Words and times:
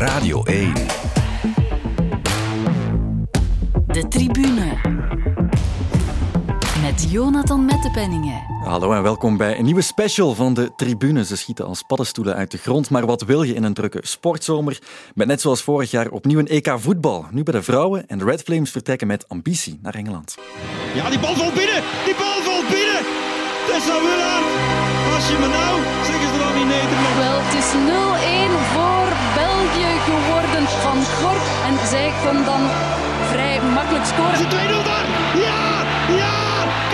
Radio 0.00 0.44
1. 0.44 0.72
De 3.86 4.08
tribune. 4.08 4.78
Met 6.82 7.10
Jonathan 7.10 7.64
Mettepenningen. 7.64 8.42
Hallo 8.64 8.92
en 8.92 9.02
welkom 9.02 9.36
bij 9.36 9.58
een 9.58 9.64
nieuwe 9.64 9.80
special 9.80 10.34
van 10.34 10.54
de 10.54 10.72
tribune. 10.76 11.24
Ze 11.24 11.36
schieten 11.36 11.66
als 11.66 11.82
paddenstoelen 11.82 12.34
uit 12.34 12.50
de 12.50 12.58
grond, 12.58 12.90
maar 12.90 13.06
wat 13.06 13.22
wil 13.22 13.42
je 13.42 13.54
in 13.54 13.62
een 13.62 13.74
drukke 13.74 13.98
sportzomer? 14.02 14.78
Met 15.14 15.26
net 15.26 15.40
zoals 15.40 15.62
vorig 15.62 15.90
jaar 15.90 16.08
opnieuw 16.08 16.38
een 16.38 16.48
EK 16.48 16.74
voetbal. 16.76 17.26
Nu 17.30 17.42
bij 17.42 17.54
de 17.54 17.62
vrouwen 17.62 18.06
en 18.06 18.18
de 18.18 18.24
Red 18.24 18.42
Flames 18.42 18.70
vertrekken 18.70 19.06
met 19.06 19.28
ambitie 19.28 19.78
naar 19.82 19.94
Engeland. 19.94 20.34
Ja, 20.94 21.10
die 21.10 21.18
bal 21.18 21.34
valt 21.34 21.54
binnen! 21.54 21.82
Die 22.04 22.14
bal 22.14 22.42
valt 22.42 22.68
binnen! 22.68 23.02
Tessa 23.66 24.00
Willaert! 24.00 24.44
Als 25.14 25.28
je 25.28 25.36
me 25.40 25.48
nou, 25.48 25.80
in 26.62 26.68
Nederland. 26.76 27.14
Wel, 27.24 27.36
het 27.44 27.54
is 27.62 27.68
0-1 27.88 28.52
voor 28.74 29.08
België 29.42 29.90
geworden 30.08 30.64
van 30.84 30.98
Gork. 31.18 31.46
En 31.68 31.74
zij 31.92 32.08
kon 32.24 32.38
dan 32.50 32.62
vrij 33.32 33.56
makkelijk 33.78 34.06
scoren. 34.12 34.32
Is 34.38 34.42
het 34.46 34.54
2-0 34.54 34.90
daar? 34.90 35.06
Ja! 35.46 35.62
Ja! 36.22 36.38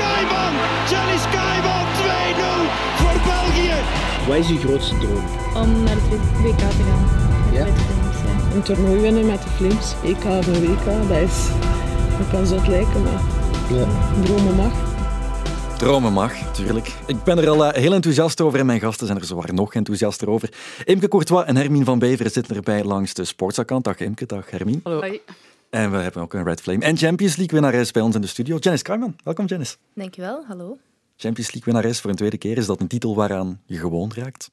Kaiman! 0.01 0.55
Jenny 0.91 1.19
Kaiman! 1.37 1.85
2-0 2.01 2.53
voor 3.01 3.17
België! 3.31 3.75
Wat 4.29 4.37
is 4.43 4.49
je 4.55 4.59
grootste 4.65 4.95
droom? 5.03 5.25
om 5.63 5.71
naar 5.87 5.99
het 6.01 6.21
WK 6.45 6.59
te 6.81 6.83
gaan. 6.89 7.05
Ja? 7.57 7.65
Met 7.65 7.75
de 7.77 7.83
Flames, 7.89 8.19
ja. 8.27 8.55
Een 8.55 8.63
toernooi 8.63 9.01
winnen 9.01 9.27
met 9.27 9.43
de 9.43 9.49
Flames. 9.57 9.89
EK 10.11 10.25
of 10.41 10.47
een 10.47 10.61
WK, 10.67 10.87
dat 11.09 11.19
is... 11.31 11.39
Dat 12.19 12.29
kan 12.33 12.47
zot 12.47 12.67
lijken, 12.69 13.03
maar 13.03 13.21
Ja. 13.79 13.87
dromen 14.25 14.55
mag. 14.55 14.73
Dromen 15.79 16.13
mag, 16.13 16.53
tuurlijk. 16.53 16.87
Ik 17.07 17.23
ben 17.25 17.39
er 17.39 17.49
al 17.49 17.65
eh, 17.65 17.83
heel 17.83 17.93
enthousiast 17.93 18.41
over 18.41 18.59
en 18.59 18.67
mijn 18.67 18.81
gasten 18.81 19.07
zijn 19.07 19.19
er 19.19 19.25
zwaar 19.25 19.55
nog 19.55 19.75
enthousiaster 19.75 20.31
over. 20.31 20.53
Imke 20.85 21.09
Courtois 21.09 21.47
en 21.47 21.57
Hermine 21.57 21.85
van 21.85 21.99
Beveren 21.99 22.33
zitten 22.33 22.57
erbij 22.57 22.85
langs 22.85 23.15
de 23.15 23.25
sportsakkant. 23.25 23.85
Dag 23.85 23.99
Imke, 23.99 24.27
dag 24.27 24.51
Hermine. 24.51 24.81
Hoi. 24.83 25.21
En 25.71 25.91
we 25.91 25.97
hebben 25.97 26.23
ook 26.23 26.35
een 26.35 26.45
Red 26.45 26.61
Flame 26.61 26.85
en 26.85 26.97
Champions 26.97 27.37
League 27.37 27.61
winnares 27.61 27.91
bij 27.91 28.03
ons 28.03 28.15
in 28.15 28.21
de 28.21 28.27
studio. 28.27 28.57
Janice 28.61 28.83
Kruijman, 28.83 29.17
welkom 29.25 29.47
Janice. 29.47 29.77
Dankjewel, 29.95 30.45
hallo. 30.47 30.79
Champions 31.17 31.53
League 31.53 31.73
winnares 31.73 32.01
voor 32.01 32.11
een 32.11 32.17
tweede 32.17 32.39
keer. 32.39 32.57
Is 32.57 32.67
dat 32.67 32.81
een 32.81 32.89
titel 32.89 33.15
waaraan 33.15 33.61
je 33.67 33.79
gewond 33.79 34.15
raakt? 34.15 34.51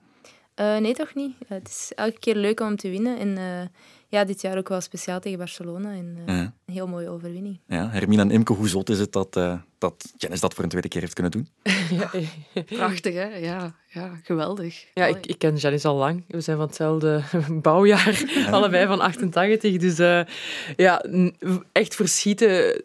Eh, 0.56 0.78
nee, 0.78 0.94
toch 0.94 1.16
niet. 1.16 1.36
Het 1.48 1.68
is 1.68 1.92
elke 1.96 2.20
keer 2.20 2.36
leuk 2.36 2.60
om 2.60 2.76
te 2.76 2.90
winnen. 2.90 3.20
En 3.20 3.38
eh, 3.38 3.68
ja, 4.14 4.24
dit 4.24 4.42
jaar 4.42 4.58
ook 4.58 4.70
wel 4.70 4.82
speciaal 4.82 5.20
tegen 5.20 5.38
Barcelona. 5.38 5.92
En, 5.92 6.18
eh, 6.26 6.36
Ja. 6.36 6.54
Een 6.66 6.74
heel 6.74 6.88
mooie 6.88 7.10
overwinning. 7.10 7.60
Ja, 7.68 7.90
Hermine 7.90 8.22
en 8.22 8.32
Imke, 8.32 8.54
hoe 8.54 8.68
zot 8.68 8.90
is 8.90 9.00
het 9.00 9.12
dat, 9.12 9.36
eh 9.36 9.58
dat 9.78 10.14
Janice 10.18 10.42
dat 10.42 10.54
voor 10.54 10.64
een 10.64 10.70
tweede 10.70 10.88
keer 10.88 11.02
heeft 11.02 11.14
kunnen 11.14 11.32
doen? 11.32 11.48
Prachtig, 12.66 13.14
hè? 13.14 13.26
Ja, 13.38 13.76
ja 13.94 14.20
geweldig. 14.24 14.86
Ja, 14.94 15.06
ik, 15.06 15.26
ik 15.26 15.38
ken 15.38 15.56
Janice 15.56 15.88
al 15.88 15.96
lang. 15.96 16.24
We 16.28 16.42
zijn 16.42 16.58
van 16.58 16.66
hetzelfde 16.66 17.22
bouwjaar, 17.62 18.24
allebei 18.52 18.88
van 18.88 19.00
88. 19.00 19.78
Dus 19.78 20.00
eh, 20.00 20.22
ja, 20.76 21.06
echt 21.72 21.96
verschieten 21.96 22.82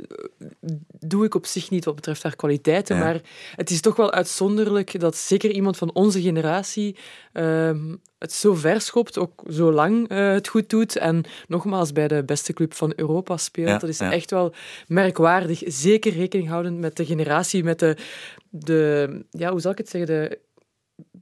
doe 1.01 1.25
ik 1.25 1.35
op 1.35 1.47
zich 1.47 1.71
niet 1.71 1.85
wat 1.85 1.95
betreft 1.95 2.23
haar 2.23 2.37
kwaliteiten. 2.37 2.97
Ja. 2.97 3.03
Maar 3.03 3.21
het 3.55 3.71
is 3.71 3.81
toch 3.81 3.97
wel 3.97 4.13
uitzonderlijk 4.13 5.01
dat 5.01 5.17
zeker 5.17 5.51
iemand 5.51 5.77
van 5.77 5.95
onze 5.95 6.23
generatie 6.23 6.97
ehm, 7.33 7.95
het 8.19 8.33
zo 8.33 8.55
ver 8.55 8.81
schopt, 8.81 9.19
ook 9.19 9.43
zo 9.51 9.73
lang 9.73 10.09
eh, 10.09 10.33
het 10.33 10.49
goed 10.49 10.71
doet. 10.71 10.97
En 10.97 11.25
nogmaals 11.49 11.93
bij 11.93 12.09
de 12.09 12.25
beste 12.25 12.53
club 12.53 12.75
van 12.75 12.93
Europa 12.97 13.37
speelt. 13.37 13.69
Ja, 13.69 13.79
dat 13.79 13.89
is 13.89 13.99
ja. 13.99 14.13
echt 14.13 14.31
wel 14.31 14.55
merkwaardig. 14.87 15.63
Zeker 15.67 16.13
rekening 16.13 16.49
houdend 16.49 16.79
met 16.79 16.97
de 16.97 17.05
generatie, 17.05 17.65
met 17.65 17.79
de, 17.79 17.97
de 18.51 19.09
ja, 19.31 19.51
hoe 19.51 19.61
zal 19.61 19.73
ik 19.73 19.79
het 19.79 19.89
zeggen, 19.89 20.15
de 20.15 20.39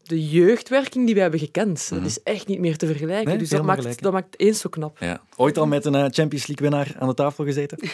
de 0.03 0.29
jeugdwerking 0.29 1.07
die 1.07 1.15
we 1.15 1.21
hebben 1.21 1.41
gekend. 1.41 1.89
Dat 1.91 2.05
is 2.05 2.23
echt 2.23 2.47
niet 2.47 2.59
meer 2.59 2.77
te 2.77 2.87
vergelijken. 2.87 3.21
Mhm. 3.23 3.29
Nee, 3.31 3.39
dus 3.39 3.49
dat 3.49 3.63
maakt, 3.63 3.81
gelijk, 3.81 4.03
dat 4.03 4.13
maakt 4.13 4.27
het 4.31 4.41
eens 4.41 4.61
zo 4.61 4.69
knap. 4.69 4.97
Ja. 5.01 5.21
Ooit 5.37 5.59
al 5.59 5.67
met 5.67 5.85
een 5.85 5.95
eh, 5.95 6.01
Champions 6.11 6.47
League 6.47 6.69
winnaar 6.69 6.95
aan 6.99 7.09
de 7.09 7.15
tafel 7.15 7.45
gezeten? 7.45 7.79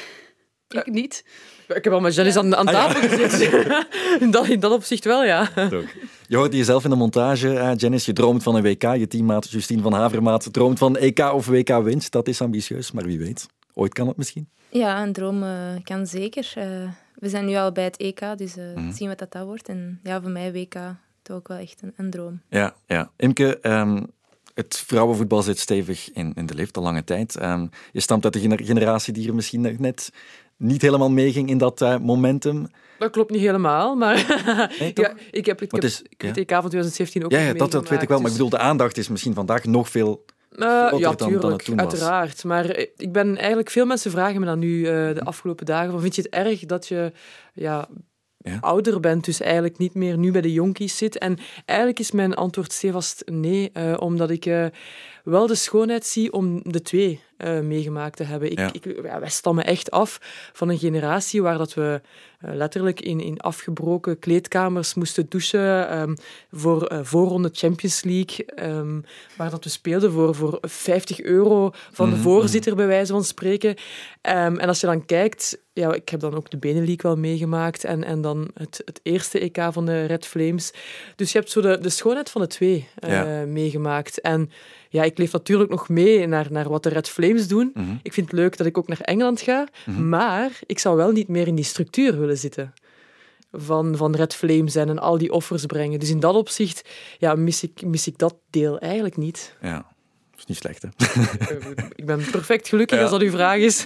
Ik 0.69 0.87
niet. 0.87 1.25
Ik 1.69 1.85
heb 1.85 1.93
al 1.93 2.01
met 2.01 2.15
Janice 2.15 2.39
aan, 2.39 2.57
aan 2.57 2.67
Ah, 2.67 2.73
ja. 2.73 2.87
tafel 2.87 3.09
gezeten. 3.09 3.87
in, 4.25 4.31
dat, 4.31 4.49
in 4.49 4.61
dat 4.61 4.73
opzicht 4.73 5.05
wel, 5.05 5.25
ja. 5.25 5.47
Toch. 5.71 5.85
Je 6.29 6.37
hoorde 6.37 6.57
jezelf 6.57 6.85
in 6.85 6.91
de 6.91 6.97
montage, 6.97 7.59
eh, 7.59 7.73
Janice. 7.77 8.05
Je 8.11 8.13
droomt 8.17 8.43
van 8.43 8.55
een 8.55 8.63
WK. 8.63 8.83
Je 8.83 9.07
teammaat 9.09 9.51
Justine 9.51 9.83
van 9.83 9.93
Havermaat 9.93 10.53
droomt 10.53 10.79
van 10.79 10.97
EK 10.97 11.19
of 11.19 11.47
WK 11.47 11.69
winst. 11.83 12.13
Dat 12.13 12.29
is 12.29 12.41
ambitieus, 12.41 12.93
maar 12.93 13.05
wie 13.05 13.19
weet. 13.19 13.47
Ooit 13.75 13.93
kan 13.93 14.07
het 14.09 14.17
misschien. 14.17 14.49
Ja, 14.71 15.03
een 15.03 15.13
droom 15.13 15.43
eh, 15.43 15.51
kan 15.83 16.07
zeker. 16.07 16.53
Eh, 16.55 16.67
we 17.15 17.29
zijn 17.29 17.45
nu 17.47 17.55
al 17.55 17.73
bij 17.73 17.85
het 17.85 17.97
EK, 17.97 18.21
dus 18.37 18.57
eh, 18.57 18.65
Mhm. 18.75 18.93
zien 18.93 19.09
wat 19.09 19.19
dat, 19.19 19.33
dat 19.33 19.45
wordt. 19.45 19.69
En 19.69 20.01
ja, 20.03 20.21
voor 20.23 20.31
mij 20.31 20.53
WK 20.53 20.75
toch 21.23 21.37
ook 21.37 21.49
wel 21.49 21.57
echt 21.59 21.83
een, 21.83 21.93
een 21.97 22.11
droom. 22.11 22.41
Ja, 22.49 22.75
ja. 22.87 23.11
Imke, 23.17 23.59
ehm, 23.61 24.03
het 24.55 24.83
vrouwenvoetbal 24.87 25.43
zit 25.43 25.59
stevig 25.59 26.13
in, 26.13 26.33
in 26.35 26.47
de 26.47 26.55
lift 26.55 26.77
al 26.77 26.83
lange 26.83 27.05
tijd. 27.05 27.37
Ehm, 27.37 27.67
je 27.93 28.01
stamt 28.01 28.25
uit 28.25 28.33
de 28.33 28.41
gener- 28.41 28.65
generatie 28.65 29.13
die 29.13 29.29
er 29.29 29.35
misschien 29.35 29.77
net 29.79 30.11
niet 30.57 30.83
helemaal 30.83 31.11
meeging 31.11 31.49
in 31.49 31.59
dat 31.59 31.81
eh, 31.83 31.99
momentum. 31.99 32.67
Dat 32.99 33.11
klopt 33.11 33.31
niet 33.31 33.41
helemaal, 33.41 33.95
maar 33.97 34.15
Nee, 34.79 34.91
ja, 34.95 35.13
ik 35.31 35.47
heb, 35.47 35.61
ik 35.63 35.71
heb, 35.71 35.71
het 35.71 35.85
is- 35.85 36.03
ik 36.03 36.09
heb 36.11 36.21
ja. 36.21 36.27
het 36.29 36.37
EK 36.39 36.51
van 36.51 36.61
2017 36.61 37.25
ook 37.25 37.31
Ja, 37.31 37.39
ja 37.39 37.53
dat, 37.53 37.71
dat 37.71 37.89
weet 37.89 38.03
ik 38.03 38.09
wel. 38.09 38.21
Maar 38.21 38.31
ik 38.31 38.37
dus- 38.37 38.45
bedoel, 38.47 38.59
de 38.59 38.65
aandacht 38.65 38.97
is 38.99 39.09
misschien 39.09 39.35
vandaag 39.35 39.65
nog 39.65 39.89
veel... 39.89 40.25
Eh, 40.53 40.87
groter 40.87 40.99
ja, 40.99 41.13
dan- 41.13 41.17
dan 41.17 41.33
het 41.33 41.39
tuurlijk, 41.41 41.63
toen 41.63 41.77
was. 41.77 41.85
uiteraard. 41.87 42.45
Maar 42.45 42.65
eh, 42.65 42.87
ik 42.97 43.13
ben 43.13 43.37
eigenlijk... 43.37 43.71
Veel 43.71 43.87
mensen 43.87 44.11
vragen 44.11 44.41
me 44.41 44.47
dan 44.47 44.59
nu 44.59 44.87
eh, 44.87 45.15
de 45.15 45.21
afgelopen 45.25 45.67
dagen 45.67 45.91
van, 45.91 46.01
vind 46.01 46.15
je 46.15 46.23
het 46.23 46.31
erg 46.31 46.65
dat 46.65 46.89
je 46.89 47.13
ja, 47.55 47.89
Ouder 48.61 49.01
bent, 49.01 49.25
dus 49.25 49.41
eigenlijk 49.41 49.79
niet 49.79 49.95
meer 49.95 50.19
nu 50.19 50.31
bij 50.33 50.41
de 50.41 50.53
jonkies 50.53 50.97
zit? 50.97 51.19
En 51.19 51.39
eigenlijk 51.65 51.99
is 51.99 52.11
mijn 52.11 52.35
antwoord 52.35 52.73
stevast 52.73 53.23
nee, 53.27 53.71
eh, 53.73 53.95
omdat 53.99 54.31
ik 54.31 54.47
eh, 54.47 54.67
wel 55.25 55.47
de 55.47 55.55
schoonheid 55.55 56.07
zie 56.07 56.33
om 56.33 56.61
de 56.63 56.83
twee 56.83 57.21
eh, 57.43 57.61
meegemaakt 57.61 58.17
te 58.17 58.23
hebben. 58.25 58.51
Ik, 58.51 58.59
Ja. 58.59 58.71
ik, 58.73 58.85
ja, 59.03 59.21
wij 59.21 59.31
stammen 59.31 59.65
echt 59.67 59.91
af 59.91 60.19
van 60.53 60.69
een 60.69 60.79
generatie 60.79 61.43
waar 61.43 61.59
dat 61.59 61.75
we 61.75 62.01
eh, 62.41 62.55
letterlijk 62.55 63.01
in, 63.01 63.21
in 63.21 63.41
afgebroken 63.41 64.19
kleedkamers 64.19 64.95
moesten 64.95 65.27
douchen 65.29 65.89
ehm, 65.89 66.15
voor 66.51 66.87
eh, 66.87 66.99
voorronde 67.03 67.49
Champions 67.53 68.03
League, 68.03 68.45
ehm, 68.45 69.01
waar 69.37 69.51
dat 69.51 69.65
we 69.65 69.71
speelden 69.71 70.13
voor, 70.13 70.35
voor 70.35 70.59
50 70.61 71.21
euro 71.21 71.71
van 71.93 72.09
de 72.09 72.15
Mhm, 72.15 72.23
voorzitter, 72.25 72.75
bij 72.77 72.87
wijze 72.87 73.13
van 73.13 73.25
spreken. 73.25 73.75
Ehm, 74.21 74.57
en 74.57 74.69
als 74.69 74.81
je 74.81 74.87
dan 74.87 75.05
kijkt, 75.07 75.59
ja, 75.73 75.93
ik 75.95 76.09
heb 76.09 76.21
dan 76.21 76.35
ook 76.35 76.51
de 76.51 76.57
Benelink 76.57 77.03
wel 77.03 77.17
meegemaakt 77.17 77.85
en, 77.85 78.05
en 78.05 78.21
dan 78.21 78.51
het, 78.55 78.83
het 78.85 79.01
eerste 79.03 79.39
EK 79.41 79.59
van 79.71 79.87
de 79.87 80.05
Red 80.05 80.27
Flames. 80.27 80.73
Dus 81.17 81.33
je 81.33 81.39
hebt 81.39 81.51
zo 81.51 81.61
de, 81.61 81.79
de 81.79 81.89
schoonheid 81.89 82.31
van 82.31 82.41
de 82.41 82.47
twee 82.47 82.89
Ja. 83.01 83.45
meegemaakt. 83.47 84.21
En 84.21 84.51
ja, 84.89 85.03
ik 85.03 85.19
leef 85.19 85.33
natuurlijk 85.33 85.71
nog 85.71 85.89
mee 85.89 86.27
naar, 86.27 86.47
naar 86.51 86.69
wat 86.69 86.83
de 86.83 86.89
Red 86.89 87.09
Flames 87.09 87.32
doen. 87.47 87.71
Mhm. 87.75 87.95
Ik 88.03 88.13
vind 88.13 88.31
het 88.31 88.39
leuk 88.39 88.57
dat 88.57 88.67
ik 88.67 88.79
ook 88.79 88.89
naar 88.89 89.01
Engeland 89.01 89.41
ga, 89.41 89.69
maar 89.99 90.61
ik 90.67 90.79
zou 90.79 90.97
wel 90.97 91.11
niet 91.11 91.29
meer 91.29 91.47
in 91.47 91.55
die 91.55 91.65
structuur 91.65 92.19
willen 92.19 92.39
zitten. 92.39 92.73
Van, 93.53 93.97
van 93.97 94.15
Red 94.15 94.35
Flames 94.35 94.73
zijn 94.73 94.89
en 94.89 94.99
al 94.99 95.19
die 95.19 95.33
offers 95.33 95.67
brengen. 95.67 96.01
Dus 96.01 96.11
in 96.11 96.21
dat 96.21 96.35
opzicht 96.35 96.89
ja, 97.19 97.35
mis, 97.35 97.63
ik, 97.63 97.83
mis 97.87 98.07
ik 98.07 98.19
dat 98.19 98.35
deel 98.51 98.79
eigenlijk 98.79 99.17
niet. 99.17 99.57
Ja, 99.61 99.92
is 100.43 100.47
niet 100.49 100.57
slecht, 100.57 100.83
hè? 100.83 100.89
Eh, 101.57 101.69
ik 101.95 102.07
ben 102.07 102.25
perfect 102.31 102.69
gelukkig 102.69 102.97
Ja. 102.97 103.03
als 103.03 103.13
dat 103.13 103.21
uw 103.21 103.31
vraag 103.31 103.57
is. 103.59 103.83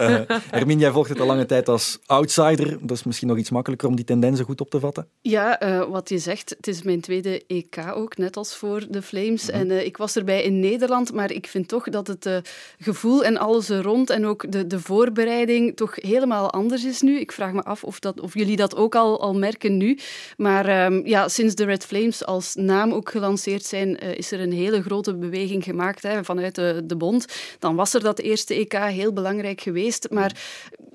Hermine, 0.50 0.80
jij 0.80 0.90
volgt 0.90 1.08
het 1.08 1.20
al 1.20 1.26
lange 1.26 1.46
tijd 1.46 1.68
als 1.68 1.98
outsider. 2.06 2.78
Dat 2.80 2.96
is 2.96 3.04
misschien 3.04 3.28
nog 3.28 3.36
iets 3.38 3.50
makkelijker 3.50 3.88
om 3.88 3.96
die 3.96 4.04
tendensen 4.04 4.44
goed 4.44 4.60
op 4.60 4.70
te 4.70 4.80
vatten. 4.80 5.08
Ja, 5.20 5.58
eh, 5.60 5.88
wat 5.88 6.08
je 6.08 6.18
zegt, 6.18 6.50
het 6.56 6.66
is 6.66 6.82
mijn 6.82 7.00
tweede 7.00 7.42
EK 7.46 7.76
ook, 7.94 8.16
net 8.16 8.36
als 8.36 8.56
voor 8.56 8.84
de 8.90 9.02
Flames. 9.02 9.50
En 9.50 9.70
eh, 9.70 9.84
ik 9.84 9.96
was 9.96 10.16
erbij 10.16 10.42
in 10.42 10.60
Nederland, 10.60 11.12
maar 11.12 11.30
ik 11.30 11.46
vind 11.46 11.68
toch 11.68 11.84
dat 11.84 12.06
het 12.06 12.26
eh, 12.26 12.36
gevoel 12.78 13.24
en 13.24 13.36
alles 13.36 13.68
er 13.68 13.82
rond 13.82 14.10
en 14.10 14.26
ook 14.26 14.52
de, 14.52 14.66
de 14.66 14.80
voorbereiding 14.80 15.76
toch 15.76 15.94
helemaal 15.94 16.50
anders 16.50 16.84
is 16.84 17.00
nu. 17.00 17.18
Ik 17.20 17.32
vraag 17.32 17.52
me 17.52 17.62
af 17.62 17.84
of, 17.84 17.98
dat, 17.98 18.20
of 18.20 18.34
jullie 18.34 18.56
dat 18.56 18.76
ook 18.76 18.94
al, 18.94 19.20
al 19.20 19.34
merken 19.34 19.76
nu. 19.76 19.98
Maar 20.36 20.66
ehm, 20.66 21.00
ja, 21.06 21.28
sinds 21.28 21.54
de 21.54 21.64
Red 21.64 21.84
Flames 21.86 22.24
als 22.24 22.54
naam 22.54 22.92
ook 22.92 23.10
gelanceerd 23.10 23.64
zijn, 23.64 23.98
eh, 23.98 24.14
is 24.14 24.32
er 24.32 24.40
een 24.40 24.52
hele 24.52 24.82
grote 24.82 25.14
beweging 25.16 25.64
gemaakt 25.64 26.02
hè, 26.02 26.24
vanuit 26.24 26.45
de, 26.54 26.82
de 26.84 26.96
bond. 26.96 27.26
Dan 27.58 27.76
was 27.76 27.94
er 27.94 28.02
dat 28.02 28.18
eerste 28.18 28.54
EK 28.54 28.72
heel 28.72 29.12
belangrijk 29.12 29.60
geweest, 29.60 30.10
maar 30.10 30.36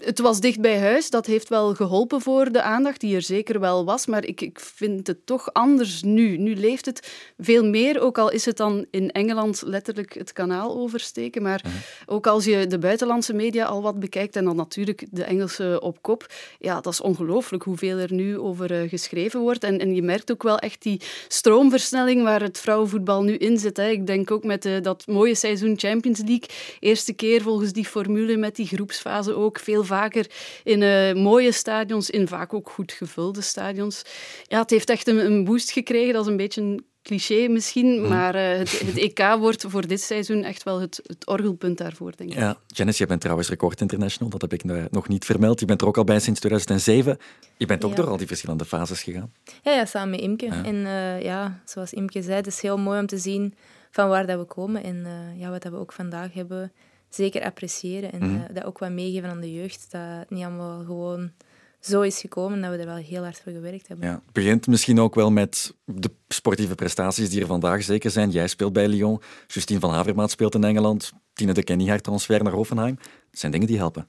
het 0.03 0.19
was 0.19 0.39
dicht 0.39 0.61
bij 0.61 0.79
huis. 0.79 1.09
Dat 1.09 1.25
heeft 1.25 1.49
wel 1.49 1.73
geholpen 1.73 2.21
voor 2.21 2.51
de 2.51 2.61
aandacht, 2.61 2.99
die 2.99 3.15
er 3.15 3.21
zeker 3.21 3.59
wel 3.59 3.85
was. 3.85 4.05
Maar 4.05 4.25
ik, 4.25 4.41
ik 4.41 4.59
vind 4.59 5.07
het 5.07 5.25
toch 5.25 5.53
anders 5.53 6.03
nu. 6.03 6.37
Nu 6.37 6.55
leeft 6.55 6.85
het 6.85 7.11
veel 7.39 7.65
meer, 7.65 8.01
ook 8.01 8.17
al 8.17 8.31
is 8.31 8.45
het 8.45 8.57
dan 8.57 8.85
in 8.91 9.11
Engeland 9.11 9.61
letterlijk 9.65 10.13
het 10.13 10.33
kanaal 10.33 10.75
oversteken. 10.75 11.41
Maar 11.41 11.63
ook 12.05 12.27
als 12.27 12.45
je 12.45 12.67
de 12.67 12.79
buitenlandse 12.79 13.33
media 13.33 13.65
al 13.65 13.81
wat 13.81 13.99
bekijkt 13.99 14.35
en 14.35 14.45
dan 14.45 14.55
natuurlijk 14.55 15.05
de 15.11 15.23
Engelse 15.23 15.79
op 15.81 16.01
kop, 16.01 16.33
ja, 16.59 16.81
dat 16.81 16.93
is 16.93 17.01
ongelooflijk 17.01 17.63
hoeveel 17.63 17.97
er 17.97 18.13
nu 18.13 18.37
over 18.37 18.71
eh, 18.71 18.89
geschreven 18.89 19.39
wordt. 19.39 19.63
En, 19.63 19.79
en 19.79 19.95
je 19.95 20.01
merkt 20.01 20.31
ook 20.31 20.43
wel 20.43 20.57
echt 20.57 20.81
die 20.81 21.01
stroomversnelling 21.27 22.23
waar 22.23 22.41
het 22.41 22.59
vrouwenvoetbal 22.59 23.23
nu 23.23 23.35
in 23.35 23.57
zit. 23.57 23.77
Hè. 23.77 23.89
Ik 23.89 24.07
denk 24.07 24.31
ook 24.31 24.43
met 24.43 24.65
eh, 24.65 24.81
dat 24.81 25.07
mooie 25.07 25.35
seizoen 25.41 25.79
Champions 25.79 26.19
League. 26.19 26.49
Eerste 26.79 27.13
keer 27.13 27.41
volgens 27.41 27.71
die 27.71 27.85
formule 27.85 28.37
met 28.37 28.55
die 28.55 28.67
groepsfase 28.67 29.35
ook. 29.35 29.59
Veel 29.59 29.83
vaker 29.83 30.25
in 30.63 30.81
eh, 30.81 31.13
mooie 31.13 31.51
stadions, 31.51 32.09
in 32.09 32.27
vaak 32.27 32.53
ook 32.53 32.69
goed 32.69 32.91
gevulde 32.91 33.41
stadions. 33.41 34.01
Ja, 34.43 34.59
het 34.59 34.69
heeft 34.69 34.89
echt 34.89 35.07
een, 35.07 35.25
een 35.25 35.43
boost 35.43 35.71
gekregen. 35.71 36.13
Dat 36.13 36.25
is 36.25 36.31
een 36.31 36.37
beetje 36.37 36.61
een 36.61 36.85
cliché 37.03 37.47
misschien, 37.47 38.07
maar 38.07 38.35
uh, 38.35 38.57
het, 38.57 38.79
het, 38.79 38.97
EK 38.97 39.35
wordt 39.39 39.65
voor 39.67 39.87
dit 39.87 40.01
seizoen 40.01 40.43
echt 40.43 40.63
wel 40.63 40.81
het, 40.81 40.99
het 41.03 41.27
orgelpunt 41.27 41.77
daarvoor, 41.77 42.13
denk 42.15 42.29
ik. 42.29 42.37
Ja, 42.37 42.57
Janice, 42.67 43.01
je 43.01 43.07
bent 43.07 43.21
trouwens 43.21 43.49
record 43.49 43.81
international, 43.81 44.29
dat 44.29 44.41
heb 44.41 44.53
ik 44.53 44.63
nog 44.91 45.07
niet 45.07 45.25
vermeld. 45.25 45.59
Je 45.59 45.65
bent 45.65 45.81
er 45.81 45.87
ook 45.87 45.97
al 45.97 46.03
bij 46.03 46.19
sinds 46.19 46.39
2007. 46.39 47.17
Je 47.57 47.65
bent 47.65 47.83
ook 47.83 47.95
door 47.95 48.07
al 48.07 48.17
die 48.17 48.27
verschillende 48.27 48.65
fases 48.65 49.03
gegaan. 49.03 49.33
Ja, 49.61 49.71
ja 49.71 49.85
samen 49.85 50.09
met 50.09 50.19
Imke. 50.19 50.45
En 50.45 50.75
uh, 50.75 51.21
ja, 51.21 51.61
zoals 51.65 51.93
Imke 51.93 52.21
zei, 52.21 52.35
het 52.35 52.47
is 52.47 52.61
heel 52.61 52.77
mooi 52.77 52.99
om 52.99 53.05
te 53.05 53.17
zien 53.17 53.53
van 53.91 54.09
waar 54.09 54.27
dat 54.27 54.39
we 54.39 54.45
komen 54.45 54.83
en 54.83 54.95
uh, 54.95 55.39
ja, 55.39 55.49
wat 55.49 55.61
dat 55.61 55.71
we 55.71 55.77
ook 55.77 55.91
vandaag 55.91 56.33
hebben. 56.33 56.71
Zeker 57.09 57.43
appreciëren 57.43 58.11
en 58.11 58.29
mm. 58.29 58.45
dat 58.53 58.63
ook 58.63 58.79
wat 58.79 58.91
meegeven 58.91 59.29
aan 59.29 59.39
de 59.39 59.53
jeugd. 59.53 59.87
Dat 59.91 60.01
het 60.01 60.29
niet 60.29 60.43
allemaal 60.43 60.83
gewoon 60.85 61.31
zo 61.79 62.01
is 62.01 62.19
gekomen 62.19 62.61
dat 62.61 62.71
we 62.71 62.77
er 62.77 62.85
wel 62.85 62.95
heel 62.95 63.23
hard 63.23 63.41
voor 63.43 63.51
gewerkt 63.51 63.87
hebben. 63.87 64.07
Ja, 64.07 64.13
het 64.13 64.33
begint 64.33 64.67
misschien 64.67 64.99
ook 64.99 65.15
wel 65.15 65.31
met 65.31 65.75
de 65.85 66.11
sportieve 66.27 66.75
prestaties 66.75 67.29
die 67.29 67.41
er 67.41 67.47
vandaag 67.47 67.83
zeker 67.83 68.11
zijn. 68.11 68.29
Jij 68.29 68.47
speelt 68.47 68.73
bij 68.73 68.87
Lyon, 68.87 69.21
Justine 69.47 69.79
van 69.79 69.93
Havermaat 69.93 70.31
speelt 70.31 70.55
in 70.55 70.63
Engeland, 70.63 71.11
Tine 71.33 71.53
de 71.53 71.63
Kenny 71.63 71.87
haar 71.87 72.01
transfer 72.01 72.43
naar 72.43 72.53
Hoffenheim. 72.53 72.95
Dat 72.95 73.39
zijn 73.39 73.51
dingen 73.51 73.67
die 73.67 73.77
helpen. 73.77 74.07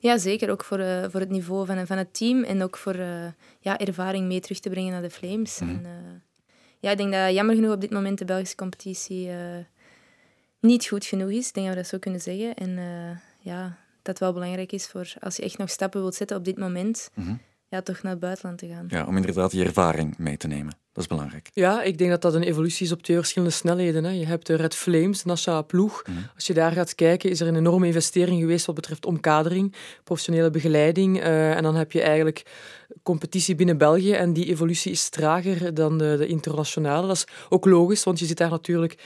Ja, 0.00 0.18
zeker. 0.18 0.50
Ook 0.50 0.64
voor, 0.64 0.78
uh, 0.78 1.04
voor 1.10 1.20
het 1.20 1.30
niveau 1.30 1.66
van, 1.66 1.86
van 1.86 1.98
het 1.98 2.14
team 2.14 2.42
en 2.42 2.62
ook 2.62 2.76
voor 2.76 2.96
uh, 2.96 3.26
ja, 3.60 3.78
ervaring 3.78 4.26
mee 4.26 4.40
terug 4.40 4.58
te 4.60 4.70
brengen 4.70 4.92
naar 4.92 5.02
de 5.02 5.10
Flames. 5.10 5.58
Mm. 5.58 5.68
En, 5.68 5.80
uh, 5.82 5.90
ja, 6.84 6.90
ik 6.90 6.96
denk 6.96 7.12
dat 7.12 7.34
jammer 7.34 7.54
genoeg 7.54 7.72
op 7.72 7.80
dit 7.80 7.90
moment 7.90 8.18
de 8.18 8.24
Belgische 8.24 8.56
competitie 8.56 9.30
niet 10.60 10.86
goed 10.86 11.04
genoeg 11.04 11.30
is. 11.30 11.48
Ik 11.48 11.54
denk 11.54 11.66
dat 11.66 11.74
we 11.74 11.80
dat 11.82 11.90
zo 11.90 11.98
kunnen 11.98 12.20
zeggen. 12.20 12.54
En 12.54 12.78
ja, 13.40 13.78
dat 14.02 14.18
wel 14.18 14.32
belangrijk 14.32 14.72
is 14.72 14.86
voor 14.86 15.12
als 15.20 15.36
je 15.36 15.42
echt 15.42 15.58
nog 15.58 15.70
stappen 15.70 16.00
wilt 16.00 16.14
zetten 16.14 16.36
op 16.36 16.44
dit 16.44 16.58
moment, 16.58 17.10
mm 17.14 17.40
ja, 17.74 17.82
toch 17.82 18.02
naar 18.02 18.12
het 18.12 18.20
buitenland 18.20 18.58
te 18.58 18.66
gaan. 18.66 18.86
Ja, 18.88 19.04
om 19.06 19.16
inderdaad 19.16 19.50
die 19.50 19.64
ervaring 19.64 20.18
mee 20.18 20.36
te 20.36 20.46
nemen. 20.46 20.76
Dat 20.92 21.02
is 21.02 21.08
belangrijk. 21.08 21.50
Ja, 21.52 21.82
ik 21.82 21.98
denk 21.98 22.10
dat 22.10 22.22
dat 22.22 22.34
een 22.34 22.42
evolutie 22.42 22.86
is 22.86 22.92
op 22.92 23.02
twee 23.02 23.16
verschillende 23.16 23.54
snelheden. 23.54 24.04
Hè. 24.04 24.10
Je 24.10 24.26
hebt 24.26 24.46
de 24.46 24.54
Red 24.54 24.74
Flames, 24.74 25.22
de 25.22 25.28
nationale 25.28 25.64
ploeg. 25.64 26.02
Mhm. 26.06 26.18
Als 26.34 26.46
je 26.46 26.54
daar 26.54 26.72
gaat 26.72 26.94
kijken, 26.94 27.30
is 27.30 27.40
er 27.40 27.46
een 27.46 27.56
enorme 27.56 27.86
investering 27.86 28.40
geweest 28.40 28.66
wat 28.66 28.74
betreft 28.74 29.06
omkadering, 29.06 29.74
professionele 30.04 30.50
begeleiding. 30.50 31.16
Uh, 31.16 31.56
en 31.56 31.62
dan 31.62 31.74
heb 31.74 31.92
je 31.92 32.02
eigenlijk 32.02 32.42
competitie 33.02 33.54
binnen 33.54 33.78
België. 33.78 34.12
En 34.12 34.32
die 34.32 34.46
evolutie 34.46 34.92
is 34.92 35.08
trager 35.08 35.74
dan 35.74 35.98
de, 35.98 36.14
de 36.18 36.26
internationale. 36.26 37.06
Dat 37.06 37.16
is 37.16 37.26
ook 37.48 37.64
logisch, 37.64 38.04
want 38.04 38.18
je 38.18 38.26
zit 38.26 38.36
daar 38.36 38.50
natuurlijk 38.50 38.96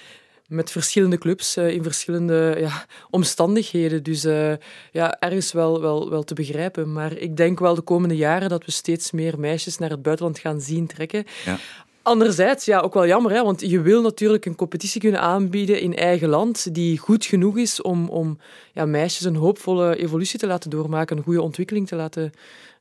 met 0.48 0.70
verschillende 0.70 1.18
clubs 1.18 1.56
uh, 1.56 1.70
in 1.70 1.82
verschillende 1.82 2.56
ja, 2.58 2.86
omstandigheden. 3.10 4.02
Dus 4.02 4.24
uh, 4.24 4.52
ja, 4.92 5.20
ergens 5.20 5.52
wel, 5.52 5.80
wel, 5.80 6.10
wel 6.10 6.22
te 6.22 6.34
begrijpen. 6.34 6.92
Maar 6.92 7.16
ik 7.16 7.36
denk 7.36 7.58
wel 7.58 7.74
de 7.74 7.80
komende 7.80 8.16
jaren 8.16 8.48
dat 8.48 8.64
we 8.64 8.70
steeds 8.70 9.10
meer 9.10 9.38
meisjes 9.38 9.78
naar 9.78 9.90
het 9.90 10.02
buitenland 10.02 10.38
gaan 10.38 10.60
zien 10.60 10.86
trekken. 10.86 11.24
Ja. 11.44 11.58
Anderzijds, 12.02 12.64
ja, 12.64 12.80
ook 12.80 12.94
wel 12.94 13.06
jammer, 13.06 13.32
hè, 13.32 13.42
want 13.42 13.60
je 13.60 13.80
wil 13.80 14.02
natuurlijk 14.02 14.44
een 14.44 14.54
competitie 14.54 15.00
kunnen 15.00 15.20
aanbieden 15.20 15.80
in 15.80 15.96
eigen 15.96 16.28
land 16.28 16.74
die 16.74 16.98
goed 16.98 17.24
genoeg 17.24 17.56
is 17.56 17.82
om, 17.82 18.08
om 18.08 18.38
ja, 18.72 18.84
meisjes 18.84 19.24
een 19.24 19.36
hoopvolle 19.36 19.96
evolutie 19.96 20.38
te 20.38 20.46
laten 20.46 20.70
doormaken, 20.70 21.16
een 21.16 21.22
goede 21.22 21.42
ontwikkeling 21.42 21.86
te 21.86 21.96
laten 21.96 22.32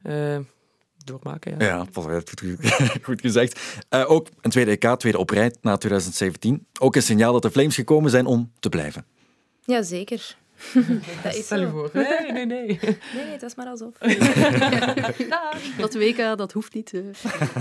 uh, 0.05 0.37
doormaken. 1.07 1.55
Ja, 1.59 1.65
ja 1.65 1.85
goed, 1.93 2.35
goed 3.07 3.21
gezegd. 3.21 3.59
Uh, 3.89 4.11
ook 4.11 4.27
een 4.41 4.49
tweede 4.49 4.71
EK, 4.71 4.95
tweede 4.95 5.17
op 5.17 5.29
rij 5.29 5.55
na 5.61 5.77
2017. 5.77 6.67
Ook 6.79 6.95
een 6.95 7.01
signaal 7.01 7.33
dat 7.33 7.41
de 7.41 7.51
Flames 7.51 7.75
gekomen 7.75 8.11
zijn 8.11 8.25
om 8.25 8.51
te 8.59 8.69
blijven. 8.69 9.05
Ja, 9.65 9.81
zeker. 9.81 10.35
dat 11.23 11.35
is 11.35 11.45
Stel 11.45 11.59
je 11.59 11.67
voor. 11.67 11.89
Nee, 11.93 12.31
nee, 12.31 12.45
nee. 12.55 12.79
Nee, 13.15 13.37
dat 13.39 13.43
is 13.43 13.55
maar 13.55 13.67
alsof. 13.67 13.97
dat 15.77 15.93
WK, 15.93 16.37
dat 16.37 16.51
hoeft 16.51 16.73
niet. 16.73 16.91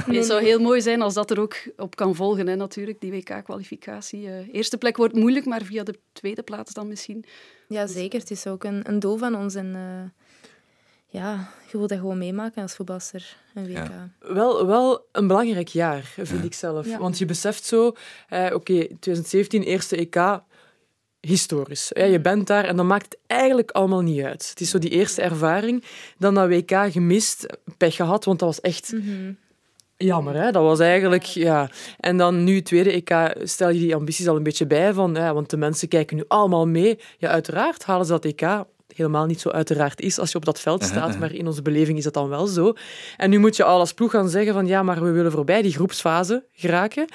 Nee, 0.06 0.16
het 0.16 0.26
zou 0.26 0.42
heel 0.42 0.58
mooi 0.58 0.80
zijn 0.80 1.02
als 1.02 1.14
dat 1.14 1.30
er 1.30 1.40
ook 1.40 1.56
op 1.76 1.96
kan 1.96 2.14
volgen, 2.14 2.46
hè, 2.46 2.56
natuurlijk, 2.56 3.00
die 3.00 3.10
WK-kwalificatie. 3.10 4.22
Uh, 4.22 4.54
eerste 4.54 4.78
plek 4.78 4.96
wordt 4.96 5.14
moeilijk, 5.14 5.46
maar 5.46 5.62
via 5.62 5.82
de 5.82 5.98
tweede 6.12 6.42
plaats 6.42 6.72
dan 6.72 6.88
misschien. 6.88 7.24
Ja, 7.68 7.86
zeker. 7.86 8.20
Het 8.20 8.30
is 8.30 8.46
ook 8.46 8.64
een, 8.64 8.88
een 8.88 8.98
doel 8.98 9.16
van 9.16 9.36
ons. 9.36 9.54
En, 9.54 9.66
uh, 9.66 10.24
ja, 11.16 11.48
je 11.70 11.78
wilt 11.78 11.88
dat 11.88 11.98
gewoon 11.98 12.18
meemaken 12.18 12.62
als 12.62 12.74
voetbalster, 12.74 13.36
een 13.54 13.66
WK. 13.66 13.90
Wel, 14.18 14.66
wel 14.66 15.06
een 15.12 15.26
belangrijk 15.26 15.68
jaar, 15.68 16.12
vind 16.16 16.44
ik 16.44 16.54
zelf. 16.54 16.96
Want 16.96 17.18
je 17.18 17.24
beseft 17.24 17.64
zo, 17.64 17.92
eh, 18.28 18.44
oké, 18.44 18.86
2017, 19.00 19.62
eerste 19.62 19.96
EK, 19.96 20.40
historisch. 21.20 21.90
je 21.94 22.16
mm. 22.16 22.22
bent 22.22 22.46
daar 22.46 22.64
en 22.64 22.76
dan 22.76 22.86
maakt 22.86 23.04
het 23.04 23.18
eigenlijk 23.26 23.70
allemaal 23.70 24.00
niet 24.00 24.22
uit. 24.24 24.48
Het 24.50 24.60
is 24.60 24.70
zo 24.70 24.78
die 24.78 24.90
eerste 24.90 25.22
ervaring. 25.22 25.84
Dan 26.18 26.34
dat 26.34 26.48
WK 26.48 26.92
gemist, 26.92 27.46
pech 27.76 27.94
gehad, 27.94 28.24
want 28.24 28.38
dat 28.38 28.48
was 28.48 28.60
echt... 28.60 28.92
Mhm. 28.92 29.32
Jammer, 29.98 30.34
hè? 30.34 30.50
dat 30.50 30.62
was 30.62 30.78
eigenlijk... 30.78 31.22
Ja. 31.24 31.70
En 32.00 32.16
dan 32.16 32.44
nu, 32.44 32.62
tweede 32.62 32.92
EK, 32.92 33.36
stel 33.42 33.68
je 33.68 33.78
die 33.78 33.94
ambities 33.94 34.28
al 34.28 34.36
een 34.36 34.42
beetje 34.42 34.66
bij, 34.66 34.92
van, 34.92 35.14
ja, 35.14 35.34
want 35.34 35.50
de 35.50 35.56
mensen 35.56 35.88
kijken 35.88 36.16
nu 36.16 36.24
allemaal 36.28 36.66
mee. 36.66 36.98
Ja, 37.18 37.28
uiteraard 37.28 37.84
halen 37.84 38.06
ze 38.06 38.12
dat 38.12 38.24
EK 38.24 38.64
helemaal 38.96 39.26
niet 39.26 39.40
zo 39.40 39.48
uiteraard 39.48 40.00
is 40.00 40.18
als 40.18 40.30
je 40.30 40.36
op 40.36 40.44
dat 40.44 40.60
veld 40.60 40.84
staat, 40.84 41.18
maar 41.18 41.34
in 41.34 41.46
onze 41.46 41.62
beleving 41.62 41.98
is 41.98 42.04
dat 42.04 42.14
dan 42.14 42.28
wel 42.28 42.46
zo. 42.46 42.72
En 43.16 43.30
nu 43.30 43.38
moet 43.38 43.56
je 43.56 43.64
al 43.64 43.78
als 43.78 43.92
ploeg 43.92 44.10
gaan 44.10 44.28
zeggen 44.28 44.52
van 44.52 44.66
ja, 44.66 44.82
maar 44.82 45.02
we 45.02 45.10
willen 45.10 45.32
voorbij 45.32 45.62
die 45.62 45.72
groepsfase 45.72 46.44
geraken. 46.52 47.06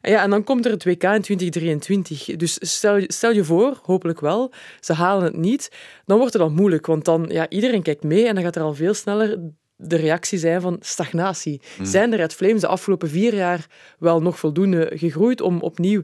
En, 0.00 0.10
ja, 0.10 0.22
en 0.22 0.30
dan 0.30 0.44
komt 0.44 0.64
er 0.64 0.70
het 0.70 0.84
WK 0.84 1.02
in 1.02 1.22
2023. 1.22 2.36
Dus 2.36 2.56
stel, 2.60 3.02
stel 3.06 3.32
je 3.32 3.44
voor, 3.44 3.80
hopelijk 3.82 4.20
wel, 4.20 4.52
ze 4.80 4.92
halen 4.92 5.24
het 5.24 5.36
niet, 5.36 5.72
dan 6.06 6.18
wordt 6.18 6.32
het 6.32 6.42
dan 6.42 6.54
moeilijk, 6.54 6.86
want 6.86 7.04
dan 7.04 7.26
ja, 7.28 7.48
iedereen 7.48 7.82
kijkt 7.82 8.02
mee 8.02 8.26
en 8.26 8.34
dan 8.34 8.44
gaat 8.44 8.56
er 8.56 8.62
al 8.62 8.74
veel 8.74 8.94
sneller 8.94 9.38
de 9.82 9.96
reactie 9.96 10.38
zijn 10.38 10.60
van 10.60 10.76
stagnatie. 10.80 11.60
Mm. 11.78 11.84
Zijn 11.84 12.10
de 12.10 12.16
Red 12.16 12.34
Flames 12.34 12.60
de 12.60 12.66
afgelopen 12.66 13.08
vier 13.08 13.34
jaar 13.34 13.66
wel 13.98 14.22
nog 14.22 14.38
voldoende 14.38 14.90
gegroeid 14.94 15.40
om 15.40 15.60
opnieuw 15.60 16.02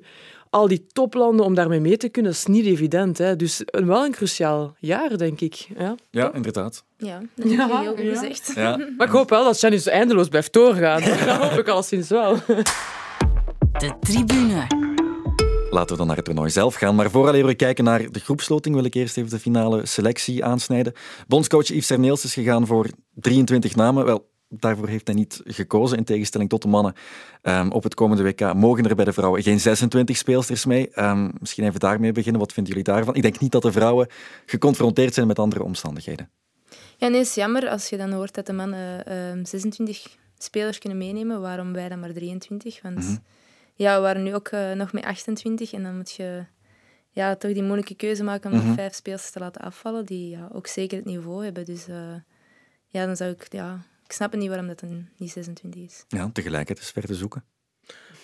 al 0.56 0.68
die 0.68 0.86
toplanden 0.92 1.44
om 1.44 1.54
daarmee 1.54 1.80
mee 1.80 1.96
te 1.96 2.08
kunnen, 2.08 2.32
is 2.32 2.46
niet 2.46 2.66
evident. 2.66 3.18
Hè. 3.18 3.36
Dus 3.36 3.62
wel 3.64 4.04
een 4.04 4.12
cruciaal 4.12 4.76
jaar, 4.78 5.18
denk 5.18 5.40
ik. 5.40 5.68
Ja, 5.78 5.94
ja 6.10 6.34
inderdaad. 6.34 6.84
Ja, 6.96 7.20
dat 7.34 7.50
heb 7.50 7.68
je 7.68 7.78
heel 7.78 7.96
goed 7.96 8.18
gezegd. 8.18 8.52
Ja. 8.54 8.76
Maar 8.96 9.06
ik 9.06 9.12
hoop 9.12 9.30
wel 9.30 9.44
dat 9.44 9.60
Janice 9.60 9.90
eindeloos 9.90 10.28
blijft 10.28 10.52
doorgaan. 10.52 11.02
Dat 11.26 11.36
hoop 11.36 11.58
ik 11.58 11.68
al 11.68 11.82
sinds 11.82 12.08
wel. 12.08 12.36
De 13.72 13.92
tribune. 14.00 14.66
Laten 15.70 15.90
we 15.90 15.96
dan 15.96 16.06
naar 16.06 16.16
het 16.16 16.24
toernooi 16.24 16.50
zelf 16.50 16.74
gaan. 16.74 16.94
Maar 16.94 17.10
vooral 17.10 17.44
we 17.44 17.54
kijken 17.54 17.84
naar 17.84 18.10
de 18.10 18.20
groepsloting, 18.20 18.74
wil 18.74 18.84
ik 18.84 18.94
eerst 18.94 19.16
even 19.16 19.30
de 19.30 19.38
finale 19.38 19.86
selectie 19.86 20.44
aansnijden. 20.44 20.92
Bondscoach 21.26 21.66
Yves 21.66 21.86
Serneels 21.86 22.24
is 22.24 22.32
gegaan 22.32 22.66
voor 22.66 22.86
23 23.14 23.76
namen. 23.76 24.04
Wel, 24.04 24.30
daarvoor 24.60 24.88
heeft 24.88 25.06
hij 25.06 25.16
niet 25.16 25.40
gekozen, 25.44 25.98
in 25.98 26.04
tegenstelling 26.04 26.50
tot 26.50 26.62
de 26.62 26.68
mannen. 26.68 26.94
Um, 27.42 27.72
op 27.72 27.82
het 27.82 27.94
komende 27.94 28.22
WK 28.22 28.54
mogen 28.54 28.88
er 28.88 28.94
bij 28.94 29.04
de 29.04 29.12
vrouwen 29.12 29.42
geen 29.42 29.60
26 29.60 30.16
speelsters 30.16 30.64
mee. 30.64 31.02
Um, 31.02 31.32
misschien 31.40 31.64
even 31.64 31.80
daarmee 31.80 32.12
beginnen. 32.12 32.40
Wat 32.40 32.52
vinden 32.52 32.72
jullie 32.72 32.92
daarvan? 32.92 33.14
Ik 33.14 33.22
denk 33.22 33.38
niet 33.40 33.52
dat 33.52 33.62
de 33.62 33.72
vrouwen 33.72 34.08
geconfronteerd 34.46 35.14
zijn 35.14 35.26
met 35.26 35.38
andere 35.38 35.62
omstandigheden. 35.62 36.30
Ja, 36.96 37.08
nee, 37.08 37.20
is 37.20 37.34
jammer 37.34 37.68
als 37.68 37.88
je 37.88 37.96
dan 37.96 38.12
hoort 38.12 38.34
dat 38.34 38.46
de 38.46 38.52
mannen 38.52 39.04
uh, 39.08 39.30
ehm, 39.30 39.44
26 39.44 40.16
spelers 40.38 40.78
kunnen 40.78 40.98
meenemen. 40.98 41.40
Waarom 41.40 41.72
wij 41.72 41.88
dan 41.88 42.00
maar 42.00 42.12
23? 42.12 42.82
Want 42.82 42.96
mm 42.96 43.18
ja, 43.78 43.94
we 43.94 44.00
waren 44.00 44.22
nu 44.22 44.34
ook 44.34 44.50
uh, 44.50 44.72
nog 44.72 44.92
met 44.92 45.04
28 45.04 45.72
en 45.72 45.82
dan 45.82 45.96
moet 45.96 46.12
je 46.12 46.44
ja, 47.10 47.36
toch 47.36 47.52
die 47.52 47.62
moeilijke 47.62 47.94
keuze 47.94 48.24
maken 48.24 48.52
om 48.52 48.58
mm 48.58 48.74
vijf 48.74 48.94
spelers 48.94 49.30
te 49.30 49.38
laten 49.38 49.60
afvallen 49.60 50.06
die 50.06 50.30
ja, 50.30 50.48
ook 50.52 50.66
zeker 50.66 50.96
het 50.96 51.06
niveau 51.06 51.44
hebben. 51.44 51.64
Dus 51.64 51.88
uh, 51.88 52.14
ja, 52.86 53.06
dan 53.06 53.16
zou 53.16 53.30
ik 53.30 53.46
ja, 53.52 53.82
ik 54.06 54.12
snap 54.12 54.34
niet 54.34 54.48
waarom 54.48 54.66
dat 54.66 54.82
een 54.82 55.08
niet 55.16 55.30
26 55.30 55.82
is. 55.82 56.04
Ja, 56.08 56.30
tegelijkertijd 56.32 56.86
is 56.86 56.90
ver 56.90 57.06
te 57.06 57.14
zoeken. 57.14 57.44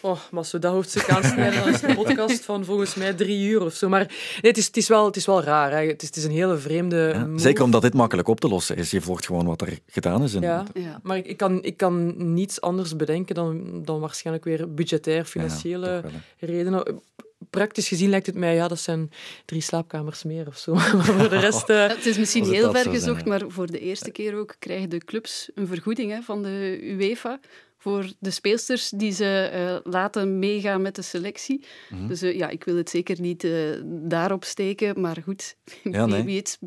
Oh, 0.03 0.19
maar 0.31 0.39
als 0.39 0.53
we 0.53 0.59
dat 0.59 0.73
hoofdstuk 0.73 1.09
aansnijden, 1.11 1.61
dan 1.61 1.75
is 1.75 1.83
een 1.83 1.95
podcast 1.95 2.45
van 2.45 2.65
volgens 2.65 2.95
mij 2.95 3.15
drie 3.15 3.49
uur 3.49 3.62
of 3.62 3.75
zo. 3.75 3.89
Maar 3.89 4.07
nee, 4.07 4.51
het, 4.51 4.57
is, 4.57 4.67
het, 4.67 4.77
is 4.77 4.89
wel, 4.89 5.07
het 5.07 5.17
is 5.17 5.27
wel 5.27 5.43
raar. 5.43 5.71
Hè. 5.71 5.87
Het, 5.87 6.03
is, 6.03 6.09
het 6.09 6.17
is 6.17 6.25
een 6.25 6.31
hele 6.31 6.59
vreemde. 6.59 7.33
zeker 7.37 7.65
omdat 7.65 7.83
dit 7.83 7.95
makkelijk 7.95 8.29
op 8.29 8.41
te 8.41 8.49
lossen 8.49 8.77
is. 8.77 8.91
Je 8.91 9.01
volgt 9.01 9.27
gewoon 9.27 9.47
wat 9.47 9.61
er 9.61 9.79
gedaan 9.87 10.23
is. 10.23 10.33
Ja, 10.33 10.65
ja, 10.75 11.01
maar 11.03 11.17
ik, 11.17 11.27
ik, 11.27 11.37
kan, 11.37 11.62
ik 11.62 11.77
kan 11.77 12.15
niets 12.35 12.61
anders 12.61 12.97
bedenken 12.97 13.35
dan, 13.35 13.83
dan 13.85 14.01
waarschijnlijk 14.01 14.45
weer 14.45 14.75
budgetair, 14.75 15.25
financiële 15.25 16.03
redenen 16.39 17.03
praktisch 17.51 17.89
gezien 17.89 18.11
lijkt 18.11 18.27
het 18.27 18.35
mij, 18.35 18.55
ja, 18.55 18.69
dat 18.69 18.81
zijn 18.81 19.11
drie 19.45 19.61
slaapkamers 19.61 20.25
meer 20.25 20.47
of 20.47 20.59
zo. 20.59 20.75
Maar 20.75 21.05
voor 21.05 21.29
de 21.29 21.39
rest... 21.39 21.69
Uh... 21.69 21.89
het 21.89 22.07
is 22.07 22.19
misschien 22.19 22.45
heel 22.45 22.73
ver 22.73 22.91
gezocht, 22.91 23.25
maar 23.25 23.43
voor 23.49 23.67
de 23.67 23.81
eerste 23.81 24.11
keer 24.11 24.37
ook 24.37 24.55
krijgen 24.59 24.91
de 24.91 24.99
clubs 24.99 25.51
een 25.55 25.67
vergoeding 25.67 26.11
hè, 26.11 26.23
van 26.23 26.43
de 26.43 26.79
UEFA 26.83 27.41
voor 27.83 28.12
de 28.19 28.31
speelsters 28.31 28.91
die 28.91 29.12
ze 29.12 29.51
uh, 29.55 29.93
laten 29.93 30.39
meegaan 30.39 30.83
met 30.83 30.95
de 30.95 31.03
selectie. 31.03 31.65
Mhm. 31.91 32.07
Dus 32.07 32.23
uh, 32.23 32.37
ja, 32.37 32.49
ik 32.49 32.65
wil 32.65 32.77
het 32.77 32.91
zeker 32.91 33.21
niet 33.21 33.45
uh, 33.45 33.53
daarop 33.85 34.45
steken, 34.45 35.01
maar 35.01 35.17
goed, 35.25 35.57
ja, 35.83 36.07
nee. 36.07 36.23
wie 36.23 36.35
weet 36.35 36.59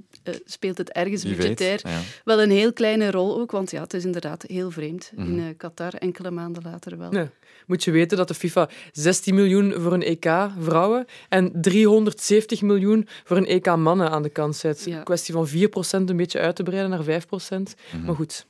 speelt 0.45 0.77
het 0.77 0.91
ergens 0.91 1.23
wie 1.23 1.35
budgetair 1.35 1.79
ja. 1.83 2.01
wel 2.23 2.41
een 2.41 2.51
heel 2.51 2.73
kleine 2.73 3.11
rol 3.11 3.39
ook, 3.39 3.51
want 3.51 3.71
ja, 3.71 3.81
het 3.81 3.93
is 3.93 4.05
inderdaad 4.05 4.43
heel 4.47 4.71
vreemd. 4.71 5.11
Mm 5.15 5.25
-hmm. 5.25 5.39
In 5.39 5.57
Qatar, 5.57 5.93
enkele 5.93 6.31
maanden 6.31 6.63
later 6.63 6.97
wel. 6.97 7.11
Nee. 7.11 7.29
Moet 7.65 7.83
je 7.83 7.91
weten 7.91 8.17
dat 8.17 8.27
de 8.27 8.33
FIFA 8.33 8.69
16 8.91 9.35
miljoen 9.35 9.73
voor 9.77 9.93
een 9.93 10.03
EK 10.03 10.49
vrouwen 10.59 11.05
en 11.29 11.61
370 11.61 12.61
miljoen 12.61 13.07
voor 13.23 13.37
een 13.37 13.45
EK 13.45 13.75
mannen 13.75 14.09
aan 14.09 14.23
de 14.23 14.29
kant 14.29 14.55
zet. 14.55 14.83
Ja. 14.85 15.03
Kwestie 15.03 15.33
van 15.33 15.47
4% 15.47 15.49
een 15.89 16.17
beetje 16.17 16.39
uit 16.39 16.55
te 16.55 16.63
breiden 16.63 16.89
naar 16.89 17.21
5%. 17.21 17.27
Mm 17.49 17.65
-hmm. 17.91 18.05
Maar 18.05 18.15
goed, 18.15 18.45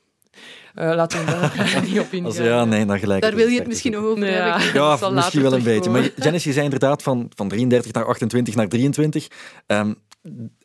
Uh, 0.75 0.95
laten 0.95 1.19
we 1.19 1.25
daar 1.25 1.83
niet 1.87 1.99
op 1.99 2.11
ingaan. 2.11 2.43
Ja, 2.43 2.65
nee, 2.65 2.85
dan 2.85 2.99
gelijk. 2.99 3.21
Daar 3.21 3.35
wil 3.35 3.47
je 3.47 3.59
het 3.59 3.67
misschien 3.67 3.91
nog 3.91 4.03
over 4.03 4.25
ja. 4.25 4.59
hebben. 4.59 4.81
Ja, 4.81 5.09
misschien 5.09 5.41
wel 5.41 5.53
een 5.53 5.63
beetje. 5.63 5.89
Maar 5.89 6.09
Janice, 6.15 6.47
je 6.47 6.53
zei 6.53 6.63
inderdaad 6.63 7.03
van, 7.03 7.31
van 7.35 7.47
33 7.47 7.91
naar 7.91 8.05
28 8.05 8.55
naar 8.55 8.67
23. 8.67 9.27
Um, 9.67 9.95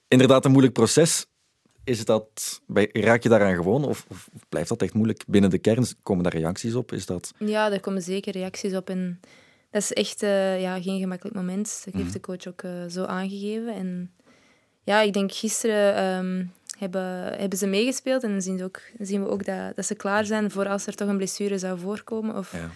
inderdaad 0.08 0.44
een 0.44 0.50
moeilijk 0.50 0.74
proces. 0.74 1.26
Is 1.84 2.04
dat, 2.04 2.60
raak 2.92 3.22
je 3.22 3.28
daaraan 3.28 3.54
gewoon 3.54 3.84
of, 3.84 4.06
of, 4.08 4.28
blijft 4.48 4.68
dat 4.68 4.82
echt 4.82 4.94
moeilijk? 4.94 5.24
Binnen 5.26 5.50
de 5.50 5.58
kern 5.58 5.86
komen 6.02 6.22
daar 6.22 6.36
reacties 6.36 6.74
op? 6.74 6.92
Is 6.92 7.06
dat... 7.06 7.32
Ja, 7.38 7.68
daar 7.68 7.80
komen 7.80 8.02
zeker 8.02 8.32
reacties 8.32 8.74
op. 8.74 8.90
En 8.90 9.20
dat 9.70 9.82
is 9.82 9.92
echt 9.92 10.22
uh, 10.22 10.60
ja, 10.60 10.80
geen 10.80 11.00
gemakkelijk 11.00 11.36
moment. 11.36 11.82
Dat 11.84 11.94
heeft 11.94 12.06
mm. 12.06 12.12
de 12.12 12.20
coach 12.20 12.46
ook 12.46 12.62
uh, 12.62 12.70
zo 12.88 13.04
aangegeven. 13.04 13.74
En 13.74 14.10
ja, 14.82 15.00
ik 15.00 15.12
denk 15.12 15.32
gisteren 15.32 16.04
um, 16.18 16.52
hebben, 16.80 17.38
hebben 17.38 17.58
ze 17.58 17.66
meegespeeld. 17.66 18.22
En 18.22 18.30
dan 18.30 18.42
zien, 18.42 18.62
ook, 18.62 18.80
zien 18.98 19.22
we 19.22 19.28
ook 19.28 19.44
dat, 19.44 19.76
dat 19.76 19.86
ze 19.86 19.94
klaar 19.94 20.24
zijn 20.24 20.50
voor 20.50 20.68
als 20.68 20.86
er 20.86 20.94
toch 20.94 21.08
een 21.08 21.16
blessure 21.16 21.58
zou 21.58 21.78
voorkomen. 21.78 22.36
Of, 22.36 22.52
ja. 22.52 22.70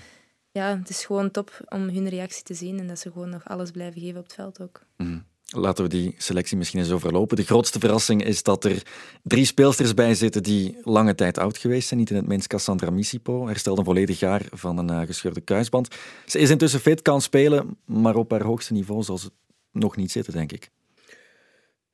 ja. 0.50 0.78
het 0.78 0.88
is 0.88 1.04
gewoon 1.04 1.30
top 1.30 1.60
om 1.68 1.88
hun 1.88 2.08
reactie 2.08 2.42
te 2.42 2.54
zien. 2.54 2.78
En 2.78 2.86
dat 2.86 2.98
ze 2.98 3.12
gewoon 3.12 3.28
nog 3.28 3.44
alles 3.44 3.70
blijven 3.70 4.00
geven 4.00 4.18
op 4.18 4.24
het 4.24 4.34
veld 4.34 4.60
ook. 4.60 4.80
Mm. 4.96 5.24
Laten 5.56 5.84
we 5.84 5.90
die 5.90 6.14
selectie 6.18 6.56
misschien 6.56 6.80
eens 6.80 6.90
overlopen. 6.90 7.36
De 7.36 7.44
grootste 7.44 7.78
verrassing 7.78 8.24
is 8.24 8.42
dat 8.42 8.64
er 8.64 8.82
drie 9.22 9.44
speelsters 9.44 9.94
bij 9.94 10.14
zitten 10.14 10.42
die 10.42 10.76
lange 10.82 11.14
tijd 11.14 11.38
oud 11.38 11.58
geweest 11.58 11.88
zijn. 11.88 12.00
Niet 12.00 12.10
in 12.10 12.16
het 12.16 12.26
minst 12.26 12.46
Cassandra 12.46 12.90
Misipo, 12.90 13.46
herstelde 13.46 13.80
een 13.80 13.86
volledig 13.86 14.18
jaar 14.18 14.42
van 14.50 14.78
een 14.78 14.90
uh, 14.90 15.06
gescheurde 15.06 15.40
kuisband. 15.40 15.88
Ze 16.26 16.38
is 16.38 16.50
intussen 16.50 16.80
fit, 16.80 17.02
kan 17.02 17.20
spelen, 17.20 17.76
maar 17.84 18.16
op 18.16 18.30
haar 18.30 18.42
hoogste 18.42 18.72
niveau 18.72 19.02
zal 19.02 19.18
ze 19.18 19.30
nog 19.72 19.96
niet 19.96 20.10
zitten, 20.10 20.32
denk 20.32 20.52
ik. 20.52 20.70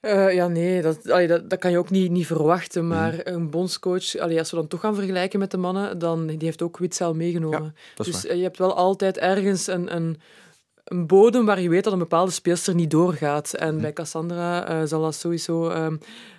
Uh, 0.00 0.34
ja, 0.34 0.48
nee, 0.48 0.82
dat, 0.82 1.10
allee, 1.10 1.26
dat, 1.26 1.50
dat, 1.50 1.58
kan 1.58 1.70
je 1.70 1.78
ook 1.78 1.90
niet, 1.90 2.10
niet 2.10 2.26
verwachten. 2.26 2.86
Maar 2.86 3.12
mm. 3.12 3.20
een 3.24 3.50
bondscoach, 3.50 4.16
allee, 4.16 4.38
als 4.38 4.50
we 4.50 4.56
dan 4.56 4.66
toch 4.66 4.80
gaan 4.80 4.94
vergelijken 4.94 5.38
met 5.38 5.50
de 5.50 5.56
mannen, 5.56 5.98
dan 5.98 6.26
die 6.26 6.38
heeft 6.40 6.62
ook 6.62 6.78
Witzel 6.78 7.14
meegenomen. 7.14 7.74
Ja, 7.96 8.04
dus 8.04 8.24
uh, 8.24 8.34
je 8.34 8.42
hebt 8.42 8.58
wel 8.58 8.74
altijd 8.74 9.18
ergens 9.18 9.66
een, 9.66 9.94
een, 9.96 10.20
een 10.84 11.06
bodem 11.06 11.44
waar 11.44 11.60
je 11.60 11.68
weet 11.68 11.84
dat 11.84 11.92
een 11.92 11.98
bepaalde 11.98 12.30
speelster 12.30 12.74
niet 12.74 12.90
doorgaat. 12.90 13.54
En 13.54 13.74
hm. 13.74 13.80
bij 13.80 13.92
Cassandra 13.92 14.70
uh, 14.70 14.86
zal 14.86 15.02
dat 15.02 15.14
sowieso 15.14 15.70
uh, 15.70 15.86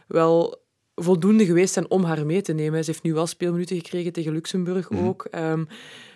wel 0.08 0.62
voldoende 0.96 1.46
geweest 1.46 1.74
zijn 1.74 1.90
om 1.90 2.04
haar 2.04 2.26
mee 2.26 2.42
te 2.42 2.54
nemen. 2.54 2.84
Ze 2.84 2.92
heeft 2.92 3.04
nu 3.04 3.14
wel 3.14 3.28
speelminuten 3.28 3.76
gekregen 3.76 4.14
tegen 4.14 4.34
Luxemburg 4.34 4.88
hm. 4.88 5.08
ook. 5.08 5.28
Um, 5.36 5.68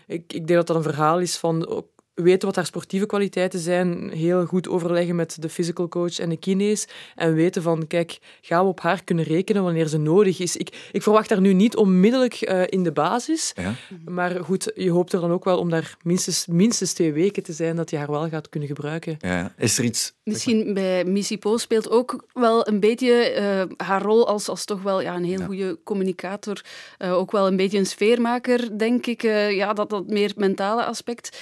ik, 0.08 0.34
ik 0.34 0.48
denk 0.48 0.60
dat 0.60 0.68
dat 0.68 0.76
een 0.76 0.92
verhaal 0.92 1.20
is 1.20 1.38
van 1.38 1.84
weten 2.16 2.48
wat 2.48 2.56
haar 2.56 2.66
sportieve 2.66 3.06
kwaliteiten 3.06 3.60
zijn, 3.60 4.10
heel 4.10 4.46
goed 4.46 4.68
overleggen 4.68 5.16
met 5.16 5.42
de 5.42 5.50
physical 5.50 5.88
coach 5.88 6.20
en 6.20 6.30
de 6.30 6.38
kines 6.38 6.88
en 7.16 7.34
weten 7.34 7.62
van, 7.62 7.88
kijk, 7.88 8.18
gaan 8.42 8.64
we 8.64 8.70
op 8.70 8.80
haar 8.80 9.04
kunnen 9.04 9.26
rekenen 9.26 9.64
wanneer 9.64 9.88
ze 9.88 9.98
nodig 9.98 10.40
is. 10.40 10.58
Ik, 10.58 10.90
ik 10.92 11.04
verwacht 11.04 11.30
haar 11.30 11.42
nu 11.42 11.54
niet 11.54 11.76
onmiddellijk 11.76 12.50
uh, 12.50 12.64
in 12.66 12.84
de 12.84 12.92
basis, 12.92 13.54
ja. 13.56 13.74
maar 14.06 14.44
goed, 14.44 14.72
je 14.76 14.90
hoopt 14.92 15.14
er 15.14 15.20
dan 15.20 15.32
ook 15.32 15.44
wel 15.44 15.58
om 15.58 15.70
daar 15.70 15.98
minstens, 16.04 16.46
minstens 16.48 16.94
twee 16.94 17.14
weken 17.14 17.44
te 17.44 17.54
zijn 17.54 17.76
dat 17.76 17.90
je 17.90 17.98
haar 17.98 18.12
wel 18.12 18.30
gaat 18.30 18.50
kunnen 18.50 18.70
gebruiken. 18.70 19.18
Ja. 19.20 19.54
Is 19.58 19.78
er 19.78 19.84
iets... 19.84 20.14
Misschien 20.24 20.74
bij 20.74 21.06
Missy 21.06 21.38
Po 21.38 21.58
speelt 21.58 21.90
ook 21.90 22.26
wel 22.34 22.68
een 22.68 22.80
beetje 22.80 23.36
uh, 23.38 23.88
haar 23.88 24.02
rol 24.02 24.28
als, 24.28 24.50
als 24.50 24.66
toch 24.66 24.82
wel 24.82 25.02
ja, 25.02 25.16
een 25.16 25.24
heel 25.24 25.46
goede 25.46 25.78
communicator, 25.84 26.62
uh, 27.00 27.14
ook 27.14 27.32
wel 27.32 27.48
een 27.48 27.56
beetje 27.56 27.78
een 27.78 27.86
sfeermaker, 27.86 28.78
denk 28.78 29.06
ik. 29.06 29.22
ja, 29.52 29.74
dat, 29.74 29.90
dat 29.90 30.08
meer 30.08 30.34
mentale 30.36 30.86
aspect 30.86 31.38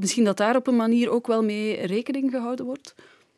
misschien 0.00 0.24
dat 0.24 0.36
daar 0.36 0.56
op 0.56 0.66
een 0.66 0.76
manier 0.76 1.10
ook 1.10 1.26
wel 1.26 1.42
mee 1.42 1.86
rekening 1.86 2.30
gehouden 2.30 2.64
wordt? 2.64 2.94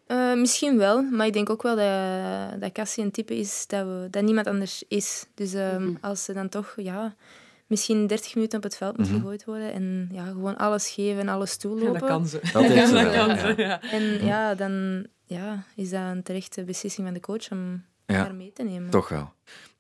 Uh, 0.08 0.34
misschien 0.34 0.78
wel, 0.78 1.02
maar 1.02 1.26
ik 1.26 1.32
denk 1.32 1.50
ook 1.50 1.62
wel 1.62 1.76
dat, 1.76 2.60
dat 2.60 2.72
Cassie 2.72 3.04
een 3.04 3.10
type 3.10 3.36
is 3.36 3.66
dat, 3.66 3.86
we, 3.86 4.08
dat 4.10 4.22
niemand 4.22 4.46
anders 4.46 4.84
is. 4.88 5.26
Dus 5.34 5.54
um, 5.54 5.82
mm 5.82 5.98
als 6.00 6.24
ze 6.24 6.32
dan 6.32 6.48
toch 6.48 6.74
ja, 6.76 7.14
misschien 7.66 8.06
30 8.06 8.34
minuten 8.34 8.58
op 8.58 8.64
het 8.64 8.76
veld 8.76 8.96
moet 8.96 9.06
mm 9.06 9.12
-hmm. 9.12 9.20
gegooid 9.20 9.44
worden 9.44 9.72
en 9.72 10.08
ja, 10.12 10.24
gewoon 10.24 10.56
alles 10.56 10.90
geven 10.90 11.20
en 11.20 11.28
alles 11.28 11.56
toelopen. 11.56 11.92
Ja, 11.92 11.98
dat 11.98 12.08
kan 12.08 12.26
ze. 12.26 12.40
Dat, 12.52 12.72
ja, 12.72 12.90
dat 13.04 13.12
kan 13.12 13.38
ze, 13.38 13.54
ja. 13.56 13.82
En 13.82 14.24
ja, 14.24 14.54
dan 14.54 15.06
ja, 15.24 15.64
is 15.76 15.90
dat 15.90 16.00
een 16.00 16.22
terechte 16.22 16.64
beslissing 16.64 17.06
van 17.06 17.14
de 17.14 17.20
coach 17.20 17.50
om 17.50 17.84
haar 18.06 18.34
mee 18.34 18.52
te 18.52 18.62
nemen. 18.62 18.90
Toch 18.90 19.08
wel. 19.08 19.32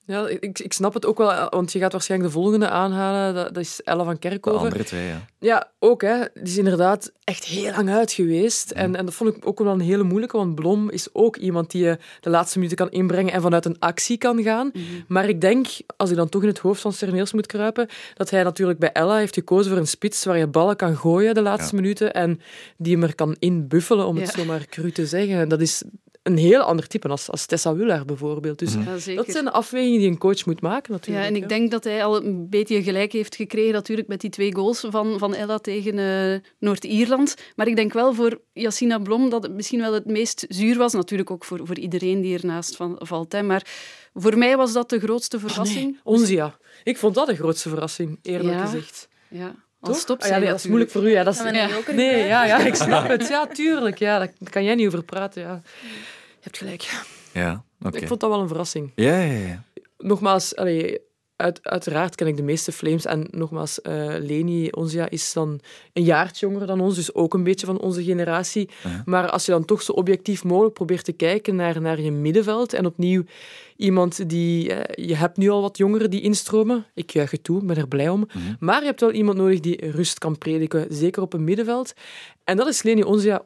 Ja, 0.06 0.28
ik, 0.28 0.58
ik 0.58 0.72
snap 0.72 0.94
het 0.94 1.06
ook 1.06 1.18
wel, 1.18 1.48
want 1.50 1.72
je 1.72 1.78
gaat 1.78 1.92
waarschijnlijk 1.92 2.32
de 2.32 2.40
volgende 2.40 2.68
aanhalen. 2.68 3.34
Dat, 3.34 3.54
dat 3.54 3.62
is 3.62 3.80
Ella 3.84 4.04
van 4.04 4.18
Kerkhoven. 4.18 4.60
De 4.60 4.66
andere 4.66 4.84
twee, 4.84 5.06
ja. 5.06 5.26
Ja, 5.38 5.70
ook. 5.78 6.02
Hè. 6.02 6.18
Die 6.34 6.42
is 6.42 6.56
inderdaad 6.56 7.12
echt 7.24 7.44
heel 7.44 7.70
lang 7.70 7.90
uit 7.90 8.12
geweest. 8.12 8.70
En, 8.70 8.96
en 8.96 9.04
dat 9.04 9.14
vond 9.14 9.36
ik 9.36 9.46
ook 9.46 9.58
wel 9.58 9.72
een 9.72 9.80
hele 9.80 10.02
moeilijke, 10.02 10.36
want 10.36 10.54
Blom 10.54 10.90
is 10.90 11.08
ook 11.12 11.36
iemand 11.36 11.70
die 11.70 11.84
je 11.84 11.98
de 12.20 12.30
laatste 12.30 12.58
minuten 12.58 12.78
kan 12.78 12.90
inbrengen 12.90 13.32
en 13.32 13.42
vanuit 13.42 13.64
een 13.64 13.78
actie 13.78 14.18
kan 14.18 14.42
gaan. 14.42 14.70
Mhm. 14.72 14.84
Maar 15.08 15.28
ik 15.28 15.40
denk, 15.40 15.66
als 15.96 16.10
ik 16.10 16.16
dan 16.16 16.28
toch 16.28 16.42
in 16.42 16.48
het 16.48 16.58
hoofd 16.58 16.80
van 16.80 16.92
Sterneels 16.92 17.32
moet 17.32 17.46
kruipen, 17.46 17.88
dat 18.14 18.30
hij 18.30 18.42
natuurlijk 18.42 18.78
bij 18.78 18.92
Ella 18.92 19.16
heeft 19.16 19.34
gekozen 19.34 19.70
voor 19.70 19.80
een 19.80 19.86
spits 19.86 20.24
waar 20.24 20.38
je 20.38 20.46
ballen 20.46 20.76
kan 20.76 20.96
gooien 20.96 21.34
de 21.34 21.42
laatste 21.42 21.74
minuten 21.74 22.12
en 22.12 22.40
die 22.76 22.92
hem 22.94 23.02
er 23.02 23.14
kan 23.14 23.36
inbuffelen, 23.38 24.06
om 24.06 24.16
het 24.16 24.28
zo 24.28 24.44
maar 24.44 24.66
cru 24.66 24.92
te 24.92 25.06
zeggen. 25.06 25.48
Dat 25.48 25.60
is 25.60 25.82
een 26.22 26.36
heel 26.36 26.60
ander 26.60 26.86
type 26.86 27.08
als, 27.08 27.30
als 27.30 27.46
Tessa 27.46 27.74
Wuller 27.74 28.04
bijvoorbeeld. 28.04 28.58
Dus 28.58 28.76
mhm. 28.76 29.14
dat 29.16 29.30
zijn 29.30 29.44
de 29.44 29.50
afwegingen 29.50 29.98
die 29.98 30.08
een 30.08 30.18
coach 30.18 30.46
moet 30.46 30.60
maken 30.60 30.92
natuurlijk. 30.92 31.24
Ja, 31.24 31.30
en 31.30 31.36
ik 31.36 31.48
denk 31.48 31.70
dat 31.70 31.84
hij 31.84 32.04
al 32.04 32.16
een 32.24 32.48
beetje 32.48 32.82
gelijk 32.82 33.12
heeft 33.12 33.36
gekregen 33.36 33.72
natuurlijk 33.72 34.08
met 34.08 34.20
die 34.20 34.30
twee 34.30 34.54
goals 34.54 34.84
van, 34.88 35.18
van 35.18 35.34
Ella 35.34 35.58
tegen 35.58 35.98
uh, 35.98 36.38
Noord-Ierland. 36.58 37.34
Maar 37.56 37.66
ik 37.66 37.76
denk 37.76 37.92
wel 37.92 38.14
voor 38.14 38.40
Yassina 38.52 38.98
Blom 38.98 39.30
dat 39.30 39.42
het 39.42 39.52
misschien 39.52 39.80
wel 39.80 39.92
het 39.92 40.06
meest 40.06 40.44
zuur 40.48 40.78
was. 40.78 40.92
Natuurlijk 40.92 41.30
ook 41.30 41.44
voor, 41.44 41.60
voor 41.64 41.78
iedereen 41.78 42.20
die 42.20 42.38
ernaast 42.38 42.76
van, 42.76 42.96
valt. 42.98 43.32
Hè. 43.32 43.42
Maar 43.42 43.66
voor 44.14 44.38
mij 44.38 44.56
was 44.56 44.72
dat 44.72 44.90
de 44.90 45.00
grootste 45.00 45.36
ah, 45.36 45.42
verrassing. 45.42 46.00
Oh, 46.02 46.20
nee. 46.20 46.32
ja. 46.32 46.56
Ik 46.84 46.98
vond 46.98 47.14
dat 47.14 47.26
de 47.26 47.36
grootste 47.36 47.68
verrassing, 47.68 48.18
eerlijk 48.22 48.60
gezegd. 48.60 49.08
Ja. 49.28 49.54
Als 49.82 50.06
ah, 50.06 50.28
ja, 50.28 50.38
dat 50.40 50.58
is 50.58 50.66
moeilijk 50.66 50.90
voor 50.90 51.02
u. 51.02 51.10
Ja, 51.10 51.24
dat 51.24 51.34
is... 51.34 51.42
Nee, 51.92 52.26
ja, 52.26 52.44
ja, 52.44 52.58
ik 52.66 52.74
snap 52.74 53.08
het. 53.08 53.28
Ja, 53.28 53.46
tuurlijk. 53.46 53.98
Ja, 53.98 54.18
daar 54.18 54.50
kan 54.50 54.64
jij 54.64 54.74
niet 54.74 54.86
over 54.86 55.02
praten. 55.02 55.42
Ja. 55.42 55.62
Hebt 56.42 56.58
gelijk. 56.58 57.02
Ja, 57.32 57.64
oké. 57.82 57.96
Ik 57.98 58.06
vond 58.06 58.20
dat 58.20 58.30
wel 58.30 58.40
een 58.40 58.48
verrassing. 58.48 58.92
Ja, 58.94 59.20
ja, 59.20 59.46
ja. 59.46 59.64
Nogmaals, 59.98 60.56
allee, 60.56 60.98
uit, 61.36 61.60
uiteraard 61.62 62.14
ken 62.14 62.26
ik 62.26 62.36
de 62.36 62.42
meeste 62.42 62.72
Flames. 62.72 63.04
En 63.04 63.26
nogmaals, 63.30 63.80
uh, 63.82 64.14
Leni 64.18 64.70
Onzia 64.70 65.10
is 65.10 65.32
dan 65.32 65.60
een 65.92 66.04
jaartje 66.04 66.46
jonger 66.46 66.66
dan 66.66 66.80
ons, 66.80 66.94
dus 66.94 67.14
ook 67.14 67.34
een 67.34 67.42
beetje 67.42 67.66
van 67.66 67.80
onze 67.80 68.04
generatie. 68.04 68.68
Maar 69.04 69.30
als 69.30 69.46
je 69.46 69.52
dan 69.52 69.64
toch 69.64 69.82
zo 69.82 69.92
objectief 69.92 70.44
mogelijk 70.44 70.74
probeert 70.74 71.04
te 71.04 71.12
kijken 71.12 71.56
naar, 71.56 71.80
naar 71.80 72.00
je 72.00 72.10
middenveld 72.10 72.72
en 72.72 72.86
opnieuw 72.86 73.24
iemand 73.76 74.28
die... 74.28 74.68
Uh, 74.70 75.06
je 75.06 75.16
hebt 75.16 75.36
nu 75.36 75.48
al 75.48 75.60
wat 75.60 75.76
jongeren 75.78 76.10
die 76.10 76.20
instromen. 76.20 76.86
Ik 76.94 77.10
juich 77.10 77.30
het 77.30 77.44
toe, 77.44 77.64
ben 77.64 77.76
er 77.76 77.88
blij 77.88 78.08
om. 78.08 78.28
Mhm. 78.28 78.54
Maar 78.58 78.80
je 78.80 78.86
hebt 78.86 79.00
wel 79.00 79.12
iemand 79.12 79.36
nodig 79.36 79.60
die 79.60 79.90
rust 79.90 80.18
kan 80.18 80.38
prediken, 80.38 80.86
zeker 80.88 81.22
op 81.22 81.32
een 81.32 81.44
middenveld. 81.44 81.92
En 82.44 82.56
dat 82.56 82.66
is 82.66 82.82
Leni 82.82 83.02
Onzia 83.02 83.42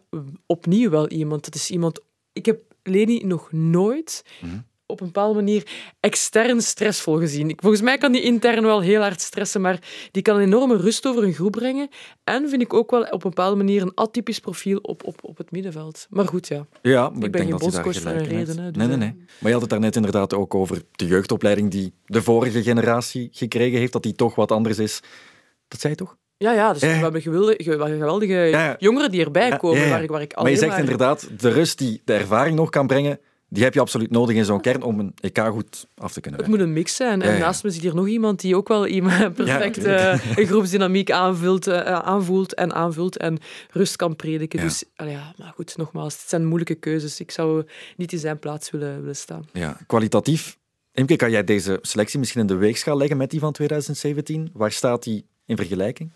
opnieuw 0.47 0.91
wel 0.91 1.09
iemand. 1.09 1.45
Dat 1.45 1.55
is 1.55 1.71
iemand... 1.71 2.00
Ik 2.33 2.47
heb 2.47 2.75
Leni 2.87 3.25
nog 3.25 3.52
nooit... 3.52 4.23
Mhm 4.40 4.57
op 4.87 5.00
een 5.00 5.07
bepaalde 5.07 5.35
manier 5.35 5.66
extern 6.00 6.62
stressvol 6.62 7.19
gezien. 7.19 7.52
Volgens 7.57 7.83
mij 7.83 7.99
kan 7.99 8.12
die 8.12 8.23
intern 8.23 8.62
wel 8.62 8.81
heel 8.81 9.00
hard 9.00 9.21
stressen, 9.21 9.61
maar 9.61 10.09
die 10.11 10.23
kan 10.23 10.37
een 10.37 10.43
enorme 10.43 10.76
rust 10.76 11.07
over 11.07 11.25
een 11.25 11.33
groep 11.33 11.52
brengen. 11.52 11.88
En 12.25 12.49
vind 12.49 12.62
ik 12.62 12.75
ook 12.75 12.90
wel 12.90 13.02
op 13.02 13.25
een 13.25 13.31
bepaalde 13.31 13.57
manier 13.57 13.83
een 13.83 13.95
atypisch 13.95 14.40
profiel 14.40 14.78
op, 14.78 15.05
op, 15.05 15.25
op 15.25 15.37
het 15.38 15.50
middenveld. 15.50 16.07
Maar 16.11 16.26
goed, 16.28 16.49
ja. 16.49 16.66
Ja, 16.83 17.09
maar 17.09 17.11
ik, 17.11 17.14
ik 17.14 17.21
ben 17.21 17.31
denk 17.31 17.43
geen 17.43 17.50
dat 17.50 17.61
bondscoach 17.61 18.00
voor 18.00 18.11
een 18.11 18.25
reden. 18.25 18.59
Hè, 18.59 18.71
dus 18.71 18.87
nee, 18.87 18.97
nee, 18.97 18.97
nee. 18.97 19.14
Maar 19.16 19.49
je 19.49 19.52
had 19.52 19.61
het 19.61 19.71
daarnet 19.71 19.97
inderdaad 19.97 20.35
ook 20.35 20.55
over 20.55 20.83
de 20.93 21.07
jeugdopleiding 21.07 21.71
die 21.71 21.93
de 22.05 22.23
vorige 22.23 22.62
generatie 22.62 23.28
gekregen 23.33 23.78
heeft, 23.78 23.93
dat 23.93 24.02
die 24.02 24.14
toch 24.14 24.35
wat 24.35 24.52
anders 24.52 24.78
is. 24.78 25.00
Dat 25.69 25.81
zei 25.81 25.93
je 25.93 25.99
toch? 25.99 26.16
Ja, 26.38 26.52
ja, 26.52 26.73
dus 26.73 26.83
we 26.83 26.87
hebben 26.87 27.23
geweldige, 27.23 27.62
geweldige 27.62 28.76
jongeren 28.78 29.11
die 29.11 29.25
erbij 29.25 29.57
komen. 29.57 29.88
Waar 29.88 30.02
ik, 30.02 30.11
waar 30.11 30.23
ik 30.23 30.37
maar 30.37 30.50
je 30.50 30.57
zegt 30.57 30.78
inderdaad, 30.78 31.28
de 31.40 31.49
rust 31.49 31.78
die 31.78 32.02
de 32.05 32.12
ervaring 32.12 32.57
nog 32.57 32.71
kan 32.71 32.87
brengen, 32.87 33.19
die 33.49 33.62
heb 33.62 33.75
je 33.75 33.81
absoluut 33.81 34.11
nodig 34.11 34.37
in 34.37 34.45
zo'n 34.45 34.61
kern 34.61 34.83
om 34.83 34.99
een 34.99 35.14
EK 35.21 35.38
goed 35.38 35.87
af 35.95 36.12
te 36.12 36.21
kunnen 36.21 36.40
Het 36.40 36.49
moet 36.49 36.61
een 36.61 36.73
mix 36.73 36.97
zijn. 36.97 37.23
En 37.23 37.38
naast 37.38 37.64
me 37.64 37.71
zit 37.71 37.83
hier 37.83 37.95
nog 37.95 38.09
iemand 38.09 38.40
die 38.40 38.57
ook 38.57 38.69
wel 38.69 38.87
iemand 38.87 39.35
perfect 39.35 39.87
uh, 39.87 40.37
een 40.37 40.47
groepsdynamiek 40.47 41.11
aanvult, 41.11 41.69
uh, 41.69 41.81
aanvoelt 41.83 42.55
en 42.55 42.75
aanvult 42.75 43.16
en 43.16 43.38
rust 43.71 43.97
kan 43.97 44.16
prediken. 44.16 44.61
Dus 44.61 44.85
ja, 44.97 45.35
maar 45.37 45.52
goed, 45.55 45.76
nogmaals, 45.76 46.19
het 46.19 46.28
zijn 46.28 46.45
moeilijke 46.45 46.75
keuzes. 46.75 47.21
Ik 47.21 47.31
zou 47.31 47.64
niet 47.97 48.12
in 48.12 48.19
zijn 48.19 48.38
plaats 48.38 48.71
willen, 48.71 49.00
willen 49.00 49.16
staan. 49.16 49.49
Ja, 49.52 49.76
kwalitatief. 49.87 50.59
Imke, 50.93 51.16
kan 51.16 51.31
jij 51.31 51.45
deze 51.45 51.78
selectie 51.83 52.19
misschien 52.19 52.40
in 52.40 52.47
de 52.47 52.57
weegschaal 52.57 52.97
leggen 52.97 53.16
met 53.16 53.31
die 53.31 53.40
van 53.40 53.52
2017? 53.52 54.50
Waar 54.52 54.73
staat 54.73 55.02
die 55.02 55.26
in 55.47 55.57
vergelijking? 55.57 56.12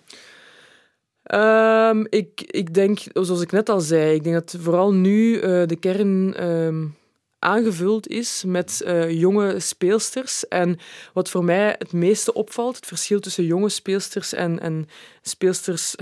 Um, 1.34 2.06
ik, 2.08 2.40
ik 2.40 2.74
denk, 2.74 2.98
zoals 3.12 3.40
ik 3.40 3.52
net 3.52 3.68
al 3.68 3.80
zei, 3.80 4.14
ik 4.14 4.24
denk 4.24 4.34
dat 4.34 4.62
vooral 4.62 4.92
nu 4.92 5.34
uh, 5.34 5.42
de 5.66 5.76
kern 5.80 6.44
um, 6.46 6.96
aangevuld 7.38 8.08
is 8.08 8.44
met 8.46 8.82
uh, 8.86 9.10
jonge 9.10 9.60
speelsters. 9.60 10.48
En 10.48 10.78
wat 11.12 11.30
voor 11.30 11.44
mij 11.44 11.74
het 11.78 11.92
meeste 11.92 12.32
opvalt, 12.32 12.76
het 12.76 12.86
verschil 12.86 13.20
tussen 13.20 13.44
jonge 13.44 13.68
speelsters 13.68 14.32
en, 14.32 14.60
en 14.60 14.88
speelsters 15.22 15.94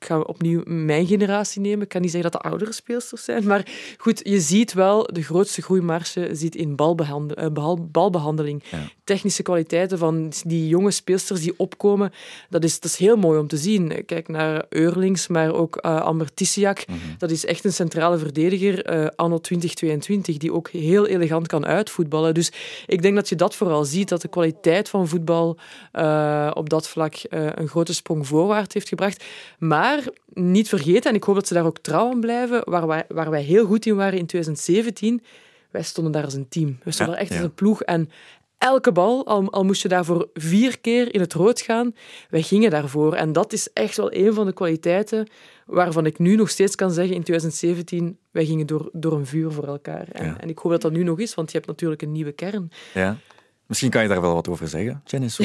ik 0.00 0.06
ga 0.06 0.20
opnieuw 0.20 0.62
mijn 0.64 1.06
generatie 1.06 1.60
nemen. 1.60 1.82
Ik 1.82 1.88
kan 1.88 2.00
niet 2.00 2.10
zeggen 2.10 2.30
dat 2.30 2.42
de 2.42 2.48
oudere 2.48 2.72
speelsters 2.72 3.24
zijn. 3.24 3.46
Maar 3.46 3.66
goed, 3.96 4.20
je 4.24 4.40
ziet 4.40 4.72
wel 4.72 5.08
de 5.12 5.22
grootste 5.22 5.62
groeimarge 5.62 6.28
zit 6.32 6.54
in 6.56 6.76
uh, 6.78 7.46
balbehandeling. 7.90 8.62
Technische 9.04 9.42
kwaliteiten 9.42 9.98
van 9.98 10.32
die 10.46 10.68
jonge 10.68 10.90
speelsters 10.90 11.40
die 11.40 11.54
opkomen, 11.56 12.12
dat 12.48 12.64
is, 12.64 12.80
dat 12.80 12.90
is 12.90 12.96
heel 12.96 13.16
mooi 13.16 13.38
om 13.38 13.46
te 13.46 13.56
zien. 13.56 14.04
Kijk 14.06 14.28
naar 14.28 14.66
Eurlings, 14.68 15.28
maar 15.28 15.54
ook 15.54 15.84
uh, 15.84 16.00
Amber 16.00 16.34
Tissiak. 16.34 16.84
Mm 16.86 16.94
-hmm. 16.94 17.14
Dat 17.18 17.30
is 17.30 17.44
echt 17.44 17.64
een 17.64 17.72
centrale 17.72 18.18
verdediger, 18.18 19.00
uh, 19.00 19.06
anno 19.16 19.38
2022, 19.38 20.36
die 20.36 20.52
ook 20.52 20.70
heel 20.70 21.06
elegant 21.06 21.46
kan 21.46 21.66
uitvoetballen. 21.66 22.34
Dus 22.34 22.52
ik 22.86 23.02
denk 23.02 23.14
dat 23.14 23.28
je 23.28 23.36
dat 23.36 23.54
vooral 23.54 23.84
ziet, 23.84 24.08
dat 24.08 24.20
de 24.20 24.28
kwaliteit 24.28 24.88
van 24.88 25.08
voetbal 25.08 25.58
op 26.52 26.68
dat 26.68 26.88
vlak 26.88 27.14
een 27.30 27.68
grote 27.68 27.94
sprong 27.94 28.26
voorwaarts 28.26 28.74
heeft 28.74 28.88
gebracht. 28.88 29.24
Maar 29.58 29.87
maar 29.88 30.08
niet 30.32 30.68
vergeten, 30.68 31.10
en 31.10 31.16
ik 31.16 31.24
hoop 31.24 31.34
dat 31.34 31.46
ze 31.46 31.54
daar 31.54 31.66
ook 31.66 31.78
trouw 31.78 32.10
aan 32.10 32.20
blijven, 32.20 32.70
waar 32.70 32.86
wij, 32.86 33.04
waar 33.08 33.30
wij 33.30 33.42
heel 33.42 33.66
goed 33.66 33.86
in 33.86 33.96
waren 33.96 34.18
in 34.18 34.26
2017, 34.26 35.22
wij 35.70 35.82
stonden 35.82 36.12
daar 36.12 36.24
als 36.24 36.34
een 36.34 36.48
team. 36.48 36.78
We 36.84 36.90
stonden 36.90 37.14
ja, 37.14 37.20
echt 37.20 37.30
ja. 37.30 37.36
als 37.36 37.44
een 37.44 37.54
ploeg. 37.54 37.82
En 37.82 38.10
elke 38.58 38.92
bal, 38.92 39.26
al, 39.26 39.50
al 39.50 39.64
moest 39.64 39.82
je 39.82 39.88
daarvoor 39.88 40.28
vier 40.34 40.80
keer 40.80 41.14
in 41.14 41.20
het 41.20 41.32
rood 41.32 41.60
gaan, 41.60 41.94
wij 42.30 42.42
gingen 42.42 42.70
daarvoor. 42.70 43.14
En 43.14 43.32
dat 43.32 43.52
is 43.52 43.72
echt 43.72 43.96
wel 43.96 44.14
een 44.14 44.34
van 44.34 44.46
de 44.46 44.52
kwaliteiten 44.52 45.28
waarvan 45.66 46.06
ik 46.06 46.18
nu 46.18 46.36
nog 46.36 46.50
steeds 46.50 46.74
kan 46.74 46.90
zeggen, 46.90 47.14
in 47.14 47.22
2017, 47.22 48.18
wij 48.30 48.44
gingen 48.44 48.66
door, 48.66 48.88
door 48.92 49.12
een 49.12 49.26
vuur 49.26 49.50
voor 49.50 49.66
elkaar. 49.66 50.08
En, 50.12 50.26
ja. 50.26 50.40
en 50.40 50.48
ik 50.48 50.58
hoop 50.58 50.72
dat 50.72 50.82
dat 50.82 50.92
nu 50.92 51.02
nog 51.02 51.18
is, 51.18 51.34
want 51.34 51.50
je 51.50 51.56
hebt 51.56 51.68
natuurlijk 51.68 52.02
een 52.02 52.12
nieuwe 52.12 52.32
kern. 52.32 52.70
Ja. 52.94 53.16
Misschien 53.68 53.90
kan 53.90 54.02
je 54.02 54.08
daar 54.08 54.20
wel 54.20 54.34
wat 54.34 54.48
over 54.48 54.68
zeggen, 54.68 55.02
Janice. 55.04 55.42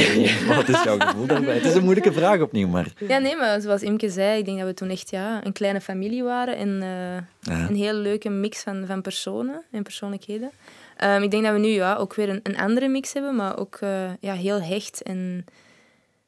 Wat 0.55 0.69
is 0.69 0.83
jouw 0.83 0.99
gevoel 0.99 1.25
daarbij? 1.25 1.53
Het 1.53 1.65
is 1.65 1.75
een 1.75 1.83
moeilijke 1.83 2.13
vraag 2.13 2.41
opnieuw, 2.41 2.67
maar... 2.67 2.93
Ja, 3.07 3.17
nee, 3.17 3.35
maar 3.35 3.61
zoals 3.61 3.81
Imke 3.81 4.09
zei, 4.09 4.39
ik 4.39 4.45
denk 4.45 4.57
dat 4.57 4.67
we 4.67 4.73
toen 4.73 4.89
echt 4.89 5.09
ja, 5.09 5.45
een 5.45 5.51
kleine 5.51 5.81
familie 5.81 6.23
waren 6.23 6.57
en 6.57 6.69
uh, 6.69 7.55
ja. 7.55 7.67
een 7.69 7.75
hele 7.75 7.99
leuke 7.99 8.29
mix 8.29 8.61
van, 8.61 8.85
van 8.85 9.01
personen 9.01 9.63
en 9.71 9.83
persoonlijkheden. 9.83 10.51
Um, 11.03 11.23
ik 11.23 11.31
denk 11.31 11.43
dat 11.43 11.53
we 11.53 11.59
nu 11.59 11.67
ja, 11.67 11.95
ook 11.95 12.13
weer 12.13 12.29
een, 12.29 12.39
een 12.43 12.57
andere 12.57 12.87
mix 12.87 13.13
hebben, 13.13 13.35
maar 13.35 13.57
ook 13.57 13.79
uh, 13.83 14.09
ja, 14.19 14.33
heel 14.33 14.61
hecht. 14.61 15.01
En 15.01 15.45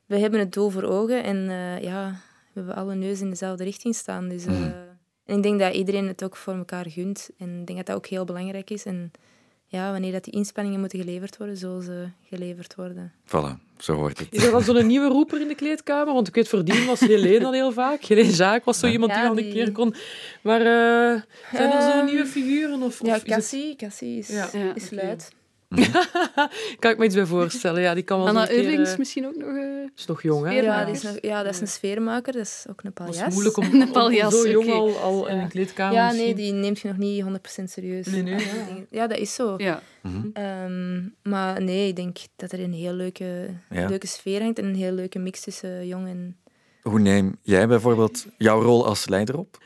we 0.06 0.18
hebben 0.18 0.40
het 0.40 0.54
doel 0.54 0.70
voor 0.70 0.84
ogen 0.84 1.24
en 1.24 1.38
uh, 1.38 1.82
ja, 1.82 2.22
we 2.54 2.60
hebben 2.60 2.76
alle 2.76 2.96
neus 2.96 3.22
in 3.22 3.30
dezelfde 3.30 3.64
richting 3.64 3.96
staan. 3.96 4.30
Dus, 4.30 4.46
mm. 4.46 4.74
En 5.26 5.38
ik 5.38 5.44
denk 5.44 5.60
dat 5.60 5.74
iedereen 5.74 6.08
het 6.08 6.24
ook 6.24 6.36
voor 6.36 6.54
elkaar 6.54 6.90
gunt. 6.90 7.30
En 7.38 7.60
ik 7.60 7.66
denk 7.66 7.78
dat 7.78 7.88
dat 7.88 7.96
ook 7.96 8.08
heel 8.08 8.26
belangrijk 8.26 8.70
is. 8.70 8.86
En 8.86 9.12
ja, 9.76 9.92
wanneer 9.92 10.12
dat 10.12 10.24
die 10.24 10.34
inspanningen 10.34 10.80
moeten 10.80 11.00
geleverd 11.00 11.38
worden, 11.38 11.58
zullen 11.58 11.84
ze 11.84 12.08
geleverd 12.30 12.76
worden. 12.76 13.14
Voilà, 13.26 13.78
zo 13.78 13.96
wordt 13.96 14.20
het. 14.20 14.28
Is 14.32 14.44
er 14.44 14.52
dan 14.52 14.64
zo'n 14.64 14.88
nieuwe 14.94 15.08
roeper 15.08 15.42
in 15.42 15.48
de 15.48 15.56
kleedkamer? 15.56 16.14
Want 16.14 16.28
ik 16.28 16.36
weet, 16.36 16.48
voordien 16.48 16.86
was 16.86 17.00
Helene 17.00 17.46
al 17.46 17.54
heel 17.54 17.72
vaak. 17.72 18.04
Helene 18.04 18.32
Zaak 18.32 18.64
was 18.64 18.80
zo 18.80 18.88
iemand 18.88 19.12
ja, 19.12 19.22
die 19.22 19.30
al 19.30 19.38
een 19.38 19.54
keer 19.54 19.72
kon... 19.72 19.96
Maar 20.42 20.60
uh, 20.60 21.22
zijn 21.54 21.72
er 21.72 21.92
zo'n 21.92 22.06
nieuwe 22.06 22.26
figuren? 22.26 22.82
Of, 22.82 23.00
ja, 23.06 23.16
of 23.16 23.24
Cassie, 23.24 23.76
Cassie 23.76 24.18
is, 24.18 24.28
ja. 24.28 24.50
is 24.76 24.90
luid. 24.90 25.34
kan 26.80 26.92
ik 26.92 26.98
me 26.98 27.06
iets 27.06 27.16
bij 27.16 27.26
voorstellen. 27.26 27.82
Ja, 27.82 27.94
die 27.94 28.04
kan 28.04 28.18
wel 28.18 28.28
Anna 28.28 28.50
Eurlings 28.50 28.92
uh, 28.92 28.98
misschien 28.98 29.26
ook 29.26 29.36
nog... 29.36 29.50
Uh, 29.50 29.90
is 29.96 30.06
nog 30.06 30.22
jong, 30.22 30.46
hè? 30.46 30.52
Ja, 30.52 30.86
dat 30.86 30.96
is, 30.96 31.02
nog, 31.02 31.18
ja, 31.22 31.44
dat 31.44 31.54
is 31.54 31.62
een 31.62 31.68
sfeermaker. 31.68 32.34
Dat 32.34 32.42
is 32.42 32.66
ook 32.70 32.84
een 32.84 32.94
paljas. 32.94 33.18
Het 33.18 33.28
is 33.28 33.34
moeilijk 33.34 33.58
om, 33.58 33.66
een 33.82 33.92
paljas, 33.92 34.36
om 34.36 34.42
zo 34.42 34.50
jong 34.50 34.66
okay. 34.66 34.80
al, 34.80 34.98
al 34.98 35.28
in 35.28 35.38
een 35.38 35.48
kleedkamer 35.48 35.94
Ja, 35.96 36.12
nee, 36.12 36.36
die 36.36 36.54
neemt 36.54 36.80
je 36.80 36.88
nog 36.88 36.98
niet 36.98 37.24
100% 37.24 37.64
serieus. 37.64 38.06
Nee, 38.06 38.22
nee. 38.22 38.46
Ja. 38.90 39.08
dat 39.08 39.18
is 39.18 39.34
zo. 39.34 39.54
Ja. 39.58 39.82
Mm 40.02 40.32
-hmm. 40.34 40.44
um, 40.44 41.16
maar 41.24 41.62
nee, 41.62 41.88
ik 41.88 41.96
denk 41.96 42.18
dat 42.36 42.52
er 42.52 42.60
een 42.60 42.74
heel 42.74 42.94
leuke, 42.94 43.50
ja. 43.70 43.88
leuke 43.88 44.08
sfeer 44.08 44.42
hangt 44.42 44.60
en 44.60 44.66
een 44.66 44.76
heel 44.76 44.92
leuke 44.92 45.20
mix 45.20 45.42
tussen 45.42 45.88
jong 45.88 46.08
en... 46.08 46.38
Hoe 46.82 47.00
neem 47.00 47.38
jij 47.42 47.68
bijvoorbeeld 47.68 48.26
jouw 48.38 48.62
rol 48.62 48.86
als 48.86 49.08
leider 49.08 49.38
op 49.38 49.58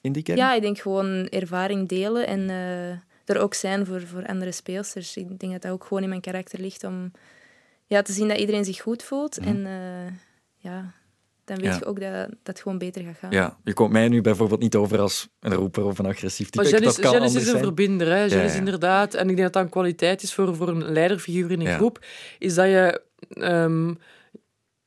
in 0.00 0.12
die 0.12 0.22
kern? 0.22 0.38
Ja, 0.38 0.54
ik 0.54 0.62
denk 0.62 0.78
gewoon 0.78 1.28
ervaring 1.28 1.88
delen 1.88 2.26
en... 2.26 2.40
Uh, 2.40 3.08
er 3.30 3.40
ook 3.40 3.54
zijn 3.54 3.86
voor, 3.86 4.00
voor 4.00 4.26
andere 4.26 4.52
speelsters. 4.52 5.16
Ik 5.16 5.38
denk 5.38 5.52
dat 5.52 5.62
dat 5.62 5.72
ook 5.72 5.84
gewoon 5.84 6.02
in 6.02 6.08
mijn 6.08 6.20
karakter 6.20 6.60
ligt 6.60 6.84
om 6.84 7.12
ja, 7.86 8.02
te 8.02 8.12
zien 8.12 8.28
dat 8.28 8.38
iedereen 8.38 8.64
zich 8.64 8.80
goed 8.80 9.02
voelt. 9.02 9.40
Mm. 9.40 9.46
En 9.46 9.56
uh, 9.56 10.12
ja, 10.56 10.92
dan 11.44 11.56
weet 11.56 11.66
ja. 11.66 11.76
je 11.78 11.84
ook 11.84 12.00
dat, 12.00 12.12
dat 12.12 12.38
het 12.42 12.60
gewoon 12.60 12.78
beter 12.78 13.02
gaat 13.02 13.16
gaan. 13.18 13.30
Ja, 13.30 13.58
je 13.64 13.72
komt 13.72 13.92
mij 13.92 14.08
nu 14.08 14.20
bijvoorbeeld 14.20 14.60
niet 14.60 14.76
over 14.76 14.98
als 14.98 15.28
een 15.40 15.54
roeper 15.54 15.84
of 15.84 15.98
een 15.98 16.06
agressief 16.06 16.50
type. 16.50 16.62
Maar 16.62 16.72
Janice, 16.72 17.00
dat 17.00 17.00
kan 17.00 17.12
Janice 17.12 17.36
is 17.36 17.44
een 17.44 17.50
zijn. 17.50 17.62
verbinder. 17.62 18.06
Hè. 18.06 18.18
Janice 18.18 18.36
ja, 18.36 18.44
ja. 18.44 18.58
inderdaad, 18.58 19.14
en 19.14 19.28
ik 19.28 19.36
denk 19.36 19.38
dat 19.38 19.52
dat 19.52 19.62
een 19.62 19.70
kwaliteit 19.70 20.22
is 20.22 20.34
voor, 20.34 20.56
voor 20.56 20.68
een 20.68 20.92
leiderfiguur 20.92 21.50
in 21.50 21.60
een 21.60 21.76
groep, 21.76 22.04
is 22.38 22.54
dat 22.54 22.66
je... 22.66 23.02
Um, 23.28 23.98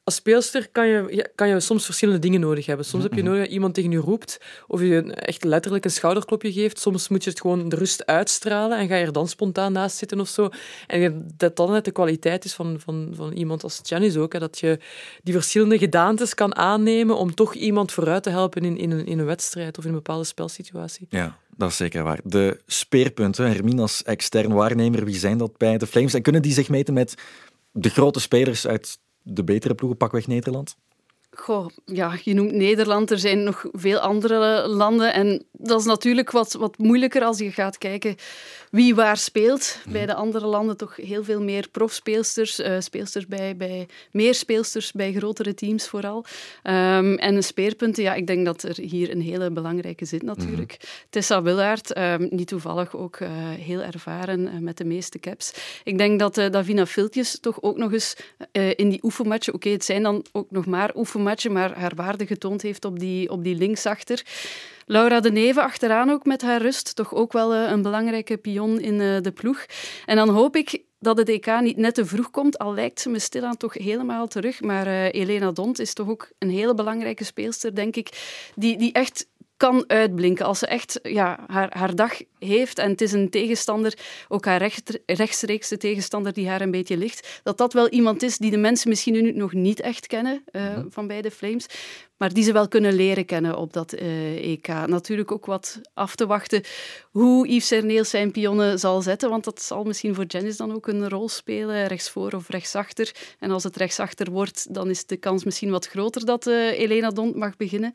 als 0.04 0.16
speelster 0.16 0.70
kan 0.72 0.88
je, 0.88 1.30
kan 1.36 1.48
je 1.48 1.60
soms 1.60 1.86
verschillende 1.86 2.20
dingen 2.20 2.40
nodig 2.40 2.66
hebben. 2.66 2.86
Soms 2.86 3.04
heb 3.04 3.14
je 3.14 3.24
nodig 3.24 3.42
dat 3.42 3.52
iemand 3.52 3.74
tegen 3.74 3.92
je 3.92 3.98
roept 3.98 4.40
of 4.68 4.82
je 4.82 5.14
echt 5.14 5.44
letterlijk 5.44 5.86
een 5.86 5.92
schouderklopje 5.92 6.52
geeft. 6.52 6.80
Soms 6.80 7.08
moet 7.08 7.24
je 7.24 7.30
het 7.30 7.42
gewoon 7.42 7.70
de 7.70 7.76
rust 7.76 8.06
uitstralen 8.06 8.78
en 8.78 8.88
ga 8.88 8.96
je 8.96 9.06
er 9.06 9.12
dan 9.12 9.28
spontaan 9.28 9.74
naast 9.74 9.98
zitten 9.98 10.20
of 10.20 10.28
zo. 10.28 10.50
En 10.88 11.28
dat 11.38 11.56
dat 11.56 11.70
net 11.70 11.86
de 11.86 11.92
kwaliteit 11.92 12.46
is 12.46 12.54
van, 12.54 12.80
van, 12.80 13.12
van 13.16 13.32
iemand 13.32 13.64
als 13.64 13.80
Janice 13.84 14.20
ook. 14.20 14.34
Hè, 14.34 14.40
dat 14.40 14.60
je 14.60 14.80
die 15.24 15.34
verschillende 15.34 15.78
gedaantes 15.78 16.34
kan 16.34 16.56
aannemen 16.56 17.18
om 17.18 17.34
toch 17.36 17.54
iemand 17.54 17.92
vooruit 17.92 18.24
te 18.24 18.30
helpen 18.30 18.62
in, 18.62 18.78
in, 18.78 18.92
een, 18.92 19.06
in 19.06 19.20
een 19.20 19.26
wedstrijd 19.26 19.78
of 19.78 19.84
in 19.84 19.90
een 19.90 19.96
bepaalde 19.96 20.24
spelsituatie. 20.24 21.08
Ja, 21.10 21.38
dat 21.58 21.70
is 21.70 21.78
zeker 21.78 22.04
waar. 22.04 22.20
De 22.24 22.60
speerpunten, 22.66 23.52
Hermine 23.52 23.82
als 23.82 24.04
extern 24.04 24.54
waarnemer, 24.54 25.06
wie 25.06 25.16
zijn 25.16 25.38
dat 25.38 25.58
bij 25.58 25.78
de 25.78 25.88
Flames? 25.88 26.14
En 26.14 26.22
kunnen 26.22 26.42
die 26.42 26.54
zich 26.54 26.70
meten 26.70 26.94
met 26.94 27.16
de 27.72 27.90
grote 27.90 28.20
spelers 28.20 28.68
uit 28.68 28.98
de 29.24 29.44
betere 29.44 29.76
ploegen, 29.76 29.98
pakweg 29.98 30.28
Nederland? 30.28 30.76
Goh, 31.32 31.68
ja, 31.86 32.18
je 32.24 32.34
noemt 32.34 32.52
Nederland. 32.52 33.12
Er 33.12 33.20
zijn 33.20 33.44
nog 33.44 33.66
veel 33.72 34.00
andere 34.00 34.68
landen. 34.68 35.14
En 35.14 35.46
dat 35.52 35.80
is 35.80 35.86
natuurlijk 35.86 36.32
wat, 36.32 36.54
wat 36.54 36.78
moeilijker 36.78 37.24
als 37.24 37.38
je 37.38 37.52
gaat 37.52 37.78
kijken 37.78 38.16
wie 38.74 38.96
waar 38.96 39.18
speelt. 39.18 39.78
Bij 39.88 40.06
de 40.06 40.14
andere 40.14 40.46
landen 40.46 40.78
toch 40.78 40.96
heel 40.96 41.24
veel 41.24 41.42
meer 41.42 41.68
profspeelsters. 41.72 42.60
Uh, 42.60 42.76
speelsters 42.80 43.28
bij, 43.28 43.56
bij 43.58 43.88
meer 44.12 44.36
speelsters 44.36 44.92
bij 44.92 45.14
grotere 45.14 45.54
teams 45.54 45.88
vooral. 45.88 46.18
Um, 46.64 47.18
en 47.18 47.36
een 47.36 47.44
speerpunten, 47.44 48.04
ja, 48.04 48.14
ik 48.14 48.28
denk 48.28 48.46
dat 48.46 48.64
er 48.64 48.78
hier 48.82 49.12
een 49.12 49.22
hele 49.22 49.52
belangrijke 49.52 50.06
zit 50.06 50.22
natuurlijk. 50.22 50.72
Mm 50.72 50.88
-hmm. 50.88 51.08
Tessa 51.10 51.42
Willaert, 51.42 51.98
um, 51.98 52.28
niet 52.30 52.48
toevallig 52.48 52.96
ook 52.96 53.20
uh, 53.20 53.30
heel 53.50 53.82
ervaren 53.82 54.40
uh, 54.40 54.60
met 54.60 54.78
de 54.78 54.86
meeste 54.86 55.20
caps. 55.20 55.54
Ik 55.84 55.98
denk 55.98 56.20
dat 56.20 56.36
Davina 56.36 56.86
Filtjes 56.86 57.40
toch 57.40 57.62
ook 57.62 57.78
nog 57.78 57.94
eens 57.94 58.16
in 58.76 58.90
die 58.90 59.04
oefenmatchen, 59.04 59.54
oké, 59.54 59.64
okay, 59.64 59.78
het 59.78 59.86
zijn 59.86 60.04
dan 60.04 60.26
ook 60.32 60.52
nog 60.52 60.66
maar 60.66 60.96
oefenmatchen, 60.96 61.52
maar 61.52 61.78
haar 61.78 61.96
waarde 61.96 62.26
getoond 62.26 62.62
heeft 62.62 62.86
op 62.86 63.00
die, 63.00 63.30
op 63.30 63.44
die 63.44 63.56
linksachter. 63.56 64.24
Laura 64.86 65.20
de 65.20 65.32
Neve 65.32 65.62
achteraan 65.62 66.10
ook 66.10 66.26
met 66.26 66.42
haar 66.42 66.62
rust. 66.62 66.96
Toch 66.96 67.14
ook 67.14 67.32
wel 67.34 67.54
een 67.56 67.82
belangrijke 67.82 68.38
pion 68.38 68.80
in 68.80 68.98
de 68.98 69.32
ploeg. 69.34 69.66
En 70.06 70.16
dan 70.16 70.30
hoop 70.30 70.56
ik 70.56 70.84
dat 71.04 71.18
het 71.18 71.30
EK 71.30 71.60
niet 71.62 71.78
net 71.78 71.96
te 71.96 72.06
vroeg 72.06 72.32
komt, 72.32 72.58
al 72.58 72.74
lijkt 72.74 73.00
ze 73.00 73.10
me 73.10 73.20
stilaan 73.20 73.58
toch 73.58 73.74
helemaal 73.74 74.28
terug. 74.28 74.62
Maar 74.62 74.88
uh, 74.88 75.14
Elena 75.14 75.52
Dont 75.52 75.80
is 75.80 75.94
toch 75.94 76.10
ook 76.10 76.30
een 76.40 76.50
hele 76.50 76.74
belangrijke 76.74 77.24
speelster, 77.24 77.76
denk 77.76 77.96
ik, 77.96 78.10
die, 78.56 78.78
die 78.78 78.92
echt 78.92 79.28
kan 79.58 79.84
uitblinken. 79.88 80.46
Als 80.46 80.60
ze 80.60 80.68
echt 80.68 81.00
ja, 81.04 81.40
haar, 81.48 81.78
haar 81.78 81.96
dag 81.96 82.22
heeft 82.40 82.80
en 82.80 82.90
het 82.90 83.02
is 83.02 83.12
een 83.12 83.30
tegenstander, 83.30 83.98
ook 84.28 84.46
haar 84.46 84.58
recht, 84.58 85.00
rechtstreekse 85.06 85.78
tegenstander 85.78 86.34
die 86.34 86.48
haar 86.48 86.62
een 86.62 86.72
beetje 86.72 86.98
ligt, 86.98 87.42
dat 87.44 87.58
dat 87.58 87.74
wel 87.74 87.90
iemand 87.90 88.24
is 88.24 88.38
die 88.38 88.52
de 88.52 88.58
mensen 88.58 88.90
misschien 88.90 89.14
nu 89.14 89.32
nog 89.32 89.54
niet 89.54 89.80
echt 89.80 90.08
kennen 90.08 90.44
uh, 90.52 90.62
mm-hmm. 90.62 90.92
van 90.92 91.08
beide 91.08 91.32
Flames, 91.32 91.66
maar 92.24 92.34
die 92.34 92.44
ze 92.44 92.54
wel 92.54 92.68
kunnen 92.68 92.94
leren 92.94 93.26
kennen 93.26 93.58
op 93.58 93.74
dat 93.74 93.94
uh, 93.94 94.52
EK. 94.52 94.68
Natuurlijk 94.68 95.32
ook 95.32 95.46
wat 95.46 95.82
af 95.94 96.16
te 96.16 96.26
wachten 96.26 96.64
hoe 97.12 97.48
Yves 97.48 97.68
Serneels 97.68 98.10
zijn 98.10 98.32
pionnen 98.32 98.80
zal 98.80 99.02
zetten, 99.02 99.30
want 99.30 99.44
dat 99.44 99.62
zal 99.62 99.84
misschien 99.84 100.16
voor 100.16 100.26
Janice 100.28 100.58
dan 100.58 100.74
ook 100.74 100.88
een 100.88 101.10
rol 101.10 101.30
spelen, 101.30 101.88
rechtsvoor 101.88 102.32
of 102.32 102.50
rechtsachter. 102.50 103.12
En 103.40 103.52
als 103.52 103.64
het 103.64 103.76
rechtsachter 103.76 104.32
wordt, 104.32 104.74
dan 104.74 104.90
is 104.90 105.06
de 105.06 105.18
kans 105.18 105.44
misschien 105.44 105.70
wat 105.70 105.88
groter 105.88 106.26
dat 106.26 106.48
uh, 106.48 106.80
Elena 106.80 107.10
Dont 107.10 107.36
mag 107.36 107.58
beginnen. 107.58 107.94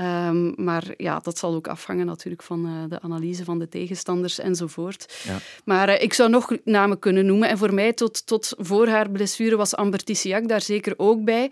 Um, 0.00 0.52
maar 0.56 0.84
ja, 0.96 1.20
dat 1.20 1.38
zal 1.38 1.54
ook 1.54 1.68
afhangen 1.68 2.06
natuurlijk 2.06 2.42
van 2.42 2.66
uh, 2.66 2.72
de 2.88 3.00
analyse 3.00 3.44
van 3.44 3.58
de 3.58 3.68
tegenstanders 3.68 4.38
enzovoort. 4.38 5.22
Ja. 5.24 5.38
Maar 5.64 5.88
uh, 5.88 6.02
ik 6.02 6.12
zou 6.12 6.30
nog 6.30 6.56
namen 6.64 6.98
kunnen 6.98 7.26
noemen. 7.26 7.48
En 7.48 7.58
voor 7.58 7.74
mij, 7.74 7.92
tot, 7.92 8.26
tot 8.26 8.54
voor 8.58 8.86
haar 8.88 9.10
blessure, 9.10 9.56
was 9.56 9.76
Amber 9.76 10.04
Tissiak 10.04 10.48
daar 10.48 10.60
zeker 10.60 10.94
ook 10.96 11.24
bij. 11.24 11.50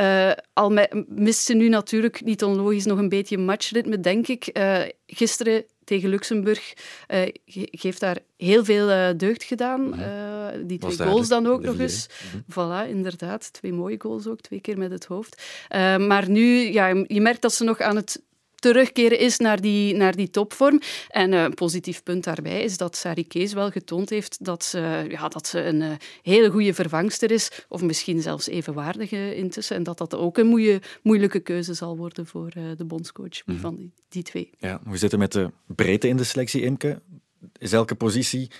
Uh, 0.00 0.30
al 0.52 0.72
mist 1.06 1.44
ze 1.44 1.54
nu 1.54 1.68
natuurlijk, 1.68 2.24
niet 2.24 2.44
onlogisch, 2.44 2.84
nog 2.84 2.98
een 2.98 3.08
beetje 3.08 3.38
matchritme, 3.38 4.00
denk 4.00 4.28
ik. 4.28 4.58
gisteren 5.06 5.64
tegen 5.84 6.08
Luxemburg 6.08 6.74
uh, 7.08 7.20
heeft 7.70 8.00
daar 8.00 8.18
heel 8.36 8.64
veel 8.64 8.90
uh, 8.90 9.08
deugd 9.16 9.42
gedaan. 9.42 10.00
Uh, 10.00 10.46
die 10.66 10.78
twee 10.78 10.96
goals 10.96 11.28
dan 11.28 11.46
ook 11.46 11.62
nog 11.62 11.78
eens. 11.78 12.06
-hmm. 12.30 12.44
Voilà, 12.50 12.88
inderdaad. 12.88 13.52
Twee 13.52 13.72
mooie 13.72 14.00
goals 14.00 14.26
ook, 14.26 14.40
twee 14.40 14.60
keer 14.60 14.78
met 14.78 14.90
het 14.90 15.04
hoofd. 15.04 15.42
maar 15.98 16.30
nu, 16.30 16.72
ja, 16.72 16.86
je 17.06 17.20
merkt 17.20 17.42
dat 17.42 17.54
ze 17.54 17.64
nog 17.64 17.80
aan 17.80 17.96
het 17.96 18.22
terugkeren 18.64 19.18
is 19.18 19.38
naar 19.38 19.60
die, 19.60 19.94
naar 19.94 20.16
die 20.16 20.30
topvorm. 20.30 20.80
En 21.08 21.32
uh, 21.32 21.42
een 21.42 21.54
positief 21.54 22.02
punt 22.02 22.24
daarbij 22.24 22.62
is 22.62 22.76
dat 22.76 22.96
Sari 22.96 23.26
Kees 23.26 23.52
wel 23.52 23.70
getoond 23.70 24.10
heeft 24.10 24.44
dat 24.44 24.64
ze, 24.64 25.06
ja, 25.08 25.28
dat 25.28 25.46
ze 25.46 25.62
een 25.64 25.80
uh, 25.80 25.90
hele 26.22 26.50
goede 26.50 26.74
vervangster 26.74 27.30
is, 27.30 27.64
of 27.68 27.82
misschien 27.82 28.22
zelfs 28.22 28.48
evenwaardige 28.48 29.34
intussen. 29.36 29.76
En 29.76 29.82
dat 29.82 29.98
dat 29.98 30.14
ook 30.14 30.38
een 30.38 30.46
moeie, 30.46 30.78
moeilijke 31.02 31.40
keuze 31.40 31.74
zal 31.74 31.96
worden 31.96 32.26
voor 32.26 32.52
uh, 32.56 32.64
de 32.76 32.84
bondscoach 32.84 33.46
mm. 33.46 33.58
van 33.58 33.76
die, 33.76 33.92
die 34.08 34.22
twee. 34.22 34.50
Ja, 34.58 34.80
hoe 34.86 34.96
zit 34.96 35.10
het 35.10 35.20
met 35.20 35.32
de 35.32 35.50
breedte 35.66 36.08
in 36.08 36.16
de 36.16 36.24
selectie, 36.24 36.62
Imke? 36.62 37.00
Is 37.58 37.72
elke 37.72 37.94
positie 37.94 38.50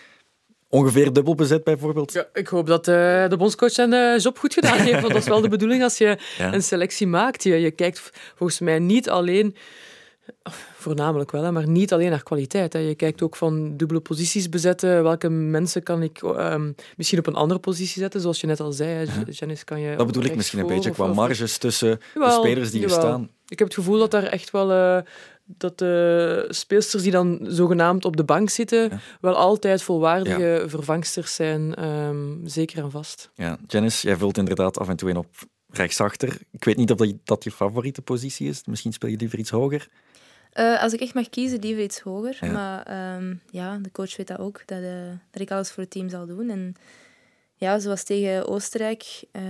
ongeveer 0.75 1.13
dubbel 1.13 1.35
bezet 1.35 1.65
bijvoorbeeld? 1.65 2.13
Ja, 2.13 2.27
ik 2.33 2.49
hoop 2.49 2.67
dat 2.67 2.89
uh, 2.89 2.95
de 3.29 3.37
bondscoach 3.37 3.71
zijn 3.71 3.93
uh, 3.93 4.19
job 4.19 4.39
goed 4.39 4.55
gedaan 4.55 4.79
heeft. 4.79 5.01
Want 5.01 5.13
dat 5.13 5.23
is 5.23 5.29
wel 5.29 5.41
de 5.41 5.49
bedoeling 5.49 5.83
als 5.83 5.99
je 5.99 6.19
ja. 6.39 6.53
een 6.53 6.63
selectie 6.63 7.07
maakt. 7.07 7.43
Je, 7.43 7.55
je 7.55 7.71
kijkt 7.71 8.11
volgens 8.35 8.61
mij 8.61 8.79
niet 8.79 9.11
alleen 9.11 9.57
voornamelijk 10.85 11.31
wel, 11.31 11.53
maar 11.53 11.69
niet 11.69 11.93
alleen 11.93 12.11
naar 12.11 12.23
kwaliteit. 12.23 12.73
Hè. 12.73 12.79
Je 12.79 12.95
kijkt 12.95 13.23
ook 13.23 13.37
van 13.37 13.77
dubbele 13.77 14.01
posities 14.01 14.49
bezetten. 14.49 15.03
Welke 15.03 15.29
mensen 15.29 15.83
kan 15.83 16.03
ik 16.03 16.23
um, 16.23 16.75
misschien 16.97 17.19
op 17.19 17.27
een 17.27 17.35
andere 17.35 17.61
positie 17.61 18.03
zetten, 18.03 18.21
zoals 18.21 18.41
je 18.41 18.47
net 18.47 18.61
al 18.61 18.73
zei. 18.73 19.09
Janice, 19.31 19.65
kan 19.65 19.81
je 19.81 19.97
dat 19.97 20.07
bedoel 20.07 20.25
ik 20.25 20.37
misschien 20.37 20.59
een 20.59 20.67
beetje 20.67 20.91
qua 20.91 21.07
marges 21.07 21.59
tussen 21.59 22.01
de 22.15 22.37
spelers 22.41 22.71
die 22.71 22.81
jawel. 22.81 22.97
er 22.97 23.03
staan. 23.03 23.31
Ik 23.49 23.59
heb 23.59 23.69
het 23.69 23.77
gevoel 23.77 23.99
dat 23.99 24.11
daar 24.11 24.23
echt 24.23 24.51
wel 24.51 24.71
uh, 24.71 24.99
dat 25.45 25.79
de 25.79 26.47
speelsters 26.49 27.03
die 27.03 27.13
dan 27.13 27.39
zogenaamd 27.43 28.05
op 28.05 28.17
de 28.17 28.25
bank 28.25 28.51
zitten, 28.51 28.83
ja. 28.83 28.99
wel 29.21 29.35
altijd 29.35 29.83
volwaardige 29.83 30.43
ja. 30.43 30.69
vervangsters 30.69 31.35
zijn, 31.35 31.85
um, 31.85 32.41
zeker 32.45 32.83
en 32.83 32.91
vast. 32.91 33.31
Ja, 33.35 33.59
Janice, 33.67 34.07
jij 34.07 34.17
vult 34.17 34.39
inderdaad 34.39 34.79
af 34.79 34.89
en 34.89 34.97
toe 34.97 35.09
in 35.09 35.17
op 35.17 35.27
rechtsachter. 35.69 36.39
Ik 36.51 36.65
weet 36.65 36.77
niet 36.77 36.91
of 36.91 36.97
dat, 36.97 37.13
dat 37.25 37.45
je 37.45 37.51
favoriete 37.51 38.03
positie 38.03 38.49
is. 38.49 38.63
Misschien 38.65 38.93
speel 38.93 39.11
je 39.11 39.17
liever 39.17 39.39
iets 39.39 39.51
hoger. 39.51 39.89
Uh, 40.55 40.83
als 40.83 40.93
ik 40.93 41.01
echt 41.01 41.15
mag 41.15 41.29
kiezen, 41.29 41.61
liever 41.61 41.83
iets 41.83 42.01
hoger. 42.01 42.39
Ja. 42.41 42.53
Maar 42.53 43.17
um, 43.17 43.41
ja, 43.51 43.79
de 43.79 43.91
coach 43.91 44.17
weet 44.17 44.27
dat 44.27 44.39
ook, 44.39 44.63
dat, 44.67 44.81
uh, 44.81 44.89
dat 45.31 45.43
ik 45.43 45.51
alles 45.51 45.71
voor 45.71 45.83
het 45.83 45.93
team 45.93 46.09
zal 46.09 46.27
doen. 46.27 46.51
En 46.51 46.75
ja, 47.55 47.79
zoals 47.79 48.03
tegen 48.03 48.49
Oostenrijk 48.49 49.25
uh, 49.33 49.43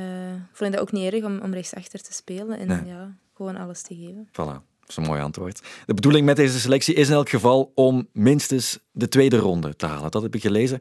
vond 0.52 0.70
ik 0.70 0.76
dat 0.76 0.80
ook 0.80 0.92
niet 0.92 1.12
erg 1.12 1.24
om, 1.24 1.40
om 1.40 1.54
rechtsachter 1.54 2.02
te 2.02 2.12
spelen. 2.12 2.58
En 2.58 2.66
nee. 2.66 2.84
ja, 2.84 3.16
gewoon 3.36 3.56
alles 3.56 3.82
te 3.82 3.94
geven. 3.94 4.28
Voilà. 4.30 4.72
Dat 4.80 4.88
is 4.88 4.96
een 4.96 5.02
mooi 5.02 5.20
antwoord. 5.20 5.62
De 5.86 5.94
bedoeling 5.94 6.26
met 6.26 6.36
deze 6.36 6.60
selectie 6.60 6.94
is 6.94 7.08
in 7.08 7.14
elk 7.14 7.28
geval 7.28 7.72
om 7.74 8.08
minstens 8.12 8.78
de 8.92 9.08
tweede 9.08 9.36
ronde 9.36 9.76
te 9.76 9.86
halen. 9.86 10.10
Dat 10.10 10.22
heb 10.22 10.34
ik 10.34 10.40
gelezen. 10.40 10.78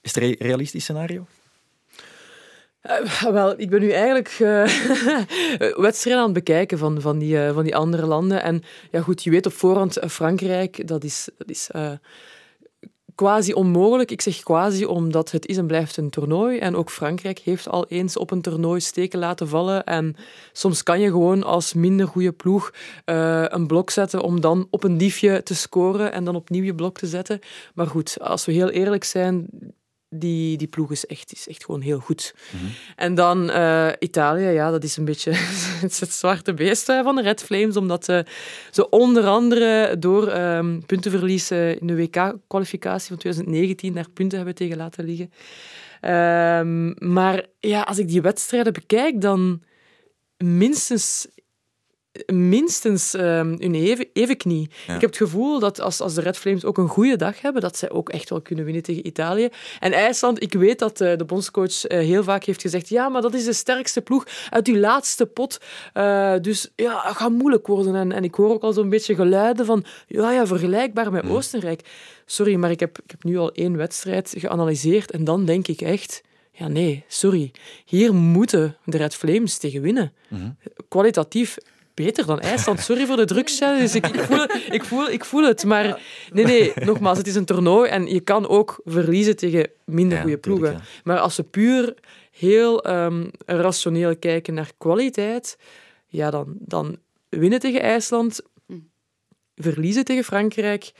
Is 0.00 0.14
het 0.14 0.24
een 0.24 0.36
realistisch 0.38 0.82
scenario? 0.82 1.26
Uh, 2.86 3.22
wel, 3.32 3.60
ik 3.60 3.70
ben 3.70 3.80
nu 3.80 3.90
eigenlijk 3.90 4.38
uh, 4.38 4.66
wedstrijden 5.86 6.22
aan 6.22 6.24
het 6.24 6.44
bekijken 6.44 6.78
van, 6.78 7.00
van, 7.00 7.18
die, 7.18 7.36
uh, 7.36 7.54
van 7.54 7.64
die 7.64 7.76
andere 7.76 8.06
landen. 8.06 8.42
En 8.42 8.62
ja, 8.90 9.00
goed, 9.00 9.24
je 9.24 9.30
weet 9.30 9.46
op 9.46 9.52
voorhand, 9.52 9.98
Frankrijk, 10.08 10.88
dat 10.88 11.04
is, 11.04 11.28
dat 11.38 11.50
is 11.50 11.70
quasi 13.14 13.52
onmogelijk. 13.52 14.10
Ik 14.10 14.20
zeg 14.20 14.42
quasi 14.42 14.84
omdat 14.84 15.30
het 15.30 15.46
is 15.46 15.56
en 15.56 15.66
blijft 15.66 15.96
een 15.96 16.10
toernooi. 16.10 16.58
En 16.58 16.76
ook 16.76 16.90
Frankrijk 16.90 17.38
heeft 17.38 17.68
al 17.68 17.86
eens 17.88 18.16
op 18.16 18.30
een 18.30 18.42
toernooi 18.42 18.80
steken 18.80 19.18
laten 19.18 19.48
vallen. 19.48 19.84
En 19.84 20.16
soms 20.52 20.82
kan 20.82 21.00
je 21.00 21.10
gewoon 21.10 21.42
als 21.42 21.74
minder 21.74 22.06
goede 22.06 22.32
ploeg 22.32 22.72
een 23.04 23.66
blok 23.66 23.90
zetten 23.90 24.22
om 24.22 24.40
dan 24.40 24.66
op 24.70 24.84
een 24.84 24.98
diefje 24.98 25.42
te 25.42 25.54
scoren 25.54 26.12
en 26.12 26.24
dan 26.24 26.36
opnieuw 26.36 26.64
je 26.64 26.74
blok 26.74 26.98
te 26.98 27.06
zetten. 27.06 27.40
Maar 27.74 27.86
goed, 27.86 28.20
als 28.20 28.44
we 28.44 28.52
heel 28.52 28.70
eerlijk 28.70 29.04
zijn, 29.04 29.48
die, 30.08 30.56
die 30.56 30.66
ploeg 30.66 30.90
is 30.90 31.06
echt, 31.06 31.32
is 31.32 31.48
echt 31.48 31.64
gewoon 31.64 31.80
heel 31.80 31.98
goed. 31.98 32.34
Mm 32.52 32.58
-hmm. 32.58 32.70
En 32.96 33.14
dan 33.14 33.50
uh, 33.50 33.88
Italië, 33.98 34.46
ja, 34.46 34.70
dat 34.70 34.84
is 34.84 34.96
een 34.96 35.04
beetje 35.04 35.32
het, 35.82 36.00
het 36.00 36.12
zwarte 36.12 36.54
beest 36.54 36.84
van 36.84 37.16
de 37.16 37.22
Red 37.22 37.42
Flames, 37.42 37.76
omdat 37.76 38.08
uh, 38.08 38.20
ze 38.70 38.88
onder 38.88 39.26
andere 39.26 39.98
door 39.98 40.32
um, 40.32 40.86
puntenverlies 40.86 41.50
uh, 41.50 41.70
in 41.70 41.86
de 41.86 41.96
WK-kwalificatie 41.96 43.08
van 43.08 43.16
2019 43.16 43.92
naar 43.92 44.10
punten 44.10 44.36
hebben 44.36 44.54
tegen 44.54 44.76
laten 44.76 45.04
liggen. 45.04 45.30
Um, 46.02 46.94
maar 47.12 47.46
ja, 47.60 47.80
als 47.80 47.98
ik 47.98 48.08
die 48.08 48.22
wedstrijden 48.22 48.72
bekijk, 48.72 49.20
dan 49.20 49.62
minstens 50.36 51.26
minstens 52.26 53.14
um, 53.14 53.20
hun 53.58 53.74
even, 53.74 54.06
evenknie. 54.12 54.70
Ja. 54.86 54.94
Ik 54.94 55.00
heb 55.00 55.10
het 55.10 55.18
gevoel 55.18 55.58
dat 55.58 55.80
als, 55.80 56.00
als 56.00 56.14
de 56.14 56.20
Red 56.20 56.38
Flames 56.38 56.64
ook 56.64 56.78
een 56.78 56.88
goede 56.88 57.16
dag 57.16 57.40
hebben, 57.40 57.62
dat 57.62 57.76
zij 57.76 57.90
ook 57.90 58.08
echt 58.08 58.30
wel 58.30 58.40
kunnen 58.40 58.64
winnen 58.64 58.82
tegen 58.82 59.06
Italië. 59.06 59.48
En 59.80 59.92
IJsland, 59.92 60.42
ik 60.42 60.52
weet 60.52 60.78
dat 60.78 61.00
uh, 61.00 61.16
de 61.16 61.24
bondscoach 61.24 61.90
uh, 61.90 61.98
heel 61.98 62.22
vaak 62.22 62.44
heeft 62.44 62.60
gezegd 62.60 62.88
ja, 62.88 63.08
maar 63.08 63.22
dat 63.22 63.34
is 63.34 63.44
de 63.44 63.52
sterkste 63.52 64.00
ploeg 64.00 64.26
uit 64.50 64.64
die 64.64 64.78
laatste 64.78 65.26
pot. 65.26 65.58
Uh, 65.94 66.34
dus 66.40 66.70
ja, 66.76 67.00
het 67.04 67.16
gaat 67.16 67.30
moeilijk 67.30 67.66
worden. 67.66 67.94
En, 67.94 68.12
en 68.12 68.24
ik 68.24 68.34
hoor 68.34 68.50
ook 68.50 68.62
al 68.62 68.72
zo'n 68.72 68.88
beetje 68.88 69.14
geluiden 69.14 69.66
van 69.66 69.84
ja, 70.06 70.32
ja, 70.32 70.46
vergelijkbaar 70.46 71.12
met. 71.12 71.28
Oostenrijk. 71.28 71.80
Sorry, 72.26 72.54
maar 72.54 72.70
ik 72.70 72.80
heb, 72.80 72.98
ik 73.04 73.10
heb 73.10 73.24
nu 73.24 73.38
al 73.38 73.52
één 73.52 73.76
wedstrijd 73.76 74.34
geanalyseerd 74.36 75.10
en 75.10 75.24
dan 75.24 75.44
denk 75.44 75.68
ik 75.68 75.80
echt... 75.80 76.22
Ja, 76.58 76.68
nee, 76.68 77.04
sorry. 77.08 77.50
Hier 77.84 78.14
moeten 78.14 78.76
de 78.84 78.96
Red 78.96 79.14
Flames 79.14 79.58
tegen 79.58 79.82
winnen. 79.82 80.12
Mm 80.28 80.38
-hmm. 80.38 80.56
Kwalitatief 80.88 81.56
beter 81.96 82.26
dan 82.26 82.40
IJsland. 82.40 82.80
Sorry 82.80 83.06
voor 83.06 83.16
de 83.16 83.24
drukstelling. 83.24 83.80
Dus 83.80 83.94
ik, 83.94 84.06
ik, 84.06 84.20
voel, 84.20 84.46
ik, 84.70 84.84
voel, 84.84 85.10
ik 85.10 85.24
voel 85.24 85.44
het. 85.44 85.64
Maar 85.64 86.00
nee, 86.32 86.44
nee, 86.44 86.72
nogmaals, 86.74 87.18
het 87.18 87.26
is 87.26 87.34
een 87.34 87.44
toernooi 87.44 87.90
en 87.90 88.06
je 88.06 88.20
kan 88.20 88.48
ook 88.48 88.80
verliezen 88.84 89.36
tegen 89.36 89.70
minder 89.84 90.16
ja, 90.16 90.22
goede 90.22 90.38
ploegen. 90.38 90.72
Ja. 90.72 90.80
Maar 91.04 91.18
als 91.18 91.36
we 91.36 91.42
puur 91.42 91.94
heel 92.30 92.90
um, 92.90 93.30
rationeel 93.46 94.16
kijken 94.16 94.54
naar 94.54 94.70
kwaliteit, 94.78 95.58
ja, 96.06 96.30
dan, 96.30 96.56
dan 96.58 96.96
winnen 97.28 97.60
tegen 97.60 97.80
IJsland, 97.80 98.40
verliezen 99.54 100.04
tegen 100.04 100.24
Frankrijk 100.24 100.92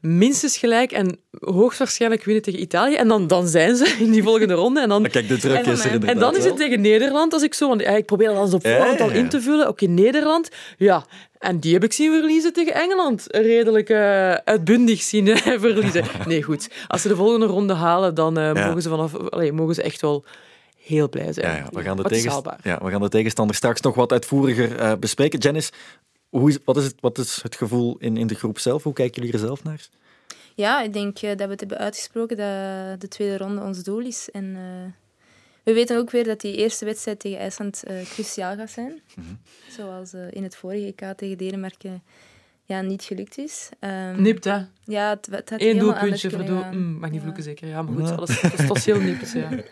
minstens 0.00 0.56
gelijk 0.56 0.92
en 0.92 1.18
hoogstwaarschijnlijk 1.40 2.24
winnen 2.24 2.42
tegen 2.42 2.60
Italië. 2.60 2.94
En 2.94 3.08
dan, 3.08 3.26
dan 3.26 3.46
zijn 3.46 3.76
ze 3.76 3.96
in 3.98 4.10
die 4.10 4.22
volgende 4.22 4.54
ronde. 4.64 4.80
En 4.80 4.88
dan, 4.88 5.02
Kijk, 5.02 5.28
de 5.28 5.38
druk 5.38 5.66
is 5.66 5.84
er 5.84 5.90
en, 5.90 6.04
en 6.04 6.18
dan 6.18 6.36
is 6.36 6.44
het 6.44 6.56
tegen 6.56 6.80
Nederland, 6.80 7.32
als 7.32 7.42
ik 7.42 7.54
zo... 7.54 7.68
Want 7.68 7.80
ik 7.80 8.06
probeer 8.06 8.28
dat 8.28 8.54
op 8.54 8.66
voorhand 8.66 9.00
al 9.00 9.10
in 9.10 9.28
te 9.28 9.40
vullen. 9.40 9.68
Oké, 9.68 9.84
okay, 9.84 9.94
Nederland, 9.94 10.48
ja. 10.76 11.06
En 11.38 11.60
die 11.60 11.72
heb 11.72 11.84
ik 11.84 11.92
zien 11.92 12.12
verliezen 12.12 12.52
tegen 12.52 12.74
Engeland. 12.74 13.24
Redelijk 13.28 13.90
uh, 13.90 14.32
uitbundig 14.32 15.02
zien 15.02 15.26
uh, 15.26 15.36
verliezen. 15.66 16.04
Nee, 16.26 16.42
goed. 16.42 16.68
Als 16.86 17.02
ze 17.02 17.08
de 17.08 17.16
volgende 17.16 17.46
ronde 17.46 17.74
halen, 17.74 18.14
dan 18.14 18.38
uh, 18.38 18.52
ja. 18.54 18.66
mogen, 18.66 18.82
ze 18.82 18.88
vanaf, 18.88 19.16
allee, 19.16 19.52
mogen 19.52 19.74
ze 19.74 19.82
echt 19.82 20.00
wel 20.00 20.24
heel 20.76 21.08
blij 21.08 21.32
zijn. 21.32 21.46
Ja, 21.46 21.56
ja. 21.56 21.68
We, 21.72 21.82
gaan 21.82 21.96
de 21.96 22.02
tegenst... 22.02 22.42
ja, 22.62 22.78
we 22.82 22.90
gaan 22.90 23.00
de 23.00 23.08
tegenstander 23.08 23.56
straks 23.56 23.80
nog 23.80 23.94
wat 23.94 24.12
uitvoeriger 24.12 24.98
bespreken. 24.98 25.38
Janice, 25.38 25.70
hoe 26.28 26.48
is, 26.48 26.58
wat, 26.64 26.76
is 26.76 26.84
het, 26.84 26.94
wat 27.00 27.18
is 27.18 27.42
het 27.42 27.56
gevoel 27.56 27.96
in, 27.98 28.16
in 28.16 28.26
de 28.26 28.34
groep 28.34 28.58
zelf? 28.58 28.82
Hoe 28.82 28.92
kijken 28.92 29.22
jullie 29.22 29.32
er 29.32 29.46
zelf 29.46 29.64
naar? 29.64 29.88
Ja, 30.54 30.82
ik 30.82 30.92
denk 30.92 31.22
uh, 31.22 31.28
dat 31.28 31.38
we 31.38 31.50
het 31.50 31.60
hebben 31.60 31.78
uitgesproken 31.78 32.36
dat 32.36 33.00
de 33.00 33.08
tweede 33.08 33.36
ronde 33.36 33.60
ons 33.60 33.82
doel 33.82 34.00
is. 34.00 34.30
En 34.30 34.44
uh, 34.44 34.92
we 35.62 35.72
weten 35.72 35.98
ook 35.98 36.10
weer 36.10 36.24
dat 36.24 36.40
die 36.40 36.56
eerste 36.56 36.84
wedstrijd 36.84 37.20
tegen 37.20 37.38
IJsland 37.38 37.82
uh, 37.90 38.02
cruciaal 38.02 38.56
gaat 38.56 38.70
zijn. 38.70 39.00
Mm 39.14 39.24
-hmm. 39.24 39.38
Zoals 39.70 40.14
in 40.30 40.42
het 40.42 40.56
vorige 40.56 40.86
EK 40.86 41.16
tegen 41.16 41.38
Denemarken 41.38 42.02
ja, 42.66 42.80
niet 42.80 43.02
gelukt 43.02 43.38
is. 43.38 43.68
Um, 43.80 44.22
nipt, 44.22 44.44
hè? 44.44 44.58
Ja, 44.84 45.08
het, 45.08 45.28
het 45.30 45.50
had 45.50 45.60
Eén 45.60 45.78
doelpuntje 45.78 46.30
verdoen. 46.30 46.64
Mm, 46.70 46.98
mag 46.98 47.10
niet 47.10 47.20
vloeken, 47.20 47.42
ja. 47.42 47.48
zeker. 47.48 47.68
Ja, 47.68 47.82
maar 47.82 47.94
goed, 47.94 48.28
ja. 48.38 48.48
is, 48.52 48.66
dat 48.66 48.76
is 48.76 48.84
heel 48.84 49.00
nipt, 49.00 49.32
ja. 49.32 49.48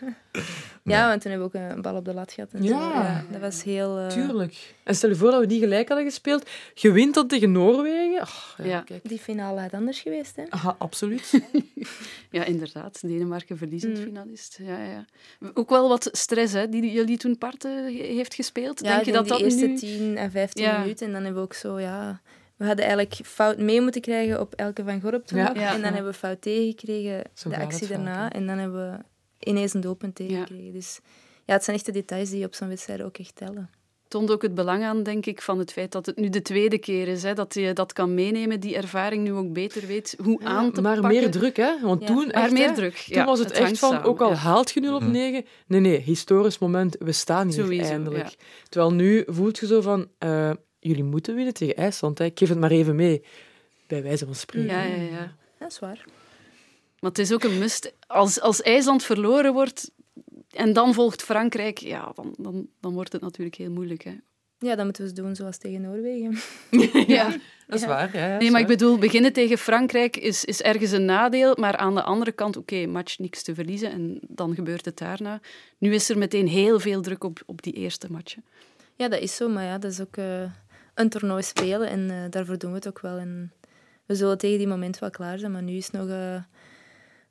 Ja, 0.83 1.07
want 1.07 1.21
toen 1.21 1.31
hebben 1.31 1.51
we 1.51 1.57
ook 1.57 1.71
een 1.71 1.81
bal 1.81 1.95
op 1.95 2.05
de 2.05 2.13
lat 2.13 2.31
gehad. 2.31 2.51
En 2.53 2.63
ja. 2.63 2.91
ja. 2.91 3.25
Dat 3.31 3.41
was 3.41 3.63
heel... 3.63 3.99
Uh... 3.99 4.07
Tuurlijk. 4.07 4.73
En 4.83 4.95
stel 4.95 5.09
je 5.09 5.15
voor 5.15 5.31
dat 5.31 5.39
we 5.39 5.47
die 5.47 5.59
gelijk 5.59 5.87
hadden 5.87 6.05
gespeeld. 6.07 6.49
Je 6.73 6.91
wint 6.91 7.13
dan 7.13 7.27
tegen 7.27 7.51
Noorwegen. 7.51 8.21
Oh, 8.21 8.43
ja, 8.57 8.65
ja. 8.65 8.81
Kijk. 8.81 9.09
Die 9.09 9.19
finale 9.19 9.61
had 9.61 9.73
anders 9.73 9.99
geweest, 9.99 10.35
hè? 10.35 10.43
Aha, 10.49 10.75
absoluut. 10.77 11.41
ja, 12.31 12.43
inderdaad. 12.43 13.01
Denemarken 13.01 13.57
verliezend 13.57 13.97
mm. 13.97 14.03
finalist. 14.03 14.59
Ja, 14.61 14.83
ja. 14.83 15.05
Ook 15.53 15.69
wel 15.69 15.89
wat 15.89 16.09
stress, 16.11 16.53
hè, 16.53 16.69
die 16.69 16.91
jullie 16.91 17.17
toen 17.17 17.37
parten 17.37 17.85
heeft 17.93 18.33
gespeeld. 18.33 18.81
Ja, 18.81 18.93
denk 18.93 19.05
je 19.05 19.11
dat 19.11 19.23
de 19.23 19.29
dat 19.29 19.41
eerste 19.41 19.65
nu... 19.65 19.75
10 19.75 20.17
en 20.17 20.31
15 20.31 20.79
minuten. 20.79 21.07
En 21.07 21.13
dan 21.13 21.23
hebben 21.23 21.41
we 21.41 21.47
ook 21.47 21.53
zo, 21.53 21.79
ja... 21.79 22.21
We 22.57 22.65
hadden 22.65 22.85
eigenlijk 22.85 23.19
fout 23.25 23.57
mee 23.57 23.81
moeten 23.81 24.01
krijgen 24.01 24.39
op 24.39 24.53
Elke 24.53 24.83
van 24.83 25.01
Gorp 25.01 25.25
toen. 25.25 25.39
Ja. 25.39 25.55
En 25.55 25.81
dan 25.81 25.93
hebben 25.93 26.11
we 26.11 26.17
fout 26.17 26.41
tegengekregen, 26.41 27.23
Zo 27.33 27.49
de 27.49 27.57
actie 27.57 27.87
daarna. 27.87 28.21
Vaak, 28.21 28.33
en 28.33 28.47
dan 28.47 28.57
hebben 28.57 28.91
we 28.91 28.97
ineens 29.49 29.73
een 29.73 29.81
doelpunt 29.81 30.15
tegengekregen. 30.15 30.73
Dus 30.73 30.99
ja, 31.45 31.53
het 31.53 31.63
zijn 31.63 31.75
echt 31.75 31.85
de 31.85 31.91
details 31.91 32.29
die 32.29 32.45
op 32.45 32.53
zo'n 32.53 32.67
wedstrijd 32.67 33.01
ook 33.01 33.17
echt 33.17 33.35
tellen. 33.35 33.69
toont 34.07 34.31
ook 34.31 34.41
het 34.41 34.55
belang 34.55 34.83
aan, 34.83 35.03
denk 35.03 35.25
ik, 35.25 35.41
van 35.41 35.59
het 35.59 35.71
feit 35.71 35.91
dat 35.91 36.05
het 36.05 36.17
nu 36.17 36.29
de 36.29 36.41
tweede 36.41 36.77
keer 36.77 37.07
is. 37.07 37.23
Hè, 37.23 37.33
dat 37.33 37.53
je 37.53 37.73
dat 37.73 37.93
kan 37.93 38.13
meenemen, 38.13 38.59
die 38.59 38.75
ervaring 38.75 39.23
nu 39.23 39.33
ook 39.33 39.53
beter 39.53 39.87
weet 39.87 40.15
hoe 40.23 40.39
ja, 40.41 40.47
aan 40.47 40.71
te 40.71 40.81
maar 40.81 40.93
pakken. 40.93 41.01
Maar 41.01 41.21
meer 41.21 41.31
druk, 41.31 41.57
hè? 41.57 41.79
Want 41.81 42.01
ja. 42.01 42.07
toen, 42.07 42.31
echt, 42.31 42.51
meer 42.51 42.67
hè, 42.67 42.73
druk. 42.73 42.95
toen 42.95 43.15
ja, 43.15 43.25
was 43.25 43.39
het, 43.39 43.47
het 43.47 43.57
echt 43.57 43.79
van, 43.79 43.89
samen, 43.89 44.07
ook 44.07 44.21
al 44.21 44.29
ja. 44.29 44.35
haalt 44.35 44.71
je 44.71 44.79
0 44.79 44.95
op 44.95 45.03
9, 45.03 45.45
nee, 45.67 45.79
nee, 45.79 45.99
historisch 45.99 46.57
moment, 46.57 46.95
we 46.99 47.11
staan 47.11 47.47
hier 47.47 47.63
Sowieso, 47.63 47.91
eindelijk. 47.91 48.35
Terwijl 48.69 48.93
nu 48.93 49.23
voelt 49.27 49.57
je 49.57 49.67
zo 49.67 49.81
van, 49.81 50.07
uh, 50.19 50.51
jullie 50.87 51.03
moeten 51.03 51.35
winnen 51.35 51.53
tegen 51.53 51.75
IJsland. 51.75 52.17
Hè. 52.17 52.25
Ik 52.25 52.39
geef 52.39 52.49
het 52.49 52.59
maar 52.59 52.71
even 52.71 52.95
mee, 52.95 53.23
bij 53.87 54.03
wijze 54.03 54.25
van 54.25 54.35
spreken. 54.35 54.69
Ja, 54.75 54.83
ja, 54.83 55.01
ja. 55.01 55.35
Dat 55.59 55.71
is 55.71 55.79
waar. 55.79 56.03
Maar 56.99 57.09
het 57.09 57.19
is 57.19 57.33
ook 57.33 57.43
een 57.43 57.57
must. 57.57 57.93
Als, 58.07 58.41
als 58.41 58.61
IJsland 58.61 59.03
verloren 59.03 59.53
wordt, 59.53 59.91
en 60.49 60.73
dan 60.73 60.93
volgt 60.93 61.23
Frankrijk, 61.23 61.77
ja, 61.77 62.11
dan, 62.15 62.35
dan, 62.37 62.67
dan 62.79 62.93
wordt 62.93 63.11
het 63.11 63.21
natuurlijk 63.21 63.55
heel 63.55 63.71
moeilijk. 63.71 64.03
Hè. 64.03 64.13
Ja, 64.59 64.75
dan 64.75 64.85
moeten 64.85 65.03
we 65.03 65.09
het 65.09 65.17
doen 65.17 65.35
zoals 65.35 65.57
tegen 65.57 65.81
Noorwegen. 65.81 66.37
ja. 67.15 67.29
Dat 67.67 67.75
is 67.77 67.81
Ja. 67.81 67.87
waar. 67.87 68.17
Ja, 68.17 68.27
ja, 68.27 68.37
Nee, 68.37 68.51
maar 68.51 68.61
ik 68.61 68.67
bedoel, 68.67 68.97
beginnen 68.97 69.33
tegen 69.33 69.57
Frankrijk 69.57 70.17
is, 70.17 70.45
is 70.45 70.61
ergens 70.61 70.91
een 70.91 71.05
nadeel. 71.05 71.55
Maar 71.59 71.77
aan 71.77 71.95
de 71.95 72.03
andere 72.03 72.31
kant, 72.31 72.57
oké, 72.57 72.85
match 72.85 73.19
niks 73.19 73.43
te 73.43 73.53
verliezen. 73.53 73.91
En 73.91 74.19
dan 74.27 74.55
gebeurt 74.55 74.85
het 74.85 74.97
daarna. 74.97 75.39
Nu 75.77 75.93
is 75.93 76.09
er 76.09 76.17
meteen 76.17 76.47
heel 76.47 76.79
veel 76.79 77.01
druk 77.01 77.23
op, 77.23 77.41
op 77.45 77.61
die 77.61 77.73
eerste 77.73 78.11
matchen. 78.11 78.43
Ja, 78.95 79.07
dat 79.07 79.19
is 79.19 79.35
zo, 79.35 79.49
maar 79.49 79.63
ja, 79.63 79.77
dat 79.77 79.91
is 79.91 80.01
ook 80.01 80.17
eh, 80.17 80.43
een 80.95 81.09
toernooi 81.09 81.43
spelen 81.43 81.89
en 81.89 82.09
eh, 82.09 82.17
daarvoor 82.29 82.57
doen 82.57 82.69
we 82.69 82.75
het 82.75 82.87
ook 82.87 82.99
wel. 82.99 83.17
En 83.17 83.51
we 84.05 84.15
zullen 84.15 84.37
tegen 84.37 84.57
die 84.57 84.67
moment 84.67 84.99
wel 84.99 85.09
klaar 85.09 85.39
zijn, 85.39 85.51
maar 85.51 85.63
nu 85.63 85.73
is 85.73 85.85
het 85.85 86.01
nog, 86.01 86.09
eh, 86.09 86.35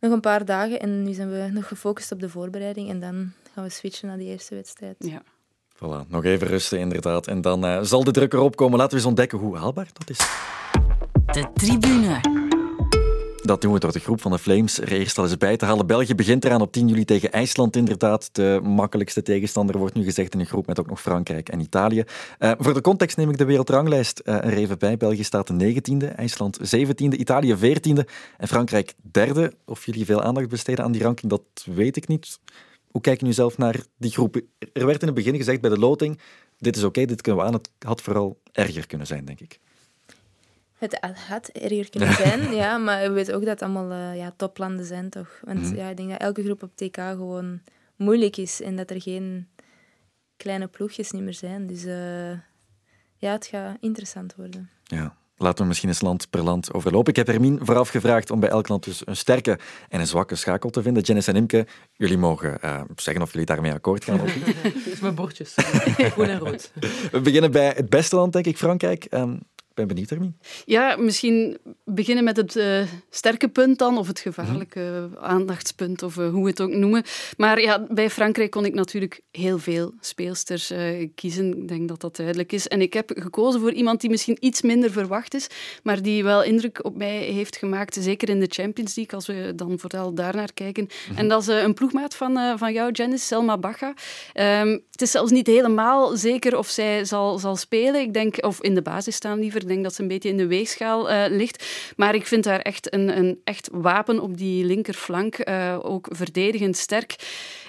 nog 0.01 0.13
een 0.13 0.21
paar 0.21 0.45
dagen 0.45 0.81
en 0.81 1.03
nu 1.03 1.13
zijn 1.13 1.31
we 1.31 1.51
nog 1.53 1.69
gefocust 1.69 2.13
op 2.13 2.21
de 2.21 2.29
voorbereiding 2.29 2.91
en 2.91 3.01
dan 3.01 3.33
gaan 3.55 3.65
we 3.65 3.71
switchen 3.71 4.09
naar 4.09 4.19
die 4.19 4.29
eerste 4.29 4.55
wedstrijd. 4.55 4.97
Ja. 4.99 5.23
Voilà, 5.75 6.09
nog 6.09 6.25
even 6.25 6.47
rusten 6.47 6.79
inderdaad. 6.79 7.27
En 7.27 7.41
dan 7.41 7.65
eh, 7.65 7.83
zal 7.83 8.05
de 8.05 8.11
druk 8.11 8.33
erop 8.33 8.57
komen. 8.57 8.79
Laten 8.79 8.93
we 8.93 8.97
eens 8.97 9.09
ontdekken 9.09 9.39
hoe 9.39 9.57
haalbaar 9.57 9.89
dat 9.93 10.11
is. 10.11 10.19
De 11.33 11.51
tribune. 11.55 12.44
Dat 13.45 13.61
doen 13.61 13.73
we 13.73 13.79
door 13.79 13.93
de 13.93 13.99
groep 13.99 14.21
van 14.21 14.31
de 14.31 14.39
Flames 14.39 14.81
er 14.81 15.13
al 15.17 15.25
eens 15.25 15.37
bij 15.37 15.57
te 15.57 15.65
halen. 15.65 15.87
België 15.87 16.15
begint 16.15 16.45
eraan 16.45 16.61
op 16.61 16.73
10 16.73 16.89
juli 16.89 17.05
tegen 17.05 17.33
IJsland 17.33 17.77
inderdaad. 17.77 18.29
De 18.33 18.61
makkelijkste 18.63 19.23
tegenstander 19.23 19.79
wordt 19.79 19.95
nu 19.95 20.05
gezegd 20.05 20.35
in 20.35 20.41
een 20.41 20.47
groep 20.47 20.67
met 20.67 20.81
ook 20.81 20.87
nog 20.87 21.01
Frankrijk 21.01 21.49
en 21.49 21.61
Italië. 21.61 22.05
Eh, 22.39 22.53
voor 22.59 22.75
de 22.75 22.81
context 22.81 23.17
neem 23.17 23.31
ik 23.31 23.39
de 23.39 23.45
wereldranglijst 23.45 24.19
eh, 24.19 24.35
er 24.35 24.53
even 24.53 24.79
bij. 24.79 24.97
België 24.97 25.25
staat 25.25 25.47
de 25.47 25.55
19e, 25.55 26.15
IJsland 26.15 26.59
17e, 26.77 27.17
Italië 27.17 27.57
14e 27.57 28.09
en 28.39 28.49
Frankrijk 28.49 28.95
derde. 29.03 29.53
Of 29.65 29.87
jullie 29.87 30.05
veel 30.05 30.23
aandacht 30.23 30.49
besteden 30.49 30.85
aan 30.85 30.93
die 30.93 31.03
ranking, 31.03 31.31
dat 31.31 31.43
weet 31.65 31.97
ik 31.97 32.09
niet. 32.09 32.39
Hoe 32.91 33.01
kijken 33.01 33.21
jullie 33.21 33.35
zelf 33.35 33.59
naar 33.59 33.77
die 33.97 34.11
groep? 34.11 34.41
Er 34.73 34.87
werd 34.87 35.01
in 35.01 35.07
het 35.07 35.17
begin 35.17 35.37
gezegd 35.37 35.61
bij 35.61 35.71
de 35.71 35.79
loting, 35.79 36.21
dit 36.59 36.77
is 36.77 36.85
oké, 36.85 37.05
dit 37.05 37.21
kunnen 37.21 37.43
we 37.43 37.49
aan. 37.49 37.55
Het 37.55 37.71
had 37.79 38.03
vooral 38.03 38.41
erger 38.53 38.87
kunnen 38.87 39.07
zijn, 39.07 39.25
denk 39.25 39.41
ik. 39.41 39.61
Het 40.91 41.17
had 41.29 41.49
erger 41.49 41.91
kunnen 41.91 42.13
zijn, 42.25 42.55
ja, 42.55 42.79
maar 42.79 43.03
we 43.09 43.11
weten 43.15 43.35
ook 43.35 43.41
dat 43.41 43.51
het 43.51 43.63
allemaal 43.63 43.91
eh, 43.91 44.17
ja, 44.17 44.33
toplanden 44.37 44.85
zijn, 44.85 45.11
toch? 45.11 45.41
Want 45.45 45.61
Mhm. 45.61 45.75
ja, 45.77 45.89
ik 45.89 45.97
denk 45.97 46.11
dat 46.11 46.21
elke 46.21 46.43
groep 46.45 46.63
op 46.63 46.77
TK 46.77 46.97
gewoon 46.97 47.61
moeilijk 47.97 48.37
is 48.37 48.63
en 48.63 48.77
dat 48.77 48.91
er 48.91 49.01
geen 49.03 49.49
kleine 50.37 50.67
ploegjes 50.67 51.11
niet 51.11 51.23
meer 51.23 51.35
zijn. 51.35 51.67
Dus 51.67 51.85
eh, 51.85 52.31
ja, 53.17 53.33
het 53.33 53.47
gaat 53.47 53.77
interessant 53.81 54.35
worden. 54.35 54.71
Ja, 54.85 55.17
laten 55.37 55.59
we 55.63 55.69
misschien 55.69 55.89
eens 55.89 56.01
land 56.01 56.31
per 56.31 56.43
land 56.43 56.73
overlopen. 56.73 57.11
Ik 57.11 57.17
heb 57.17 57.27
Hermine 57.27 57.59
vooraf 57.65 57.89
gevraagd 57.89 58.31
om 58.31 58.41
bij 58.41 58.49
elk 58.49 58.69
land 58.69 58.85
dus 58.85 59.07
een 59.07 59.17
sterke 59.17 59.59
en 59.89 60.01
een 60.01 60.07
zwakke 60.07 60.35
schakel 60.35 60.71
te 60.71 60.83
vinden. 60.83 61.03
Janice 61.03 61.31
en 61.31 61.37
Imke, 61.37 61.67
jullie 61.93 62.19
mogen 62.19 62.61
eh, 62.63 62.81
zeggen 62.97 63.23
of 63.23 63.31
jullie 63.33 63.47
daarmee 63.47 63.73
akkoord 63.73 64.05
gaan 64.05 64.21
of 64.21 64.35
niet. 64.47 64.63
Dat 64.63 64.75
is 64.95 65.01
mijn 65.01 65.15
bordjes. 65.15 65.53
Groen 65.57 66.29
en 66.29 66.39
rood. 66.39 66.73
We 67.13 67.21
beginnen 67.21 67.51
bij 67.51 67.73
het 67.77 67.89
beste 67.89 68.17
land, 68.17 68.33
denk 68.33 68.47
ik, 68.47 68.59
Frankrijk. 68.59 69.05
Ehm, 69.05 69.37
ben 69.75 69.89
benieuwd, 69.89 70.11
Hermine. 70.11 70.33
Ja, 70.65 70.97
misschien 70.97 71.59
beginnen 71.85 72.25
met 72.25 72.37
het 72.37 72.57
eh, 72.57 72.83
sterke 73.11 73.49
punt 73.49 73.79
dan, 73.79 73.99
of 73.99 74.07
het 74.07 74.19
gevaarlijke 74.19 75.09
aandachtspunt, 75.21 76.03
of 76.03 76.19
eh, 76.19 76.29
hoe 76.31 76.43
we 76.43 76.51
het 76.51 76.61
ook 76.61 76.71
noemen. 76.71 77.03
Maar 77.37 77.61
ja, 77.61 77.87
bij 77.89 78.11
Frankrijk 78.11 78.51
kon 78.51 78.65
ik 78.65 78.75
natuurlijk 78.75 79.21
heel 79.31 79.59
veel 79.59 79.95
speelsters 80.01 80.71
eh, 80.71 81.09
kiezen. 81.15 81.57
Ik 81.57 81.69
denk 81.69 81.89
dat 81.89 82.01
dat 82.01 82.17
duidelijk 82.17 82.53
is. 82.53 82.69
En 82.69 82.81
ik 82.81 82.93
heb 82.93 83.11
gekozen 83.15 83.61
voor 83.61 83.73
iemand 83.73 84.01
die 84.01 84.11
misschien 84.11 84.37
iets 84.41 84.63
minder 84.63 84.91
verwacht 84.91 85.35
is, 85.35 85.47
maar 85.83 86.03
die 86.03 86.25
wel 86.25 86.43
indruk 86.43 86.85
op 86.85 86.97
mij 86.97 87.19
heeft 87.19 87.57
gemaakt, 87.57 87.97
zeker 88.01 88.29
in 88.29 88.41
de 88.41 88.49
Champions 88.49 88.95
League, 88.95 89.15
als 89.15 89.27
we 89.27 89.53
dan 89.57 89.79
vooral 89.79 90.15
daarnaar 90.15 90.53
kijken. 90.53 90.89
En 91.15 91.29
dat 91.29 91.41
is 91.41 91.47
een 91.47 91.75
ploegmaat 91.75 92.15
van, 92.15 92.59
van 92.59 92.73
jou, 92.73 92.93
Janice, 92.93 93.25
Selma 93.25 93.59
Baga. 93.59 93.95
Ehm, 94.33 94.79
het 94.91 95.03
is 95.03 95.11
zelfs 95.11 95.31
niet 95.31 95.47
helemaal 95.47 96.17
zeker 96.17 96.59
of 96.59 96.69
zij 96.69 97.05
zal, 97.05 97.39
zal 97.39 97.57
spelen. 97.57 98.01
Ik 98.01 98.13
denk, 98.13 98.45
of 98.45 98.63
in 98.63 98.75
de 98.75 98.83
basis 98.83 99.15
staan 99.15 99.39
liever. 99.39 99.64
Ik 99.65 99.71
denk 99.71 99.83
dat 99.83 99.95
ze 99.95 100.03
een 100.03 100.09
beetje 100.09 100.29
in 100.29 100.37
de 100.37 100.47
weegschaal 100.47 101.11
eh, 101.11 101.31
ligt. 101.31 101.65
Maar 101.97 102.15
ik 102.15 102.27
vind 102.27 102.45
haar 102.45 102.61
echt 102.61 102.95
een, 102.95 103.19
een 103.19 103.41
echt 103.45 103.69
wapen 103.73 104.21
op 104.21 104.37
die 104.37 104.65
linkerflank. 104.65 105.35
eh, 105.35 105.79
ook 105.83 106.09
verdedigend 106.11 106.77
sterk. 106.77 107.15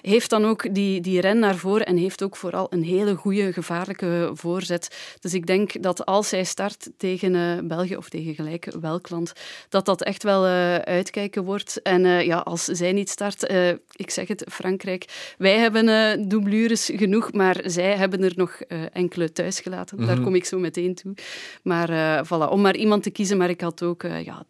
Heeft 0.06 0.30
dan 0.30 0.46
ook 0.46 0.74
die, 0.74 1.02
die 1.02 1.22
ren 1.22 1.40
naar 1.40 1.56
voren 1.56 1.86
en 1.86 1.98
heeft 1.98 2.24
ook 2.24 2.36
vooral 2.36 2.68
een 2.70 2.84
hele 2.84 3.16
goede, 3.16 3.54
gevaarlijke 3.54 4.32
voorzet. 4.34 5.16
Dus 5.20 5.34
ik 5.34 5.46
denk 5.46 5.82
dat 5.82 6.06
als 6.06 6.30
zij 6.30 6.44
start 6.44 6.90
tegen 6.98 7.36
eh, 7.36 7.68
België 7.68 7.98
of 7.98 8.10
tegen 8.10 8.36
gelijk 8.36 8.74
welk 8.80 9.10
land, 9.10 9.34
dat 9.70 9.86
dat 9.86 10.04
echt 10.04 10.24
wel 10.24 10.46
eh, 10.46 10.76
uitkijken 10.76 11.44
wordt. 11.44 11.82
En 11.82 12.06
eh, 12.06 12.26
ja, 12.26 12.38
als 12.38 12.64
zij 12.64 12.92
niet 12.92 13.10
start, 13.10 13.54
ik 13.92 14.10
zeg 14.10 14.28
het, 14.28 14.46
Frankrijk, 14.52 15.34
wij 15.38 15.58
hebben 15.58 16.30
doublures 16.30 16.92
genoeg, 16.94 17.34
maar 17.34 17.62
zij 17.64 17.96
hebben 17.96 18.24
er 18.24 18.34
nog 18.36 18.62
enkele 18.94 19.32
thuis 19.32 19.60
gelaten. 19.60 20.06
Daar 20.06 20.20
kom 20.20 20.36
ik 20.36 20.46
zo 20.46 20.60
meteen 20.60 20.96
toe. 20.96 21.14
Maar 21.64 22.24
voilà, 22.26 22.50
om 22.50 22.62
maar 22.62 22.76
iemand 22.76 23.04
te 23.04 23.10
kiezen, 23.10 23.38
maar 23.38 23.50
ik 23.50 23.62
had 23.62 23.84
ook 23.84 24.02
ja, 24.02 24.46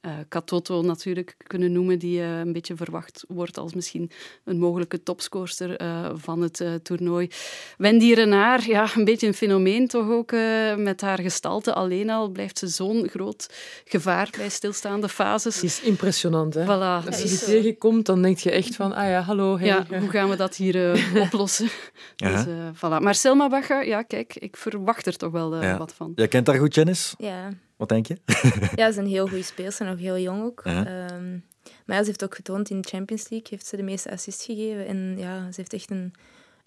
eh, 0.00 0.10
Katoto 0.28 0.82
natuurlijk 0.82 1.34
kunnen 1.46 1.72
noemen, 1.72 1.98
die 1.98 2.20
eh, 2.20 2.38
een 2.38 2.52
beetje 2.52 2.76
verwacht 2.76 3.24
wordt 3.28 3.58
als 3.58 3.74
misschien 3.74 4.10
een 4.44 4.58
mogelijke 4.58 5.02
topscorster 5.02 5.76
eh, 5.76 6.10
van 6.14 6.40
het 6.40 6.60
eh, 6.60 6.74
toernooi. 6.74 7.28
Wendy 7.78 8.12
Renard, 8.12 8.64
ja, 8.64 8.88
een 8.96 9.04
beetje 9.04 9.26
een 9.26 9.34
fenomeen 9.34 9.86
toch 9.88 10.10
ook, 10.10 10.32
eh, 10.32 10.74
met 10.76 11.00
haar 11.00 11.18
gestalte 11.20 11.74
alleen 11.74 12.10
al 12.10 12.28
blijft 12.28 12.58
ze 12.58 12.66
zo'n 12.68 13.08
groot 13.08 13.46
gevaar 13.84 14.28
bij 14.36 14.48
stilstaande 14.48 15.08
fases. 15.08 15.54
Die 15.60 15.68
is 15.68 15.80
impressionant, 15.80 16.54
hè? 16.54 16.64
Voilà. 16.64 17.06
Als 17.06 17.22
je 17.22 17.28
die 17.28 17.38
tegenkomt, 17.38 18.06
dan 18.06 18.22
denk 18.22 18.38
je 18.38 18.50
echt 18.50 18.76
van, 18.76 18.92
ah 18.92 19.08
ja, 19.08 19.20
hallo, 19.20 19.58
hey. 19.58 19.66
ja, 19.66 19.86
hoe 19.98 20.08
gaan 20.10 20.28
we 20.28 20.36
dat 20.36 20.56
hier 20.56 20.92
eh, 20.92 21.22
oplossen? 21.24 21.68
Ja. 22.16 22.30
Dus, 22.36 22.46
eh, 22.46 22.68
voilà. 22.76 23.02
Maar 23.02 23.14
Selma 23.14 23.48
Baga, 23.48 23.80
ja, 23.80 24.02
kijk, 24.02 24.36
ik 24.36 24.56
verwacht 24.56 25.06
er 25.06 25.16
toch 25.16 25.30
wel 25.32 25.62
Ja. 25.62 25.78
wat 25.78 25.92
van. 25.94 26.12
Jij 26.14 26.28
kent 26.28 26.46
haar 26.46 26.56
goed, 26.58 26.74
Janice. 26.74 27.14
Ja, 27.18 27.48
Wat 27.80 27.88
denk 27.88 28.06
je? 28.06 28.16
ja 28.76 28.84
ze 28.84 28.88
is 28.88 28.96
een 28.96 29.06
heel 29.06 29.26
goede 29.28 29.42
speelster, 29.44 29.86
nog 29.86 29.98
heel 29.98 30.18
jong 30.18 30.42
ook. 30.42 30.60
Ja. 30.64 30.86
Ehm, 30.86 31.30
maar 31.86 31.96
ja, 31.96 32.02
ze 32.02 32.06
heeft 32.08 32.24
ook 32.24 32.34
getoond 32.34 32.70
in 32.70 32.80
de 32.80 32.88
Champions 32.88 33.28
League, 33.28 33.48
heeft 33.50 33.66
ze 33.66 33.76
de 33.76 33.82
meeste 33.82 34.10
assists 34.10 34.44
gegeven. 34.44 34.86
En 34.86 35.14
ja, 35.18 35.40
ze 35.44 35.54
heeft 35.56 35.72
echt 35.72 35.90
een, 35.90 36.12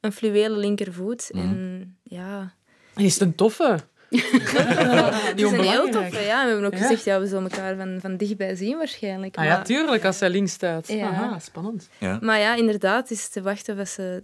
een 0.02 0.12
fluwele 0.12 0.58
linkervoet. 0.58 1.30
En 1.34 1.96
ja, 2.04 2.54
Die 2.96 3.06
is 3.06 3.20
een 3.20 3.36
toffe. 3.36 3.80
het 4.10 5.42
is 5.42 5.52
een 5.52 5.60
heel 5.64 5.90
toffe. 5.90 6.20
Ja, 6.20 6.44
we 6.44 6.50
hebben 6.50 6.66
ook 6.66 6.74
Ja. 6.74 6.78
gezegd, 6.80 7.04
ja, 7.04 7.20
we 7.20 7.28
zullen 7.28 7.44
elkaar 7.52 7.76
van, 7.76 7.98
van 8.02 8.18
dichtbij 8.18 8.56
zien 8.56 8.78
waarschijnlijk. 8.78 9.38
Ah 9.38 9.46
ja, 9.46 9.62
tuurlijk, 9.62 10.06
als 10.06 10.18
zij 10.18 10.30
links 10.30 10.52
staat. 10.52 10.88
Ja. 10.88 11.08
Aha, 11.08 11.40
spannend. 11.40 11.90
Ja. 11.98 12.18
Maar 12.22 12.40
ja, 12.40 12.56
inderdaad, 12.56 13.10
het 13.10 13.18
is 13.18 13.28
te 13.30 13.42
wachten 13.42 13.80
of 13.80 13.88
ze 13.88 14.22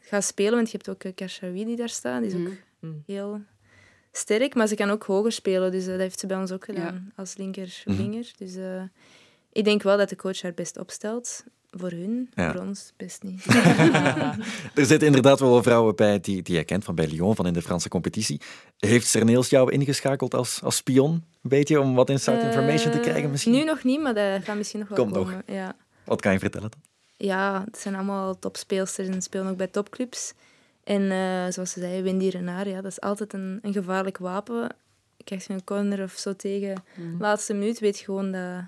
gaat 0.00 0.24
spelen. 0.24 0.54
Want 0.54 0.70
je 0.70 0.76
hebt 0.76 0.88
ook 0.88 1.04
eh, 1.04 1.12
Karshawi 1.14 1.64
die 1.64 1.76
daar 1.76 1.88
staat. 1.88 2.20
Die 2.22 2.30
is 2.30 2.36
ook 2.46 2.52
Mm. 2.80 3.02
heel 3.06 3.40
sterk. 4.18 4.54
Maar 4.54 4.66
ze 4.66 4.74
kan 4.74 4.90
ook 4.90 5.02
hoger 5.04 5.32
spelen. 5.32 5.70
Dus 5.70 5.84
dat 5.86 5.98
heeft 5.98 6.20
ze 6.20 6.26
bij 6.26 6.36
ons 6.36 6.52
ook 6.52 6.64
gedaan. 6.64 7.12
Als 7.16 7.36
linker 7.36 7.82
Mhm. 7.84 7.96
winger. 7.96 8.30
Dus 8.38 8.54
eh, 8.56 8.82
ik 9.52 9.64
denk 9.64 9.82
wel 9.82 9.96
dat 9.96 10.08
de 10.08 10.16
coach 10.16 10.42
haar 10.42 10.54
best 10.54 10.78
opstelt. 10.78 11.44
Voor 11.70 11.90
hun, 11.90 12.30
Ja. 12.34 12.52
voor 12.52 12.60
ons 12.60 12.92
best 12.96 13.22
niet. 13.22 13.44
Er 14.74 14.86
zitten 14.86 15.06
inderdaad 15.06 15.40
wel 15.40 15.62
vrouwen 15.62 15.96
bij 15.96 16.20
die, 16.20 16.42
die 16.42 16.54
jij 16.54 16.64
kent 16.64 16.84
van 16.84 16.94
bij 16.94 17.06
Lyon, 17.08 17.34
van 17.34 17.46
in 17.46 17.52
de 17.52 17.62
Franse 17.62 17.88
competitie. 17.88 18.40
Heeft 18.78 19.06
Serneels 19.06 19.48
jou 19.48 19.72
ingeschakeld 19.72 20.34
als, 20.34 20.62
als 20.62 20.76
spion, 20.76 21.12
een 21.12 21.48
beetje, 21.48 21.80
om 21.80 21.94
wat 21.94 22.10
inside 22.10 22.40
information 22.40 22.90
te 22.92 22.98
Eh, 22.98 23.04
krijgen 23.04 23.30
misschien? 23.30 23.52
Nu 23.52 23.64
nog 23.64 23.84
niet, 23.84 24.00
maar 24.02 24.14
dat 24.14 24.44
gaat 24.44 24.56
misschien 24.56 24.78
nog 24.80 24.88
wel 24.88 24.98
Komt 24.98 25.12
nog. 25.14 25.24
komen. 25.24 25.42
Ja. 25.46 25.76
Wat 26.04 26.20
kan 26.20 26.32
je 26.32 26.38
vertellen 26.38 26.70
dan? 26.70 26.80
ja, 27.28 27.62
het 27.64 27.78
zijn 27.78 27.94
allemaal 27.94 28.38
topspeelsters 28.38 29.08
en 29.08 29.22
spelen 29.22 29.46
ook 29.46 29.56
bij 29.56 29.66
topclubs. 29.66 30.32
En 30.88 31.10
eh, 31.10 31.52
zoals 31.52 31.70
ze 31.72 31.80
zei, 31.80 32.02
Wendy 32.02 32.28
Renard, 32.28 32.66
ja, 32.68 32.80
dat 32.80 32.90
is 32.90 33.00
altijd 33.00 33.32
een, 33.32 33.58
een 33.62 33.72
gevaarlijk 33.72 34.18
wapen. 34.18 34.68
Krijg 35.24 35.46
je 35.46 35.52
een 35.52 35.64
corner 35.64 36.02
of 36.02 36.12
zo 36.12 36.36
tegen 36.36 36.82
Mhm. 36.96 37.22
laatste 37.22 37.54
minuut, 37.54 37.78
weet 37.78 37.98
je 37.98 38.04
gewoon 38.04 38.32
dat, 38.32 38.62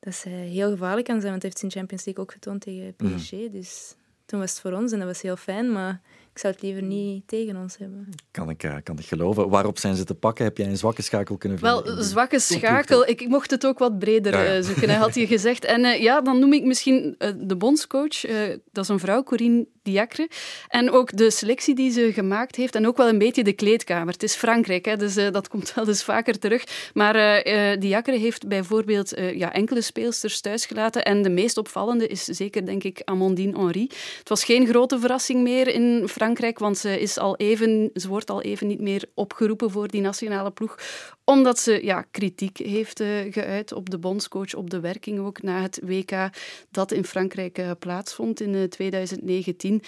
dat 0.00 0.14
zij 0.14 0.32
heel 0.32 0.70
gevaarlijk 0.70 1.06
kan 1.06 1.20
zijn. 1.20 1.30
Want 1.30 1.42
dat 1.42 1.50
heeft 1.50 1.58
ze 1.58 1.64
in 1.64 1.70
Champions 1.70 2.04
League 2.04 2.24
ook 2.24 2.32
getoond 2.32 2.60
tegen 2.60 2.94
Mhm. 2.98 3.14
PSG. 3.16 3.30
Dus 3.50 3.94
toen 4.26 4.40
was 4.40 4.50
het 4.50 4.60
voor 4.60 4.72
ons 4.72 4.92
en 4.92 4.98
dat 4.98 5.08
was 5.08 5.22
heel 5.22 5.36
fijn, 5.36 5.72
maar 5.72 6.00
ik 6.32 6.38
zou 6.38 6.52
het 6.52 6.62
liever 6.62 6.82
niet 6.82 7.28
tegen 7.28 7.56
ons 7.56 7.76
hebben. 7.78 8.08
Kan 8.30 8.50
ik, 8.50 8.62
eh, 8.62 8.76
kan 8.82 8.98
ik 8.98 9.04
geloven. 9.06 9.48
Waarop 9.48 9.78
zijn 9.78 9.96
ze 9.96 10.04
te 10.04 10.14
pakken? 10.14 10.44
Heb 10.44 10.56
jij 10.56 10.66
een 10.66 10.76
zwakke 10.76 11.02
schakel 11.02 11.36
kunnen 11.36 11.58
vinden? 11.58 11.84
Wel, 11.84 12.02
zwakke 12.02 12.38
schakel. 12.38 13.08
Ik, 13.08 13.20
ik 13.20 13.28
mocht 13.28 13.50
het 13.50 13.66
ook 13.66 13.78
wat 13.78 13.98
breder 13.98 14.32
Ja, 14.32 14.42
ja. 14.42 14.56
eh, 14.56 14.62
zoeken, 14.62 14.88
hè, 14.88 14.96
had 14.96 15.14
je 15.14 15.26
gezegd. 15.26 15.64
En 15.64 16.02
ja, 16.02 16.20
dan 16.20 16.38
noem 16.38 16.52
ik 16.52 16.64
misschien 16.64 17.14
de 17.36 17.56
bondscoach. 17.56 18.24
eh, 18.24 18.48
dat 18.72 18.84
is 18.84 18.88
een 18.90 18.98
vrouw, 18.98 19.22
Corinne 19.22 19.66
Diacre. 19.82 20.28
En 20.68 20.90
ook 20.90 21.16
de 21.16 21.30
selectie 21.30 21.74
die 21.74 21.90
ze 21.90 22.12
gemaakt 22.12 22.56
heeft. 22.56 22.74
En 22.74 22.86
ook 22.86 22.96
wel 22.96 23.08
een 23.08 23.18
beetje 23.18 23.44
de 23.44 23.52
kleedkamer. 23.52 24.12
Het 24.12 24.22
is 24.22 24.34
Frankrijk, 24.34 24.84
hè, 24.84 24.96
dus 24.96 25.16
eh, 25.16 25.30
dat 25.30 25.48
komt 25.48 25.74
wel 25.74 25.88
eens 25.88 26.04
vaker 26.04 26.38
terug. 26.38 26.90
Maar 26.94 27.14
eh, 27.14 27.80
Diacre 27.80 28.16
heeft 28.16 28.48
bijvoorbeeld 28.48 29.12
ja, 29.34 29.52
enkele 29.52 29.80
speelsters 29.80 30.40
thuisgelaten. 30.40 31.04
En 31.04 31.22
de 31.22 31.30
meest 31.30 31.56
opvallende 31.56 32.06
is 32.06 32.24
zeker, 32.24 32.66
denk 32.66 32.84
ik, 32.84 33.00
Amandine 33.04 33.58
Henry. 33.58 33.90
Het 34.18 34.28
was 34.28 34.44
geen 34.44 34.66
grote 34.66 34.98
verrassing 34.98 35.42
meer 35.42 35.68
in. 35.68 36.08
Frankrijk, 36.08 36.58
want 36.58 36.78
ze, 36.78 37.00
is 37.00 37.18
al 37.18 37.36
even, 37.36 37.90
ze 37.94 38.08
wordt 38.08 38.30
al 38.30 38.42
even 38.42 38.66
niet 38.66 38.80
meer 38.80 39.04
opgeroepen 39.14 39.70
voor 39.70 39.88
die 39.88 40.00
nationale 40.00 40.50
ploeg, 40.50 40.78
omdat 41.24 41.58
ze 41.58 41.84
ja, 41.84 42.04
kritiek 42.10 42.58
heeft 42.58 43.00
uh, 43.00 43.08
geuit 43.30 43.72
op 43.72 43.90
de 43.90 43.98
bondscoach, 43.98 44.54
op 44.54 44.70
de 44.70 44.80
werking 44.80 45.18
ook 45.18 45.42
na 45.42 45.62
het 45.62 45.80
WK 45.84 46.30
dat 46.70 46.92
in 46.92 47.04
Frankrijk 47.04 47.58
uh, 47.58 47.70
plaatsvond 47.78 48.40
in 48.40 48.68
2019. 48.68 49.82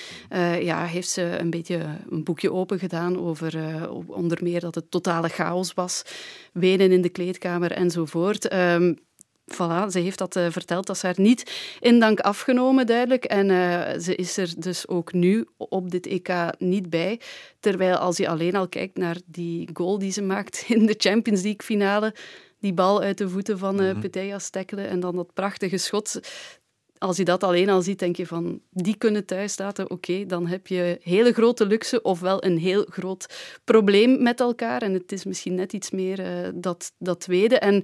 ja, 0.60 0.84
heeft 0.84 1.08
ze 1.08 1.22
een 1.22 1.50
beetje 1.50 1.80
een 2.10 2.24
boekje 2.24 2.52
open 2.52 2.78
gedaan 2.78 3.18
over 3.18 3.88
onder 4.06 4.38
meer 4.42 4.60
dat 4.60 4.74
het 4.74 4.90
totale 4.90 5.28
chaos 5.28 5.74
was, 5.74 6.02
wenen 6.52 6.92
in 6.92 7.02
de 7.02 7.08
kleedkamer 7.08 7.72
enzovoort. 7.72 8.52
Um, 8.52 8.98
voilà, 9.52 9.90
ze 9.90 9.98
heeft 9.98 10.18
dat 10.18 10.36
uh, 10.36 10.46
verteld. 10.50 10.86
Dat 10.86 10.96
is 10.96 11.02
haar 11.02 11.14
niet 11.16 11.52
in 11.80 12.00
dank 12.00 12.20
afgenomen, 12.20 12.86
duidelijk. 12.86 13.24
En 13.24 13.48
uh, 13.48 13.98
ze 13.98 14.14
is 14.14 14.36
er 14.36 14.54
dus 14.58 14.88
ook 14.88 15.12
nu 15.12 15.46
op 15.56 15.90
dit 15.90 16.06
EK 16.06 16.28
niet 16.58 16.90
bij. 16.90 17.20
Terwijl 17.60 17.96
als 17.96 18.16
je 18.16 18.28
alleen 18.28 18.56
al 18.56 18.68
kijkt 18.68 18.96
naar 18.96 19.16
die 19.26 19.68
goal 19.72 19.98
die 19.98 20.12
ze 20.12 20.22
maakt 20.22 20.64
in 20.68 20.86
de 20.86 20.94
Champions 20.98 21.42
League 21.42 21.64
finale, 21.64 22.14
die 22.60 22.72
bal 22.74 23.02
uit 23.02 23.18
de 23.18 23.28
voeten 23.28 23.58
van 23.58 23.82
uh, 23.82 23.98
Peteja 23.98 24.38
stekkelen 24.38 24.88
en 24.88 25.00
dan 25.00 25.16
dat 25.16 25.34
prachtige 25.34 25.78
schot 25.78 26.20
als 26.98 27.16
je 27.16 27.24
dat 27.24 27.44
alleen 27.44 27.68
al 27.68 27.82
ziet, 27.82 27.98
denk 27.98 28.16
je 28.16 28.26
van, 28.26 28.60
die 28.70 28.96
kunnen 28.96 29.24
thuis 29.24 29.58
laten, 29.58 29.90
oké, 29.90 30.26
dan 30.26 30.46
heb 30.46 30.66
je 30.66 30.98
hele 31.02 31.32
grote 31.32 31.66
luxe 31.66 32.02
ofwel 32.02 32.44
een 32.44 32.58
heel 32.58 32.86
groot 32.88 33.26
probleem 33.64 34.22
met 34.22 34.40
elkaar. 34.40 34.82
En 34.82 34.92
het 34.92 35.12
is 35.12 35.24
misschien 35.24 35.54
net 35.54 35.72
iets 35.72 35.90
meer 35.90 36.20
uh, 36.20 36.48
dat, 36.54 36.92
dat 36.98 37.20
tweede. 37.20 37.58
En 37.58 37.82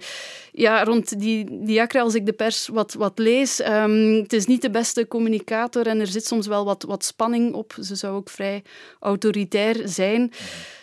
ja, 0.52 0.84
rond 0.84 1.20
die 1.20 1.64
Diacre, 1.64 2.00
als 2.00 2.14
ik 2.14 2.26
de 2.26 2.32
pers 2.32 2.68
wat, 2.68 2.92
wat 2.94 3.18
lees, 3.18 3.60
um, 3.66 4.14
het 4.14 4.32
is 4.32 4.46
niet 4.46 4.62
de 4.62 4.70
beste 4.70 5.08
communicator 5.08 5.86
en 5.86 6.00
er 6.00 6.06
zit 6.06 6.26
soms 6.26 6.46
wel 6.46 6.64
wat, 6.64 6.82
wat 6.82 7.04
spanning 7.04 7.54
op. 7.54 7.76
Ze 7.80 7.94
zou 7.94 8.16
ook 8.16 8.30
vrij 8.30 8.62
autoritair 9.00 9.80
zijn. 9.84 10.32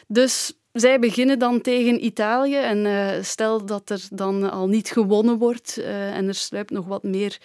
Dus 0.08 0.54
zij 0.72 1.00
beginnen 1.00 1.40
dan 1.40 1.62
tegen 1.62 2.06
Italië 2.06 2.56
en 2.56 2.86
uh, 2.86 3.10
stel 3.22 3.66
dat 3.66 3.90
er 3.90 4.08
dan 4.10 4.52
al 4.52 4.68
niet 4.68 4.90
gewonnen 4.90 5.38
wordt 5.38 5.76
uh, 5.80 6.16
en 6.16 6.28
er 6.28 6.36
sluipt 6.36 6.72
nog 6.72 6.86
wat 6.86 7.04
meer 7.04 7.38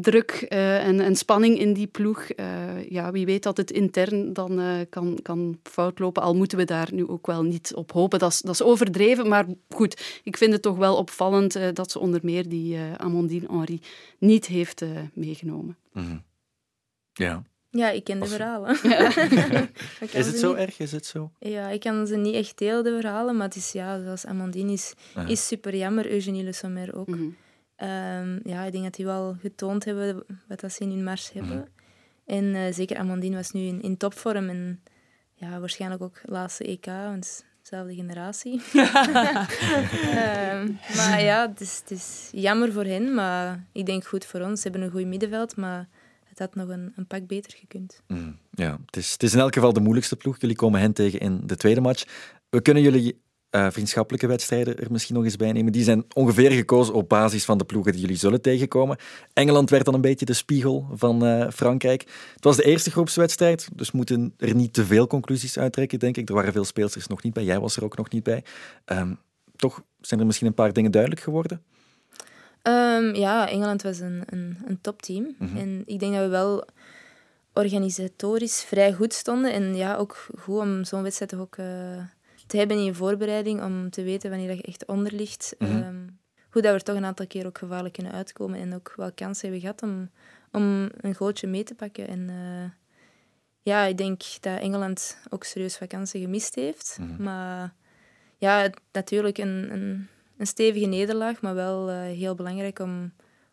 druk 0.00 0.46
uh, 0.48 0.86
en, 0.86 1.00
en, 1.00 1.16
spanning 1.16 1.58
in 1.58 1.72
die 1.72 1.86
ploeg. 1.86 2.26
Uh, 2.36 2.90
ja, 2.90 3.12
wie 3.12 3.26
weet 3.26 3.42
dat 3.42 3.56
het 3.56 3.70
intern 3.70 4.32
dan 4.32 4.60
uh, 4.60 4.80
kan, 4.90 5.18
kan 5.22 5.58
fout 5.62 5.98
lopen. 5.98 6.22
Al 6.22 6.34
moeten 6.34 6.58
we 6.58 6.64
daar 6.64 6.88
nu 6.92 7.08
ook 7.08 7.26
wel 7.26 7.42
niet 7.42 7.74
op 7.74 7.92
hopen. 7.92 8.18
Dat 8.18 8.32
is, 8.32 8.40
dat 8.40 8.54
is 8.54 8.62
overdreven, 8.62 9.28
maar 9.28 9.46
goed. 9.68 10.20
Ik 10.24 10.36
vind 10.36 10.52
het 10.52 10.62
toch 10.62 10.76
wel 10.76 10.96
opvallend 10.96 11.58
dat 11.72 11.90
ze 11.90 11.98
onder 11.98 12.20
meer 12.22 12.48
die 12.48 12.78
Amandine 12.96 13.46
Henry 13.50 13.80
niet 14.18 14.46
heeft 14.46 14.82
meegenomen. 15.12 15.76
Mm 15.92 16.04
-hmm. 16.04 16.22
Ja. 17.12 17.42
Ja, 17.70 17.90
ik 17.90 18.04
ken 18.04 18.20
de 18.20 18.26
verhalen. 18.26 18.76
Ja. 18.82 19.68
is 20.20 20.26
het 20.26 20.38
zo 20.38 20.48
niet... 20.48 20.58
erg? 20.58 20.78
Is 20.78 20.92
het 20.92 21.06
zo? 21.06 21.30
Ja, 21.38 21.68
ik 21.68 21.80
kan 21.80 22.06
ze 22.06 22.16
niet 22.16 22.34
echt 22.34 22.58
delen, 22.58 22.84
de 22.84 22.98
verhalen. 23.00 23.36
Maar 23.36 23.46
het 23.46 23.56
is, 23.56 23.72
ja, 23.72 24.02
zoals 24.02 24.26
Amandine 24.26 24.72
is, 24.72 24.94
is 25.26 25.46
super 25.46 25.76
jammer. 25.76 26.10
Eugenie 26.10 26.44
Le 26.44 26.52
Sommer 26.52 26.96
ook. 26.96 27.06
Mm 27.06 27.14
-hmm. 27.14 27.36
Um, 27.82 28.40
ja, 28.44 28.64
ik 28.64 28.72
denk 28.72 28.84
dat 28.84 28.94
die 28.94 29.04
wel 29.04 29.36
getoond 29.40 29.84
hebben 29.84 30.24
wat 30.48 30.60
dat 30.60 30.72
ze 30.72 30.82
in 30.82 30.90
hun 30.90 31.04
mars 31.04 31.32
hebben. 31.32 31.56
Mm. 31.56 31.66
En 32.26 32.44
uh, 32.44 32.72
zeker 32.72 32.96
Amandine 32.96 33.36
was 33.36 33.50
nu 33.50 33.60
in, 33.60 33.82
in 33.82 33.96
topvorm. 33.96 34.48
En 34.48 34.82
ja, 35.34 35.60
waarschijnlijk 35.60 36.02
ook 36.02 36.20
laatste 36.24 36.64
EK, 36.64 36.86
want 36.86 37.44
dezelfde 37.62 37.94
generatie. 37.94 38.52
um, 38.52 38.62
maar 40.96 41.22
ja, 41.22 41.48
het 41.48 41.60
is, 41.60 41.78
het 41.78 41.90
is 41.90 42.28
jammer 42.32 42.72
voor 42.72 42.84
hen, 42.84 43.14
maar 43.14 43.64
ik 43.72 43.86
denk 43.86 44.04
goed 44.04 44.24
voor 44.24 44.40
ons. 44.40 44.60
Ze 44.60 44.68
hebben 44.68 44.86
een 44.86 44.92
goed 44.92 45.06
middenveld, 45.06 45.56
maar 45.56 45.88
het 46.24 46.38
had 46.38 46.54
nog 46.54 46.68
een, 46.68 46.92
een 46.96 47.06
pak 47.06 47.26
beter 47.26 47.58
gekund. 47.58 48.02
Mm, 48.06 48.38
ja, 48.50 48.78
het 48.86 48.96
is, 48.96 49.12
het 49.12 49.22
is 49.22 49.34
in 49.34 49.40
elk 49.40 49.54
geval 49.54 49.72
de 49.72 49.80
moeilijkste 49.80 50.16
ploeg. 50.16 50.40
Jullie 50.40 50.56
komen 50.56 50.80
hen 50.80 50.92
tegen 50.92 51.20
in 51.20 51.46
de 51.46 51.56
tweede 51.56 51.80
match. 51.80 52.04
We 52.48 52.60
kunnen 52.60 52.82
jullie 52.82 53.20
uh, 53.50 53.66
vriendschappelijke 53.70 54.26
wedstrijden 54.26 54.78
er 54.78 54.92
misschien 54.92 55.14
nog 55.14 55.24
eens 55.24 55.36
bij 55.36 55.52
nemen. 55.52 55.72
Die 55.72 55.84
zijn 55.84 56.04
ongeveer 56.12 56.50
gekozen 56.50 56.94
op 56.94 57.08
basis 57.08 57.44
van 57.44 57.58
de 57.58 57.64
ploegen 57.64 57.92
die 57.92 58.00
jullie 58.00 58.16
zullen 58.16 58.40
tegenkomen. 58.40 58.96
Engeland 59.32 59.70
werd 59.70 59.84
dan 59.84 59.94
een 59.94 60.00
beetje 60.00 60.26
de 60.26 60.32
spiegel 60.32 60.88
van 60.92 61.26
uh, 61.26 61.50
Frankrijk. 61.50 62.00
Het 62.34 62.44
was 62.44 62.56
de 62.56 62.62
eerste 62.62 62.90
groepswedstrijd, 62.90 63.68
dus 63.72 63.90
moeten 63.90 64.34
er 64.38 64.54
niet 64.54 64.72
te 64.72 64.84
veel 64.84 65.06
conclusies 65.06 65.58
uittrekken, 65.58 65.98
denk 65.98 66.16
ik. 66.16 66.28
Er 66.28 66.34
waren 66.34 66.52
veel 66.52 66.64
speelsters 66.64 67.06
nog 67.06 67.22
niet 67.22 67.32
bij. 67.32 67.44
Jij 67.44 67.60
was 67.60 67.76
er 67.76 67.84
ook 67.84 67.96
nog 67.96 68.10
niet 68.10 68.22
bij. 68.22 68.44
Um, 68.86 69.18
toch 69.56 69.82
zijn 70.00 70.20
er 70.20 70.26
misschien 70.26 70.46
een 70.46 70.54
paar 70.54 70.72
dingen 70.72 70.90
duidelijk 70.90 71.22
geworden? 71.22 71.62
Um, 72.62 73.14
ja, 73.14 73.48
Engeland 73.48 73.82
was 73.82 73.98
een, 73.98 74.22
een, 74.26 74.58
een 74.66 74.80
topteam. 74.80 75.34
Mm 75.38 75.48
-hmm. 75.48 75.56
En 75.56 75.82
ik 75.86 75.98
denk 75.98 76.14
dat 76.14 76.22
we 76.22 76.28
wel 76.28 76.64
organisatorisch 77.52 78.62
vrij 78.62 78.92
goed 78.92 79.12
stonden. 79.12 79.52
En 79.52 79.76
ja, 79.76 79.96
ook 79.96 80.28
goed 80.38 80.58
om 80.58 80.84
zo'n 80.84 81.02
wedstrijd 81.02 81.30
toch 81.30 81.40
ook... 81.40 81.56
Uh, 81.56 81.66
te 82.46 82.56
hebben 82.56 82.76
in 82.76 82.84
je 82.84 82.94
voorbereiding 82.94 83.62
om 83.62 83.90
te 83.90 84.02
weten 84.02 84.30
wanneer 84.30 84.54
je 84.54 84.62
echt 84.62 84.86
onder 84.86 85.12
ligt. 85.12 85.54
Mm 85.58 85.68
-hmm. 85.68 85.82
um, 85.82 86.18
hoe 86.50 86.62
dat 86.62 86.72
we 86.72 86.78
er 86.78 86.84
toch 86.84 86.96
een 86.96 87.04
aantal 87.04 87.26
keer 87.26 87.46
ook 87.46 87.58
gevaarlijk 87.58 87.94
kunnen 87.94 88.12
uitkomen 88.12 88.60
en 88.60 88.74
ook 88.74 88.92
wel 88.96 89.12
kansen 89.12 89.42
hebben 89.42 89.60
gehad 89.60 89.82
om, 89.82 90.10
om 90.52 90.90
een 91.00 91.14
gootje 91.14 91.46
mee 91.46 91.62
te 91.62 91.74
pakken. 91.74 92.08
En 92.08 92.28
uh, 92.28 92.70
ja, 93.62 93.84
ik 93.84 93.96
denk 93.98 94.22
dat 94.40 94.60
Engeland 94.60 95.18
ook 95.30 95.44
serieus 95.44 95.78
kansen 95.88 96.20
gemist 96.20 96.54
heeft. 96.54 96.96
Mm 97.00 97.08
-hmm. 97.08 97.24
Maar 97.24 97.74
ja, 98.38 98.70
natuurlijk 98.92 99.38
een, 99.38 99.72
een, 99.72 100.08
een, 100.36 100.46
stevige 100.46 100.86
nederlaag, 100.86 101.40
maar 101.40 101.54
wel 101.54 101.90
uh, 101.90 102.00
heel 102.00 102.34
belangrijk 102.34 102.78
om 102.78 103.12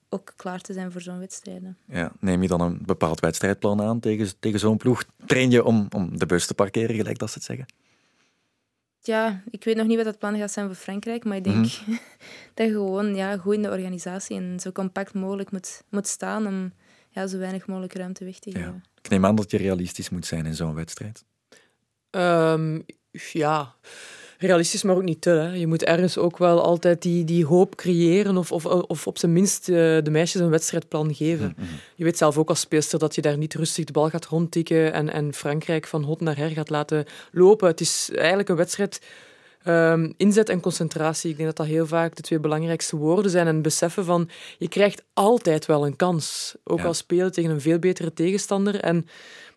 ook 0.09 0.33
klaar 0.35 0.61
te 0.61 0.73
zijn 0.73 0.91
voor 0.91 1.01
zo'n 1.01 1.19
wedstrijden. 1.19 1.77
Ja, 1.87 2.11
neem 2.19 2.41
je 2.41 2.47
dan 2.47 2.61
een 2.61 2.79
bepaald 2.85 3.19
wedstrijdplan 3.19 3.81
aan 3.81 3.99
tegen, 3.99 4.39
tegen 4.39 4.59
zo'n 4.59 4.77
ploeg? 4.77 5.03
Train 5.25 5.51
je 5.51 5.63
om, 5.63 5.87
om 5.95 6.17
de 6.17 6.25
bus 6.25 6.45
te 6.45 6.53
parkeren, 6.53 6.95
gelijk 6.95 7.17
dat 7.17 7.29
ze 7.29 7.35
het 7.35 7.43
zeggen? 7.43 7.65
Ja, 9.07 9.43
ik 9.49 9.63
weet 9.63 9.75
nog 9.75 9.87
niet 9.87 9.97
wat 9.97 10.05
het 10.05 10.19
plan 10.19 10.37
gaat 10.37 10.51
zijn 10.51 10.65
voor 10.65 10.75
Frankrijk, 10.75 11.23
maar 11.23 11.37
ik 11.37 11.43
denk 11.43 11.55
mm 11.55 11.63
-hmm. 11.85 11.99
dat 12.53 12.67
je 12.67 12.71
gewoon 12.71 13.15
ja, 13.15 13.37
goed 13.37 13.53
in 13.53 13.61
de 13.61 13.69
organisatie 13.69 14.37
en 14.37 14.59
zo 14.59 14.71
compact 14.71 15.13
mogelijk 15.13 15.51
moet, 15.51 15.83
moet 15.89 16.07
staan 16.07 16.47
om 16.47 16.73
ja, 17.09 17.27
zo 17.27 17.37
weinig 17.37 17.67
mogelijk 17.67 17.93
ruimte 17.93 18.25
weg 18.25 18.39
te 18.39 18.51
geven. 18.51 18.67
Ja. 18.67 18.81
Ik 19.01 19.09
neem 19.09 19.25
aan 19.25 19.35
dat 19.35 19.51
je 19.51 19.57
realistisch 19.57 20.09
moet 20.09 20.25
zijn 20.25 20.45
in 20.45 20.55
zo'n 20.55 20.73
wedstrijd. 20.73 21.23
Um, 22.11 22.85
ja, 23.11 23.75
realistisch, 24.45 24.83
maar 24.83 24.95
ook 24.95 25.03
niet 25.03 25.21
te. 25.21 25.29
Hè. 25.29 25.53
Je 25.53 25.67
moet 25.67 25.83
ergens 25.83 26.17
ook 26.17 26.37
wel 26.37 26.61
altijd 26.61 27.01
die, 27.01 27.23
die 27.23 27.45
hoop 27.45 27.75
creëren 27.75 28.37
of, 28.37 28.51
of, 28.51 28.65
of 28.65 29.07
op 29.07 29.17
zijn 29.17 29.33
minst 29.33 29.69
uh, 29.69 29.75
de 29.77 30.09
meisjes 30.11 30.41
een 30.41 30.49
wedstrijdplan 30.49 31.15
geven. 31.15 31.53
Mm 31.57 31.65
-hmm. 31.65 31.79
Je 31.95 32.03
weet 32.03 32.17
zelf 32.17 32.37
ook 32.37 32.49
als 32.49 32.59
speelster 32.59 32.99
dat 32.99 33.15
je 33.15 33.21
daar 33.21 33.37
niet 33.37 33.53
rustig 33.53 33.85
de 33.85 33.91
bal 33.91 34.09
gaat 34.09 34.25
rondtikken 34.25 34.93
en, 34.93 35.09
en 35.09 35.33
Frankrijk 35.33 35.87
van 35.87 36.03
hot 36.03 36.21
naar 36.21 36.37
her 36.37 36.49
gaat 36.49 36.69
laten 36.69 37.05
lopen. 37.31 37.67
Het 37.67 37.81
is 37.81 38.09
eigenlijk 38.15 38.49
een 38.49 38.55
wedstrijd... 38.55 39.01
Um, 39.67 40.13
inzet 40.17 40.49
en 40.49 40.59
concentratie. 40.59 41.29
Ik 41.29 41.35
denk 41.35 41.47
dat 41.47 41.57
dat 41.57 41.75
heel 41.75 41.85
vaak 41.85 42.15
de 42.15 42.21
twee 42.21 42.39
belangrijkste 42.39 42.95
woorden 42.95 43.31
zijn. 43.31 43.47
En 43.47 43.61
beseffen 43.61 44.05
van, 44.05 44.29
je 44.57 44.67
krijgt 44.67 45.03
altijd 45.13 45.65
wel 45.65 45.85
een 45.85 45.95
kans. 45.95 46.55
Ook 46.63 46.79
ja. 46.79 46.85
al 46.85 46.93
spelen 46.93 47.31
tegen 47.31 47.51
een 47.51 47.61
veel 47.61 47.79
betere 47.79 48.13
tegenstander. 48.13 48.79
En 48.79 49.07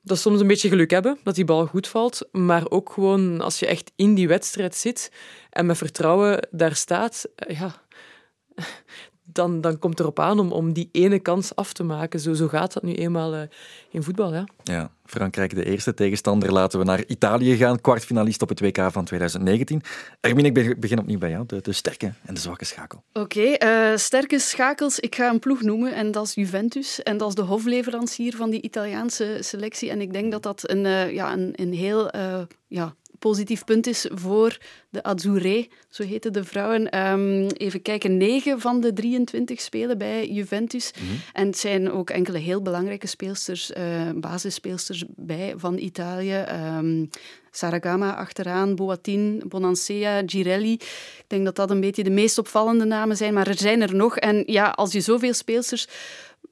dat 0.06 0.18
soms 0.18 0.40
een 0.40 0.46
beetje 0.46 0.68
geluk 0.68 0.90
hebben, 0.90 1.18
dat 1.22 1.34
die 1.34 1.44
bal 1.44 1.66
goed 1.66 1.88
valt. 1.88 2.28
Maar 2.32 2.70
ook 2.70 2.92
gewoon 2.92 3.40
als 3.40 3.58
je 3.58 3.66
echt 3.66 3.92
in 3.96 4.14
die 4.14 4.28
wedstrijd 4.28 4.74
zit 4.74 5.12
en 5.50 5.66
met 5.66 5.76
vertrouwen 5.76 6.48
daar 6.50 6.74
staat, 6.74 7.28
ja, 7.48 7.82
dan, 9.36 9.60
dan 9.60 9.78
komt 9.78 10.00
erop 10.00 10.20
aan 10.20 10.38
om, 10.38 10.52
om 10.52 10.72
die 10.72 10.88
ene 10.92 11.18
kans 11.18 11.54
af 11.54 11.72
te 11.72 11.82
maken. 11.82 12.20
Zo, 12.20 12.34
zo 12.34 12.48
gaat 12.48 12.72
dat 12.72 12.82
nu 12.82 12.94
eenmaal 12.94 13.34
uh, 13.34 13.40
in 13.90 14.02
voetbal. 14.02 14.34
Ja. 14.34 14.44
ja, 14.62 14.90
Frankrijk 15.04 15.54
de 15.54 15.64
eerste 15.64 15.94
tegenstander. 15.94 16.52
Laten 16.52 16.78
we 16.78 16.84
naar 16.84 17.04
Italië 17.06 17.56
gaan, 17.56 17.80
kwartfinalist 17.80 18.42
op 18.42 18.48
het 18.48 18.60
WK 18.60 18.88
van 18.90 19.04
2019. 19.04 19.82
Ermine, 20.20 20.48
ik 20.48 20.80
begin 20.80 20.98
opnieuw 20.98 21.18
bij 21.18 21.30
jou. 21.30 21.46
De, 21.46 21.60
de 21.60 21.72
sterke 21.72 22.12
en 22.24 22.34
de 22.34 22.40
zwakke 22.40 22.64
schakel. 22.64 23.02
Oké, 23.12 23.38
okay, 23.38 23.90
uh, 23.92 23.96
sterke 23.96 24.38
schakels. 24.38 25.00
Ik 25.00 25.14
ga 25.14 25.30
een 25.30 25.38
ploeg 25.38 25.62
noemen 25.62 25.94
en 25.94 26.10
dat 26.10 26.26
is 26.26 26.34
Juventus. 26.34 27.02
En 27.02 27.16
dat 27.16 27.28
is 27.28 27.34
de 27.34 27.42
hofleverancier 27.42 28.36
van 28.36 28.50
die 28.50 28.62
Italiaanse 28.62 29.36
selectie. 29.40 29.90
En 29.90 30.00
ik 30.00 30.12
denk 30.12 30.32
dat 30.32 30.42
dat 30.42 30.70
een, 30.70 30.84
uh, 30.84 31.12
ja, 31.12 31.32
een, 31.32 31.52
een 31.54 31.72
heel... 31.72 32.10
ja, 32.68 32.94
positief 33.18 33.64
punt 33.64 33.86
is 33.86 34.08
voor 34.14 34.58
de 34.90 35.02
Azzurre, 35.02 35.68
zo 35.88 36.02
heten 36.02 36.32
de 36.32 36.44
vrouwen. 36.44 36.98
Um, 36.98 37.46
even 37.46 37.82
kijken, 37.82 38.16
negen 38.16 38.60
van 38.60 38.80
de 38.80 38.92
23 38.92 39.60
spelen 39.60 39.98
bij 39.98 40.28
Juventus. 40.28 40.92
Mm 41.00 41.08
-hmm. 41.08 41.16
En 41.32 41.46
het 41.46 41.58
zijn 41.58 41.92
ook 41.92 42.10
enkele 42.10 42.38
heel 42.38 42.62
belangrijke 42.62 43.06
speelsters, 43.06 43.70
uh, 43.70 44.10
basisspeelsters 44.14 45.04
bij 45.16 45.54
van 45.56 45.78
Italië. 45.78 46.44
Um, 46.78 47.08
Saragama 47.56 48.14
achteraan, 48.14 48.74
Boatin, 48.74 49.42
Bonansea, 49.48 50.22
Girelli. 50.26 50.72
Ik 50.72 51.24
denk 51.26 51.44
dat 51.44 51.56
dat 51.56 51.70
een 51.70 51.80
beetje 51.80 52.04
de 52.04 52.10
meest 52.10 52.38
opvallende 52.38 52.84
namen 52.84 53.16
zijn, 53.16 53.34
maar 53.34 53.46
er 53.46 53.58
zijn 53.58 53.82
er 53.82 53.94
nog. 53.94 54.16
En 54.16 54.42
ja, 54.46 54.70
als 54.70 54.92
je 54.92 55.00
zoveel 55.00 55.34
speelsters 55.34 55.88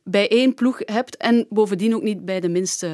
bij 0.04 0.28
één 0.28 0.54
ploeg 0.54 0.80
hebt 0.84 1.16
en 1.16 1.46
bovendien 1.48 1.94
ook 1.94 2.02
niet 2.02 2.24
bij 2.24 2.40
de 2.40 2.48
minste. 2.48 2.86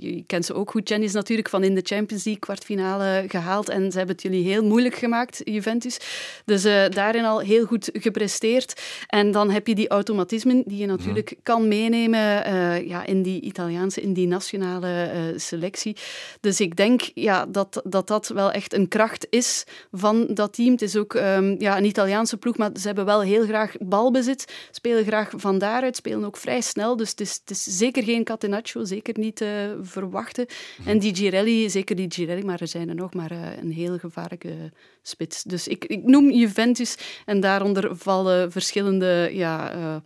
Je 0.00 0.24
kent 0.26 0.44
ze 0.44 0.54
ook 0.54 0.70
goed. 0.70 0.88
Jen 0.88 1.02
is 1.02 1.12
natuurlijk 1.12 1.48
van 1.48 1.64
in 1.64 1.74
de 1.74 1.80
Champions 1.84 2.24
League 2.24 2.42
kwartfinale 2.42 3.24
gehaald 3.28 3.68
en 3.68 3.90
ze 3.90 3.98
hebben 3.98 4.14
het 4.14 4.24
jullie 4.24 4.44
heel 4.44 4.64
moeilijk 4.64 4.94
gemaakt, 4.94 5.40
Juventus. 5.44 5.98
Dus 6.44 6.64
uh, 6.64 6.88
daarin 6.88 7.24
al 7.24 7.38
heel 7.38 7.64
goed 7.64 7.90
gepresteerd. 7.92 8.82
En 9.06 9.30
dan 9.30 9.50
heb 9.50 9.66
je 9.66 9.74
die 9.74 9.88
automatismen 9.88 10.62
die 10.66 10.78
je 10.78 10.86
natuurlijk 10.86 11.34
kan 11.42 11.68
meenemen 11.68 12.52
uh, 12.52 12.88
ja, 12.88 13.06
in 13.06 13.22
die 13.22 13.40
Italiaanse, 13.40 14.00
in 14.00 14.12
die 14.12 14.26
nationale 14.26 15.10
uh, 15.14 15.38
selectie. 15.38 15.96
Dus 16.40 16.60
ik 16.60 16.76
denk 16.76 17.00
ja, 17.14 17.46
dat, 17.46 17.82
dat 17.84 18.08
dat 18.08 18.28
wel 18.28 18.50
echt 18.52 18.74
een 18.74 18.88
kracht 18.88 19.26
is 19.30 19.64
van 19.92 20.26
dat 20.30 20.52
team. 20.52 20.70
Het 20.72 20.82
is 20.82 20.96
ook 20.96 21.14
um, 21.14 21.56
ja, 21.58 21.76
een 21.76 21.84
Italiaanse 21.84 22.36
ploeg, 22.36 22.56
maar 22.56 22.70
ze 22.80 22.86
hebben 22.86 23.04
wel 23.04 23.20
heel 23.20 23.44
graag 23.44 23.74
balbezit, 23.78 24.52
spelen 24.70 25.04
graag 25.04 25.30
van 25.36 25.58
daaruit, 25.58 25.96
spelen 25.96 26.24
ook 26.24 26.36
vrij 26.36 26.54
snel. 26.60 26.96
Dus 26.96 27.10
het 27.10 27.20
is, 27.20 27.40
het 27.44 27.50
is 27.50 27.62
zeker 27.62 28.02
geen 28.02 28.24
Catenaccio, 28.24 28.84
zeker 28.84 29.18
niet 29.18 29.40
uh, 29.40 29.48
verwachten. 29.82 30.46
En 30.84 30.98
die 30.98 31.14
Girelli, 31.14 31.70
zeker 31.70 31.96
die 31.96 32.12
Girelli, 32.12 32.44
maar 32.44 32.60
er 32.60 32.68
zijn 32.68 32.88
er 32.88 32.94
nog 32.94 33.14
maar 33.14 33.32
uh, 33.32 33.38
een 33.62 33.72
heel 33.72 33.98
gevaarlijke 33.98 34.72
spits. 35.02 35.42
Dus 35.42 35.68
ik, 35.68 35.84
ik 35.84 36.02
noem 36.04 36.30
Juventus 36.30 36.96
en 37.24 37.40
daaronder 37.40 37.96
vallen 37.96 38.52
verschillende 38.52 39.30
ja, 39.32 39.76
uh, 39.76 39.96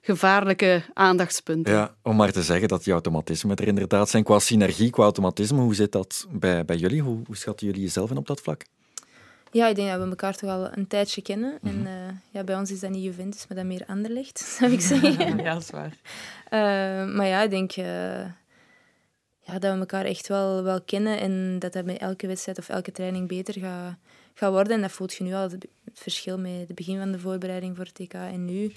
gevaarlijke 0.00 0.82
aandachtspunten. 0.92 1.72
Ja, 1.72 1.94
om 2.02 2.16
maar 2.16 2.32
te 2.32 2.42
zeggen 2.42 2.68
dat 2.68 2.84
die 2.84 2.92
automatismen 2.92 3.56
er 3.56 3.66
inderdaad 3.66 4.08
zijn. 4.08 4.24
Qua 4.24 4.38
synergie, 4.38 4.90
qua 4.90 5.02
automatisme, 5.02 5.60
hoe 5.60 5.74
zit 5.74 5.92
dat 5.92 6.26
bij, 6.30 6.64
bij 6.64 6.76
jullie? 6.76 7.02
Hoe, 7.02 7.18
hoe 7.26 7.36
schatten 7.36 7.66
jullie 7.66 7.82
jezelf 7.82 8.10
in 8.10 8.16
op 8.16 8.26
dat 8.26 8.40
vlak? 8.40 8.64
Ja, 9.50 9.66
ik 9.66 9.74
denk 9.74 9.90
dat 9.90 10.00
we 10.00 10.08
elkaar 10.08 10.36
toch 10.36 10.50
al 10.50 10.76
een 10.76 10.86
tijdje 10.86 11.22
kennen. 11.22 11.58
En 11.62 11.78
mhm. 11.78 11.86
uh, 11.86 12.08
ja, 12.30 12.44
bij 12.44 12.56
ons 12.56 12.70
is 12.70 12.80
dat 12.80 12.90
niet 12.90 13.04
Juventus, 13.04 13.46
maar 13.46 13.56
dat 13.56 13.66
meer 13.66 13.84
Anderlecht, 13.86 14.38
zou 14.58 14.72
ik 14.72 14.80
zeggen. 14.80 15.36
ja, 15.44 15.54
dat 15.54 15.62
is 15.62 15.70
waar. 15.70 15.96
Uh, 16.50 17.14
maar 17.14 17.26
ja, 17.26 17.42
ik 17.42 17.50
denk 17.50 17.76
uh, 17.76 17.84
ja, 19.40 19.58
dat 19.58 19.72
we 19.72 19.78
elkaar 19.78 20.04
echt 20.04 20.28
wel, 20.28 20.62
wel 20.62 20.80
kennen 20.80 21.20
en 21.20 21.58
dat 21.58 21.72
dat 21.72 21.84
bij 21.84 21.98
elke 21.98 22.26
wedstrijd 22.26 22.58
of 22.58 22.68
elke 22.68 22.92
training 22.92 23.28
beter 23.28 23.54
gaat, 23.60 23.94
gaat 24.34 24.52
worden. 24.52 24.72
En 24.72 24.80
dat 24.80 24.92
voelt 24.92 25.14
je 25.14 25.24
nu 25.24 25.34
al, 25.34 25.42
het 25.50 25.68
verschil 25.92 26.38
met 26.38 26.66
het 26.66 26.74
begin 26.74 26.98
van 26.98 27.12
de 27.12 27.18
voorbereiding 27.18 27.76
voor 27.76 27.84
het 27.84 27.94
TK 27.94 28.14
en 28.14 28.44
nu. 28.44 28.72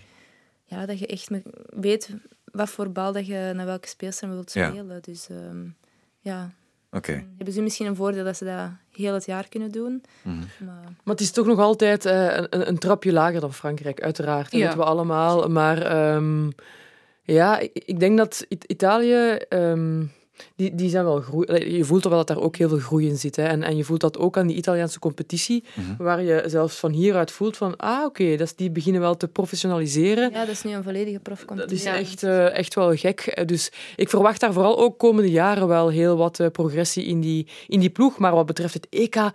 Ja, 0.65 0.85
dat 0.85 0.99
je 0.99 1.07
echt 1.07 1.29
weet 1.69 2.09
wat 2.51 2.69
voor 2.69 2.91
bal 2.91 3.11
dat 3.11 3.27
je 3.27 3.51
naar 3.55 3.65
welke 3.65 3.87
speelster 3.87 4.29
wilt 4.29 4.49
spelen. 4.49 4.87
Ja. 4.87 4.99
Dus 5.01 5.29
um, 5.29 5.75
ja, 6.19 6.51
Okay. 6.93 7.25
Hebben 7.35 7.53
ze 7.53 7.61
misschien 7.61 7.85
een 7.85 7.95
voordeel 7.95 8.23
dat 8.23 8.37
ze 8.37 8.45
dat 8.45 8.69
heel 8.95 9.13
het 9.13 9.25
jaar 9.25 9.49
kunnen 9.49 9.71
doen. 9.71 10.03
Mhm. 10.21 10.37
Maar... 10.37 10.75
maar... 11.03 11.15
het 11.15 11.21
is 11.21 11.31
toch 11.31 11.45
nog 11.45 11.59
altijd 11.59 12.05
uh, 12.05 12.35
een, 12.35 12.67
een, 12.67 12.77
trapje 12.77 13.13
lager 13.13 13.39
dan 13.39 13.53
Frankrijk, 13.53 14.01
uiteraard. 14.01 14.51
Dat 14.51 14.59
ja. 14.59 14.59
weten 14.59 14.79
we 14.79 14.85
allemaal. 14.85 15.49
Maar 15.49 16.13
um, 16.15 16.51
ja, 17.23 17.59
ik, 17.59 17.71
ik, 17.73 17.99
denk 17.99 18.17
dat 18.17 18.45
Italië... 18.67 19.37
Um, 19.49 20.11
die, 20.55 20.75
die 20.75 20.89
zijn 20.89 21.03
wel 21.03 21.21
groei. 21.21 21.75
Je 21.75 21.83
voelt 21.83 22.03
wel 22.03 22.17
dat 22.17 22.27
daar 22.27 22.39
ook 22.39 22.55
heel 22.55 22.69
veel 22.69 22.79
groei 22.79 23.07
in 23.07 23.17
zit. 23.17 23.35
Hè. 23.35 23.43
En, 23.43 23.63
en 23.63 23.77
je 23.77 23.83
voelt 23.83 24.01
dat 24.01 24.17
ook 24.17 24.37
aan 24.37 24.47
die 24.47 24.55
Italiaanse 24.55 24.99
competitie, 24.99 25.63
mhm. 25.73 26.03
waar 26.03 26.23
je 26.23 26.43
zelfs 26.45 26.75
van 26.75 26.91
hieruit 26.91 27.31
voelt 27.31 27.57
van, 27.57 27.77
ah 27.77 28.05
oké, 28.05 28.23
okay, 28.23 28.47
die 28.55 28.71
beginnen 28.71 29.01
wel 29.01 29.17
te 29.17 29.27
professionaliseren. 29.27 30.31
Ja, 30.31 30.39
dat 30.39 30.55
is 30.55 30.63
nu 30.63 30.71
een 30.71 30.83
volledige 30.83 31.19
profcompetitie. 31.19 31.85
Dat 31.85 31.99
is 31.99 32.01
echt, 32.01 32.23
uh, 32.23 32.57
echt 32.57 32.75
wel 32.75 32.95
gek. 32.95 33.43
Dus 33.45 33.71
ik 33.95 34.09
verwacht 34.09 34.39
daar 34.39 34.53
vooral 34.53 34.77
ook 34.77 34.97
komende 34.97 35.31
jaren 35.31 35.67
wel 35.67 35.89
heel 35.89 36.17
wat 36.17 36.39
uh, 36.39 36.47
progressie 36.47 37.05
in 37.05 37.21
die, 37.21 37.47
in 37.67 37.79
die 37.79 37.89
ploeg. 37.89 38.17
Maar 38.17 38.33
wat 38.35 38.45
betreft 38.45 38.73
het 38.73 38.87
EK 38.89 39.31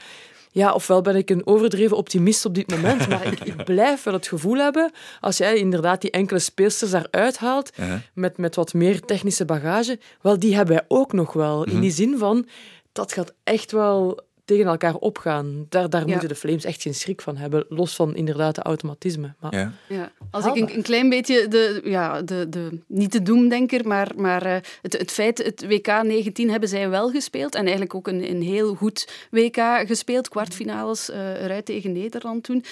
ja, 0.51 0.73
ofwel 0.73 1.01
ben 1.01 1.17
ik 1.17 1.31
een 1.31 1.47
overdreven 1.47 1.97
optimist 1.97 2.45
op 2.45 2.55
dit 2.55 2.71
moment, 2.71 3.09
maar 3.09 3.27
ik, 3.27 3.41
ik, 3.41 3.65
blijf 3.65 4.03
wel 4.03 4.15
het 4.15 4.27
gevoel 4.27 4.57
hebben, 4.57 4.91
als 5.21 5.37
jij 5.37 5.57
inderdaad 5.57 6.01
die 6.01 6.11
enkele 6.11 6.39
speelsters 6.39 6.91
daaruit 6.91 7.39
haalt, 7.39 7.73
met, 8.15 8.37
met 8.37 8.55
wat 8.55 8.75
meer 8.75 9.01
technische 9.01 9.45
bagage, 9.45 9.99
wel, 10.21 10.39
die 10.39 10.57
hebben 10.57 10.75
wij 10.75 10.85
ook 10.89 11.13
nog 11.13 11.33
wel. 11.33 11.65
In 11.65 11.73
mhm. 11.73 11.81
die 11.81 11.91
zin 11.91 12.19
van, 12.19 12.47
dat 12.93 13.13
gaat 13.13 13.35
echt 13.45 13.73
wel 13.73 14.27
tegen 14.49 14.67
elkaar 14.67 14.95
opgaan. 14.95 15.67
Daar, 15.69 15.91
daar 15.91 16.07
moeten 16.07 16.29
de 16.29 16.35
Flames 16.35 16.65
echt 16.65 16.83
geen 16.83 16.95
schrik 16.95 17.21
van 17.21 17.37
hebben, 17.37 17.65
los 17.69 17.95
van 17.95 18.17
inderdaad 18.17 18.55
de 18.55 18.63
automatisme. 18.63 19.35
Maar, 19.41 19.55
ja. 19.55 19.73
ja. 19.89 20.13
Als 20.31 20.47
ik 20.47 20.55
een, 20.55 20.77
een, 20.77 20.83
klein 20.83 21.09
beetje, 21.09 21.49
de, 21.49 21.81
ja, 21.85 22.23
de, 22.23 22.49
de, 22.49 22.79
niet 22.87 23.13
de 23.13 23.23
doemdenker, 23.23 23.87
maar, 23.87 24.11
maar 24.17 24.47
uh, 24.47 24.57
het, 24.83 24.99
het 24.99 25.11
feit, 25.11 25.39
het 25.39 25.67
WK 25.67 26.03
19 26.03 26.51
hebben 26.51 26.69
zij 26.69 26.89
wel 26.89 27.11
gespeeld 27.11 27.55
en 27.55 27.61
eigenlijk 27.61 27.95
ook 27.95 28.09
een, 28.09 28.31
een 28.31 28.43
heel 28.43 28.75
goed 28.75 29.09
WK 29.31 29.59
gespeeld, 29.87 30.29
kwartfinales 30.29 31.11
uh, 31.11 31.43
eruit 31.43 31.65
tegen 31.65 31.93
Nederland 31.93 32.43
toen. 32.45 32.65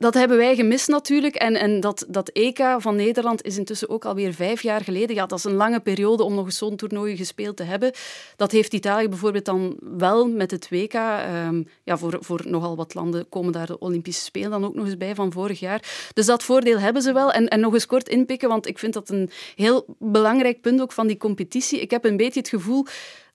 Dat 0.00 0.14
hebben 0.14 0.36
wij 0.36 0.54
gemist 0.54 0.88
natuurlijk 0.88 1.34
en, 1.34 1.54
en 1.54 1.80
dat, 1.80 2.04
dat 2.08 2.28
EK 2.28 2.74
van 2.78 2.96
Nederland 2.96 3.42
is 3.42 3.58
intussen 3.58 3.88
ook 3.88 4.04
alweer 4.04 4.34
vijf 4.34 4.62
jaar 4.62 4.80
geleden. 4.80 5.16
Ja, 5.16 5.26
dat 5.26 5.38
is 5.38 5.44
een 5.44 5.54
lange 5.54 5.80
periode 5.80 6.22
om 6.22 6.34
nog 6.34 6.44
eens 6.44 6.58
zo'n 6.58 6.76
toernooi 6.76 7.16
gespeeld 7.16 7.56
te 7.56 7.62
hebben. 7.62 7.92
Dat 8.36 8.50
heeft 8.50 8.74
Italië 8.74 9.08
bijvoorbeeld 9.08 9.44
dan 9.44 9.76
wel 9.80 10.28
met 10.28 10.50
het 10.50 10.68
WK 10.70 10.94
Um, 10.94 11.68
ja, 11.84 11.98
voor, 11.98 12.16
voor 12.20 12.40
nogal 12.44 12.76
wat 12.76 12.94
landen 12.94 13.28
komen 13.28 13.52
daar 13.52 13.66
de 13.66 13.78
Olympische 13.78 14.24
Spelen 14.24 14.50
dan 14.50 14.64
ook 14.64 14.74
nog 14.74 14.84
eens 14.84 14.96
bij 14.96 15.14
van 15.14 15.32
vorig 15.32 15.60
jaar. 15.60 16.08
Dus 16.14 16.26
dat 16.26 16.42
voordeel 16.42 16.78
hebben 16.78 17.02
ze 17.02 17.12
wel. 17.12 17.32
En, 17.32 17.48
en 17.48 17.60
nog 17.60 17.72
eens 17.72 17.86
kort 17.86 18.08
inpikken, 18.08 18.48
want 18.48 18.66
ik 18.66 18.78
vind 18.78 18.92
dat 18.92 19.08
een 19.08 19.30
heel 19.54 19.84
belangrijk 19.98 20.60
punt 20.60 20.80
ook 20.80 20.92
van 20.92 21.06
die 21.06 21.16
competitie. 21.16 21.80
Ik 21.80 21.90
heb 21.90 22.04
een 22.04 22.16
beetje 22.16 22.40
het 22.40 22.48
gevoel 22.48 22.86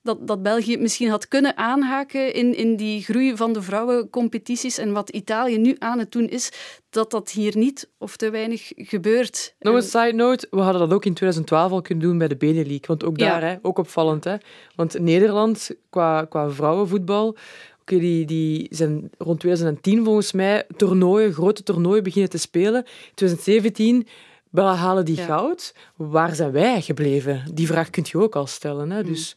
dat, 0.06 0.28
dat 0.28 0.44
België 0.44 0.78
misschien 0.78 1.10
had 1.10 1.28
kunnen 1.28 1.58
aanhaken 1.58 2.34
in, 2.34 2.56
in 2.56 2.76
die 2.76 3.02
groei 3.02 3.36
van 3.36 3.54
de 3.54 3.62
vrouwencompetities. 3.62 4.78
En 4.78 4.92
wat 4.92 5.10
Italië 5.10 5.58
nu 5.58 5.76
aan 5.80 6.00
het 6.00 6.12
doen 6.12 6.30
is, 6.30 6.52
dat 6.90 7.12
dat 7.12 7.32
hier 7.32 7.58
niet 7.58 7.90
of 7.98 8.18
te 8.18 8.30
weinig 8.30 8.72
gebeurt. 8.76 9.56
Nog 9.60 9.76
een 9.76 9.82
side 9.82 10.14
note, 10.14 10.48
we 10.50 10.62
hadden 10.62 10.82
dat 10.82 10.94
ook 10.94 11.06
in 11.06 11.14
2012 11.14 11.72
al 11.72 11.82
kunnen 11.82 12.08
doen 12.08 12.18
bij 12.18 12.28
de 12.28 12.36
Benelux. 12.36 12.88
Want 12.88 13.04
ook 13.04 13.18
daar, 13.18 13.42
hè, 13.42 13.56
ook 13.62 13.78
opvallend. 13.78 14.24
Hè? 14.24 14.36
Want 14.76 15.00
Nederland, 15.00 15.70
qua, 15.90 16.26
qua 16.26 16.50
vrouwenvoetbal, 16.50 17.36
okay, 17.82 18.00
die, 18.00 18.26
die 18.26 18.68
zijn 18.70 19.10
rond 19.18 19.40
2010 19.40 20.04
volgens 20.04 20.32
mij 20.32 20.66
toernooien, 20.78 21.34
grote 21.34 21.64
toernooien 21.64 22.04
beginnen 22.04 22.30
te 22.30 22.38
spelen. 22.38 22.86
2017 23.14 24.08
we 24.50 24.62
halen 24.62 25.06
die 25.06 25.18
goud. 25.18 25.76
Waar 25.96 26.36
zijn 26.36 26.52
wij 26.52 26.82
gebleven? 26.82 27.44
Die 27.54 27.68
vraag 27.68 27.90
kun 27.90 28.04
je 28.08 28.18
ook 28.18 28.36
al 28.36 28.48
stellen. 28.48 28.92
Hè? 28.92 29.02
Mm. 29.02 29.08
Dus 29.08 29.36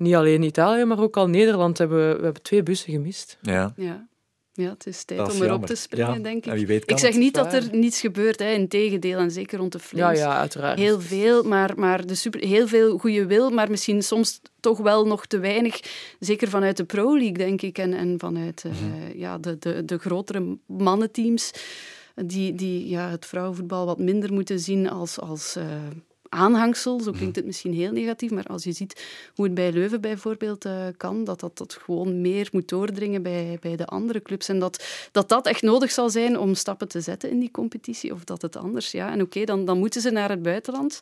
niet 0.00 0.14
alleen 0.14 0.42
Italië, 0.42 0.84
maar 0.84 1.00
ook 1.00 1.16
al 1.16 1.28
Nederland 1.28 1.78
hebben 1.78 2.08
we, 2.08 2.16
we 2.16 2.24
hebben 2.24 2.42
twee 2.42 2.62
bussen 2.62 2.92
gemist. 2.92 3.38
Ja. 3.42 3.72
ja. 3.76 4.08
Ja, 4.52 4.70
het 4.70 4.86
is 4.86 5.04
tijd 5.04 5.32
om 5.32 5.42
erop 5.42 5.66
te 5.66 5.74
springen, 5.74 6.22
denk 6.22 6.46
ik. 6.46 6.84
ik 6.86 6.98
zeg 6.98 7.14
niet 7.14 7.34
dat 7.34 7.52
er 7.52 7.68
niets 7.72 8.00
gebeurt, 8.00 8.38
hè. 8.38 8.52
integendeel, 8.52 9.18
en 9.18 9.30
zeker 9.30 9.58
rond 9.58 9.72
de 9.72 9.78
Flames. 9.78 10.18
Ja, 10.18 10.24
ja, 10.24 10.38
uiteraard. 10.38 10.78
Heel 10.78 11.00
veel, 11.00 11.42
maar, 11.42 11.72
maar 11.76 12.06
de 12.06 12.14
super, 12.14 12.40
heel 12.40 12.68
veel 12.68 12.98
goede 12.98 13.26
wil, 13.26 13.50
maar 13.50 13.70
misschien 13.70 14.02
soms 14.02 14.40
toch 14.60 14.78
wel 14.78 15.06
nog 15.06 15.26
te 15.26 15.38
weinig. 15.38 15.80
Zeker 16.18 16.48
vanuit 16.48 16.76
de 16.76 16.84
Pro 16.84 17.12
League, 17.12 17.38
denk 17.38 17.62
ik, 17.62 17.78
en, 17.78 17.94
en 17.94 18.18
vanuit 18.18 18.64
uh, 18.66 19.14
ja, 19.14 19.38
de, 19.38 19.58
de, 19.58 19.84
de 19.84 19.98
grotere 19.98 20.58
mannenteams, 20.66 21.50
die, 22.14 22.54
die 22.54 22.88
ja, 22.88 23.10
het 23.10 23.26
vrouwenvoetbal 23.26 23.86
wat 23.86 23.98
minder 23.98 24.32
moeten 24.32 24.60
zien 24.60 24.90
als... 24.90 25.20
als 25.20 25.56
uh, 25.56 25.64
aanhangsel. 26.30 27.00
Zo 27.00 27.10
klinkt 27.12 27.36
het 27.36 27.44
misschien 27.44 27.74
heel 27.74 27.92
negatief, 27.92 28.30
maar 28.30 28.46
als 28.46 28.64
je 28.64 28.72
ziet 28.72 29.04
hoe 29.34 29.44
het 29.44 29.54
bij 29.54 29.72
Leuven 29.72 30.00
bijvoorbeeld 30.00 30.64
uh, 30.64 30.86
kan, 30.96 31.24
dat, 31.24 31.40
dat 31.40 31.58
dat 31.58 31.78
gewoon 31.82 32.20
meer 32.20 32.48
moet 32.52 32.68
doordringen 32.68 33.22
bij, 33.22 33.58
bij 33.60 33.76
de 33.76 33.86
andere 33.86 34.22
clubs. 34.22 34.48
En 34.48 34.58
dat, 34.58 34.84
dat 35.12 35.28
dat 35.28 35.46
echt 35.46 35.62
nodig 35.62 35.90
zal 35.90 36.10
zijn 36.10 36.38
om 36.38 36.54
stappen 36.54 36.88
te 36.88 37.00
zetten 37.00 37.30
in 37.30 37.38
die 37.38 37.50
competitie, 37.50 38.12
of 38.12 38.24
dat 38.24 38.42
het 38.42 38.56
anders. 38.56 38.90
Ja, 38.90 39.12
en 39.12 39.22
oké, 39.22 39.44
dan, 39.44 39.64
dan 39.64 39.78
moeten 39.78 40.00
ze 40.00 40.10
naar 40.10 40.30
het 40.30 40.42
buitenland. 40.42 41.00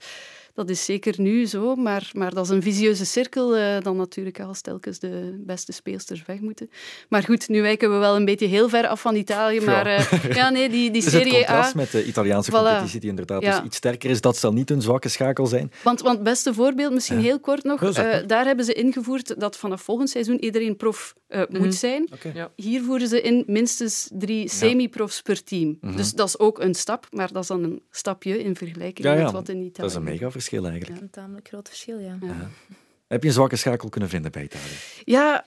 Dat 0.59 0.71
is 0.71 0.85
zeker 0.85 1.15
nu 1.17 1.47
zo, 1.47 1.75
maar, 1.75 2.11
maar 2.13 2.35
dat 2.35 2.45
is 2.45 2.51
een 2.51 2.63
visieuze 2.63 3.05
cirkel 3.05 3.57
uh, 3.57 3.81
dan 3.81 3.97
natuurlijk 3.97 4.41
als 4.41 4.61
telkens 4.61 4.99
de 4.99 5.43
beste 5.47 5.73
speelsters 5.73 6.25
weg 6.27 6.41
moeten. 6.41 6.71
Maar 7.09 7.23
goed, 7.23 7.49
nu 7.49 7.63
wijken 7.63 7.93
we 7.93 7.97
wel 7.97 8.17
een 8.17 8.25
beetje 8.25 8.47
heel 8.47 8.69
ver 8.69 8.87
af 8.87 9.01
van 9.01 9.15
Italië, 9.15 9.61
maar 9.61 9.87
uh, 9.87 10.25
ja, 10.41 10.51
nee, 10.51 10.69
die, 10.69 10.91
die 10.91 11.03
Serie 11.03 11.35
A... 11.35 11.37
Het 11.37 11.47
contrast 11.47 11.75
met 11.75 11.91
de 11.91 12.05
Italiaanse 12.05 12.51
competitie, 12.51 13.01
die 13.01 13.09
inderdaad 13.09 13.43
ja. 13.43 13.57
dus 13.57 13.67
iets 13.67 13.77
sterker 13.77 14.11
is, 14.11 14.21
dat 14.21 14.37
zal 14.37 14.53
niet 14.53 14.71
een 14.71 14.83
zwakke 14.83 15.09
schakel 15.09 15.47
zijn. 15.47 15.73
Want, 15.83 16.01
want 16.01 16.23
beste 16.23 16.55
voorbeeld, 16.55 16.93
misschien 16.93 17.21
heel 17.21 17.41
kort 17.41 17.65
nog, 17.65 17.83
uh, 17.83 18.17
daar 18.27 18.45
hebben 18.45 18.65
ze 18.65 18.73
ingevoerd 18.73 19.41
dat 19.41 19.57
vanaf 19.57 19.83
volgend 19.83 20.11
seizoen 20.11 20.45
iedereen 20.45 20.77
prof 20.77 21.15
mm 21.29 21.47
-hmm. 21.51 21.59
moet 21.59 21.75
zijn. 21.75 22.09
Okay. 22.13 22.33
Ja. 22.35 22.51
Hier 22.57 22.83
voeren 22.83 23.09
ze 23.09 23.21
in 23.21 23.45
minstens 23.47 24.09
drie 24.13 24.49
semi-profs 24.49 25.23
per 25.23 25.45
team. 25.45 25.69
Mm 25.69 25.79
-hmm. 25.81 25.97
Dus 25.97 26.13
dat 26.13 26.29
is 26.29 26.39
ook 26.39 26.59
een 26.59 26.75
stap, 26.75 27.07
maar 27.11 27.33
dat 27.33 27.43
is 27.43 27.49
dan 27.49 27.63
een 27.63 27.83
stapje 27.91 28.43
in 28.43 28.57
vergelijking 28.57 29.15
met 29.15 29.31
wat 29.31 29.49
in 29.49 29.57
Italië... 29.57 29.73
Dat 29.73 29.91
is 29.91 29.95
een 29.95 30.03
mega 30.03 30.31
verschil 30.31 30.47
eigenlijk. 30.53 30.89
Ja, 30.89 31.03
een 31.03 31.11
tamelijk 31.11 31.49
groot 31.49 31.69
verschil, 31.69 31.99
ja. 31.99 32.17
ja. 32.21 32.51
Heb 33.09 33.23
je 33.23 33.29
een 33.29 33.35
zwakke 33.35 33.57
schakel 33.57 33.89
kunnen 33.89 34.09
vinden 34.09 34.33
bij 34.33 34.43
Italië? 34.43 34.77
Ja, 35.05 35.47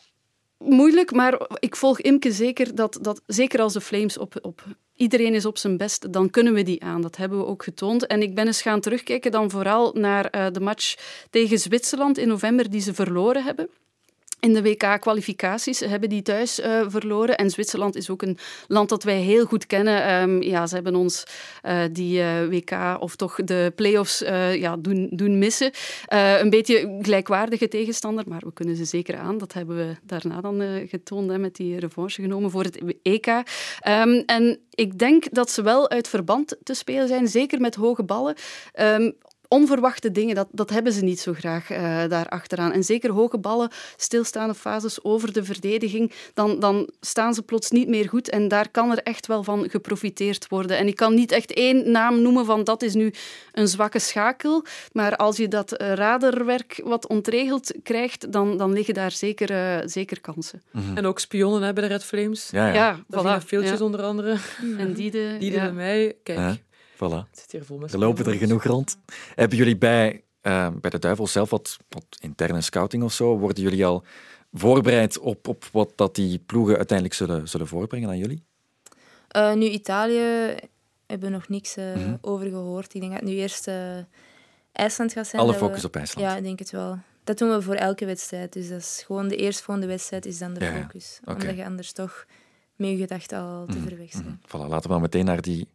moeilijk, 0.57 1.11
maar 1.11 1.47
ik 1.59 1.75
volg 1.75 1.99
Imke 1.99 2.31
zeker 2.31 2.75
dat, 2.75 2.97
dat 3.01 3.21
zeker 3.25 3.61
als 3.61 3.73
de 3.73 3.81
Flames 3.81 4.17
op, 4.17 4.39
op 4.41 4.63
iedereen 4.95 5.33
is 5.33 5.45
op 5.45 5.57
zijn 5.57 5.77
best, 5.77 6.13
dan 6.13 6.29
kunnen 6.29 6.53
we 6.53 6.63
die 6.63 6.83
aan. 6.83 7.01
Dat 7.01 7.17
hebben 7.17 7.37
we 7.37 7.45
ook 7.45 7.63
getoond. 7.63 8.07
En 8.07 8.21
ik 8.21 8.35
ben 8.35 8.45
eens 8.45 8.61
gaan 8.61 8.81
terugkijken 8.81 9.31
dan 9.31 9.49
vooral 9.49 9.93
naar 9.93 10.35
uh, 10.35 10.47
de 10.51 10.59
match 10.59 10.95
tegen 11.29 11.59
Zwitserland 11.59 12.17
in 12.17 12.27
november 12.27 12.69
die 12.69 12.81
ze 12.81 12.93
verloren 12.93 13.43
hebben. 13.43 13.69
In 14.41 14.53
de 14.53 14.61
WK-kwalificaties 14.61 15.79
hebben 15.79 16.09
die 16.09 16.21
thuis 16.21 16.59
uh, 16.59 16.81
verloren. 16.87 17.37
En 17.37 17.49
Zwitserland 17.49 17.95
is 17.95 18.09
ook 18.09 18.21
een 18.21 18.37
land 18.67 18.89
dat 18.89 19.03
wij 19.03 19.19
heel 19.19 19.45
goed 19.45 19.65
kennen. 19.65 20.21
Um, 20.21 20.41
ja, 20.41 20.67
ze 20.67 20.75
hebben 20.75 20.95
ons 20.95 21.23
uh, 21.63 21.83
die 21.91 22.19
uh, 22.19 22.47
WK 22.47 22.97
of 22.99 23.15
toch 23.15 23.35
de 23.35 23.73
play-offs 23.75 24.19
ja, 24.53 24.77
doen, 24.77 25.09
doen 25.11 25.37
missen. 25.37 25.71
een 26.07 26.49
beetje 26.49 26.97
gelijkwaardige 27.01 27.67
tegenstander, 27.67 28.23
maar 28.27 28.41
we 28.45 28.53
kunnen 28.53 28.75
ze 28.75 28.85
zeker 28.85 29.17
aan. 29.17 29.37
Dat 29.37 29.53
hebben 29.53 29.75
we 29.77 29.95
daarna 30.03 30.41
dan 30.41 30.87
getoond 30.87 31.29
hè, 31.29 31.37
met 31.37 31.55
die 31.55 31.79
revanche 31.79 32.21
genomen 32.21 32.51
voor 32.51 32.63
het 32.63 32.81
EK. 33.01 33.27
Um, 33.27 34.23
en 34.25 34.59
ik 34.69 34.99
denk 34.99 35.33
dat 35.33 35.51
ze 35.51 35.61
wel 35.61 35.89
uit 35.89 36.07
verband 36.07 36.57
te 36.63 36.73
spelen 36.73 37.07
zijn, 37.07 37.27
zeker 37.27 37.61
met 37.61 37.75
hoge 37.75 38.03
ballen. 38.03 38.35
Um, 38.79 39.13
onverwachte 39.51 40.11
dingen, 40.11 40.35
dat, 40.35 40.47
dat 40.51 40.69
hebben 40.69 40.93
ze 40.93 41.03
niet 41.03 41.19
zo 41.19 41.33
graag 41.33 41.71
uh, 41.71 41.77
daar 42.07 42.29
achteraan. 42.29 42.71
En 42.71 42.83
zeker 42.83 43.11
hoge 43.11 43.37
ballen, 43.37 43.69
stilstaande 43.95 44.53
fases 44.53 45.03
over 45.03 45.33
de 45.33 45.43
verdediging, 45.43 46.11
dan, 46.33 46.59
dan 46.59 46.89
staan 46.99 47.33
ze 47.33 47.41
plots 47.41 47.71
niet 47.71 47.87
meer 47.87 48.09
goed. 48.09 48.29
En 48.29 48.47
daar 48.47 48.69
kan 48.69 48.91
er 48.91 48.97
echt 49.03 49.27
wel 49.27 49.43
van 49.43 49.69
geprofiteerd 49.69 50.47
worden. 50.47 50.77
En 50.77 50.87
ik 50.87 50.95
kan 50.95 51.13
niet 51.13 51.31
echt 51.31 51.53
één 51.53 51.91
naam 51.91 52.21
noemen 52.21 52.45
van 52.45 52.63
dat 52.63 52.81
is 52.81 52.93
nu 52.93 53.13
een 53.51 53.67
zwakke 53.67 53.99
schakel. 53.99 54.65
Maar 54.91 55.15
als 55.15 55.37
je 55.37 55.47
dat 55.47 55.81
uh, 55.81 55.93
raderwerk 55.93 56.81
wat 56.83 57.07
ontregeld 57.07 57.73
krijgt, 57.83 58.31
dan, 58.31 58.57
dan 58.57 58.73
liggen 58.73 58.93
daar 58.93 59.11
zeker, 59.11 59.51
uh, 59.51 59.87
zeker 59.87 60.21
kansen. 60.21 60.61
Mm 60.71 60.81
-hmm. 60.81 60.97
En 60.97 61.05
ook 61.05 61.19
spionnen 61.19 61.61
hebben 61.61 61.83
de 61.83 61.89
Red 61.89 62.03
Flames. 62.03 62.49
Ja, 62.51 62.67
ja. 62.67 62.73
ja 62.73 62.99
voilà. 62.99 63.45
Veeltjes 63.45 63.79
ja. 63.79 63.85
onder 63.85 64.01
andere. 64.01 64.37
En 64.77 64.93
die 64.93 65.11
de... 65.11 65.35
Die 65.39 65.51
de 65.51 65.55
ja. 65.55 65.71
mij. 65.71 66.15
Kijk. 66.23 66.59
Voilà. 67.01 67.27
er 67.91 67.99
lopen 67.99 68.25
er 68.25 68.33
genoeg 68.33 68.63
rond. 68.63 68.97
Hebben 69.35 69.57
jullie 69.57 69.77
bij, 69.77 70.23
uh, 70.41 70.67
bij 70.81 70.89
de 70.89 70.99
Duivel 70.99 71.27
zelf 71.27 71.49
wat, 71.49 71.77
wat 71.89 72.05
interne 72.19 72.61
scouting 72.61 73.03
of 73.03 73.13
zo? 73.13 73.37
Worden 73.37 73.63
jullie 73.63 73.85
al 73.85 74.03
voorbereid 74.53 75.19
op, 75.19 75.47
op 75.47 75.65
wat 75.71 75.91
dat 75.95 76.15
die 76.15 76.39
ploegen 76.39 76.77
uiteindelijk 76.77 77.17
zullen, 77.17 77.47
zullen 77.49 77.67
voorbrengen 77.67 78.09
aan 78.09 78.17
jullie? 78.17 78.43
Uh, 79.35 79.53
nu, 79.53 79.65
Italië 79.65 80.55
hebben 81.07 81.29
we 81.29 81.35
nog 81.35 81.47
niks 81.47 81.77
uh, 81.77 81.95
mm 81.95 82.03
-hmm. 82.03 82.17
over 82.21 82.47
gehoord. 82.47 82.93
Ik 82.93 83.01
denk 83.01 83.11
dat 83.11 83.21
het 83.21 83.29
nu 83.29 83.35
eerst 83.35 83.69
IJsland 84.71 85.13
gaat 85.13 85.27
zijn. 85.27 85.41
Alle 85.41 85.53
focus 85.53 85.81
we... 85.81 85.87
op 85.87 85.95
IJsland? 85.95 86.27
Ja, 86.27 86.35
ik 86.35 86.43
denk 86.43 86.59
het 86.59 86.71
wel. 86.71 86.99
Dat 87.23 87.37
doen 87.37 87.49
we 87.49 87.61
voor 87.61 87.75
elke 87.75 88.05
wedstrijd. 88.05 88.53
Dus 88.53 88.69
dat 88.69 88.79
is 88.79 89.03
gewoon 89.05 89.27
de 89.27 89.35
eerstvolgende 89.35 89.87
wedstrijd 89.87 90.25
is 90.25 90.37
dan 90.37 90.53
de 90.53 90.65
ja, 90.65 90.81
focus. 90.81 91.19
Okay. 91.21 91.35
Omdat 91.35 91.55
je 91.55 91.65
anders 91.65 91.91
toch 91.91 92.25
met 92.75 92.89
je 92.89 92.97
gedachten 92.97 93.39
al 93.39 93.65
te 93.65 93.71
mm 93.71 93.77
-hmm. 93.77 93.87
ver 93.87 93.97
weg 93.97 94.11
bent. 94.11 94.25
Mm 94.25 94.39
-hmm. 94.41 94.47
Voilà, 94.47 94.69
laten 94.69 94.81
we 94.81 94.89
maar 94.89 95.01
meteen 95.01 95.25
naar 95.25 95.41
die 95.41 95.67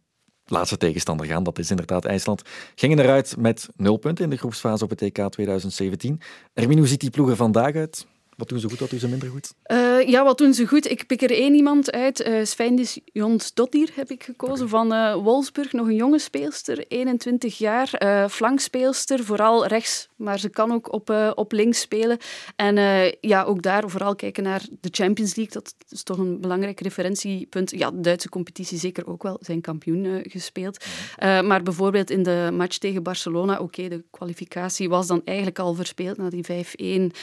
laatste 0.51 0.77
tegenstander 0.77 1.25
gaan. 1.25 1.43
Dat 1.43 1.59
is 1.59 1.69
inderdaad 1.69 2.05
IJsland. 2.05 2.41
Gingen 2.75 2.99
eruit 2.99 3.35
met 3.37 3.69
nul 3.75 3.97
punten 3.97 4.23
in 4.23 4.29
de 4.29 4.37
groepsfase 4.37 4.83
op 4.83 4.89
het 4.89 5.01
EK 5.01 5.29
2017. 5.29 6.21
Ermin, 6.53 6.77
hoe 6.77 6.87
ziet 6.87 6.99
die 6.99 7.09
ploeg 7.09 7.29
er 7.29 7.35
vandaag 7.35 7.75
uit? 7.75 8.07
Wat 8.37 8.49
doen 8.49 8.59
ze 8.59 8.69
goed, 8.69 8.79
wat 8.79 8.89
doen 8.89 8.99
ze 8.99 9.07
minder 9.07 9.29
goed? 9.29 9.53
Uh, 9.71 10.07
ja, 10.07 10.23
wat 10.23 10.37
doen 10.37 10.53
ze 10.53 10.67
goed? 10.67 10.89
Ik 10.89 11.07
pik 11.07 11.21
er 11.21 11.31
één 11.31 11.53
iemand 11.53 11.91
uit. 11.91 12.27
Uh, 12.27 12.45
Svendis 12.45 12.99
Jonsdottir 13.03 13.89
heb 13.95 14.11
ik 14.11 14.23
gekozen 14.23 14.65
okay. 14.65 14.67
van 14.67 14.93
uh, 14.93 15.23
Wolfsburg. 15.23 15.71
Nog 15.71 15.87
een 15.87 15.95
jonge 15.95 16.19
speelster, 16.19 16.85
21 16.87 17.57
jaar. 17.57 17.89
flankspeelster, 18.29 19.23
vooral 19.23 19.65
rechts, 19.65 20.09
maar 20.15 20.39
ze 20.39 20.49
kan 20.49 20.71
ook 20.71 20.93
op, 20.93 21.33
op 21.35 21.51
links 21.51 21.79
spelen. 21.79 22.17
En 22.55 22.75
ja, 23.21 23.43
ook 23.43 23.61
daar 23.61 23.89
vooral 23.89 24.15
kijken 24.15 24.43
naar 24.43 24.65
de 24.81 24.89
Champions 24.91 25.35
League. 25.35 25.53
Dat 25.53 25.75
is 25.89 26.03
toch 26.03 26.17
een 26.17 26.41
belangrijk 26.41 26.79
referentiepunt. 26.79 27.71
Ja, 27.71 27.91
de 27.91 27.99
Duitse 28.01 28.29
competitie 28.29 28.77
zeker 28.77 29.07
ook 29.07 29.23
wel. 29.23 29.37
Zijn 29.41 29.61
kampioen 29.61 30.23
gespeeld. 30.23 30.85
maar 31.19 31.63
bijvoorbeeld 31.63 32.09
in 32.09 32.23
de 32.23 32.49
match 32.53 32.77
tegen 32.77 33.03
Barcelona, 33.03 33.53
oké, 33.53 33.63
okay, 33.63 33.89
de 33.89 34.03
kwalificatie 34.11 34.89
was 34.89 35.07
dan 35.07 35.21
eigenlijk 35.25 35.59
al 35.59 35.73
verspeeld 35.73 36.17
na 36.17 36.29
die 36.29 36.45
5-1 36.45 37.15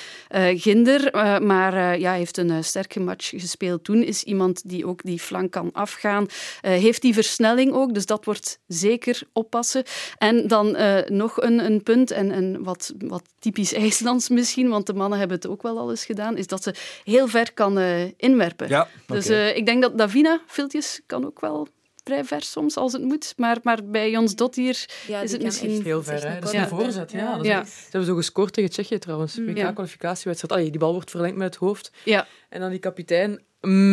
Ginder. 0.61 1.04
Uh, 1.13 1.39
maar 1.39 1.75
uh, 1.75 2.01
ja, 2.01 2.13
heeft 2.13 2.37
een 2.37 2.51
uh, 2.51 2.57
sterke 2.61 3.01
match 3.01 3.29
gespeeld 3.29 3.85
toen. 3.85 4.03
Is 4.03 4.23
iemand 4.23 4.69
die 4.69 4.87
ook 4.87 5.03
die 5.03 5.21
flank 5.21 5.51
kan 5.51 5.73
afgaan. 5.73 6.27
heeft 6.61 7.03
die 7.03 7.15
versnelling 7.15 7.73
ook, 7.73 7.95
dus 7.95 8.07
dat 8.07 8.25
wordt 8.25 8.59
zeker 8.67 9.23
oppassen. 9.33 9.83
En 10.19 10.47
dan 10.47 10.77
nog 11.07 11.43
een, 11.43 11.65
een 11.65 11.83
punt, 11.83 12.11
en, 12.11 12.31
en 12.31 12.63
wat, 12.63 12.95
wat 12.99 13.23
typisch 13.39 13.73
IJslands 13.83 14.29
misschien, 14.29 14.69
want 14.69 14.87
de 14.87 14.95
mannen 14.95 15.19
hebben 15.19 15.37
het 15.37 15.47
ook 15.47 15.63
wel 15.63 15.79
al 15.79 15.91
eens 15.91 16.05
gedaan, 16.05 16.37
is 16.37 16.47
dat 16.47 16.63
ze 16.63 16.75
heel 17.05 17.29
ver 17.29 17.53
kan 17.53 17.79
inwerpen. 18.17 18.69
Ja, 18.69 18.89
okay. 19.03 19.21
Dus 19.21 19.55
ik 19.57 19.67
denk 19.67 19.83
dat 19.83 19.99
Davina 19.99 20.41
Filtjes 20.47 21.01
kan 21.07 21.27
ook 21.27 21.41
wel 21.41 21.69
vrij 22.05 22.25
ver 22.25 22.43
soms 22.43 22.77
als 22.77 22.93
het 22.93 23.03
moet. 23.03 23.35
Maar, 23.37 23.59
maar 23.63 23.85
bij 23.85 24.11
Jons 24.11 24.35
Dottier 24.35 24.87
ja, 25.07 25.21
is 25.21 25.33
het 25.33 25.43
misschien... 25.43 25.83
Heel 25.83 26.03
ver, 26.03 26.29
hè? 26.29 26.41
Dat 26.41 26.53
is 26.53 26.61
een 26.61 26.69
voorzet, 26.69 27.13
ja. 27.13 27.39
ja. 27.43 27.65
Ze 27.65 27.71
hebben 27.83 28.05
zo 28.05 28.15
gescoord 28.15 28.53
tegen 28.53 28.71
Tsjechië 28.71 28.99
trouwens. 28.99 29.37
WK-kwalificatiewedstrijd. 29.37 30.71
Die 30.71 30.79
bal 30.79 30.93
wordt 30.93 31.11
verlengd 31.11 31.37
met 31.37 31.47
het 31.47 31.57
hoofd. 31.57 31.93
Ja. 32.05 32.27
En 32.49 32.61
dan 32.61 32.71
die 32.71 32.79
kapitein 32.79 33.43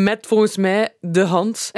met 0.04 0.28
volgens 0.28 0.58
mij 0.58 0.96
de 1.00 1.24
hand 1.24 1.72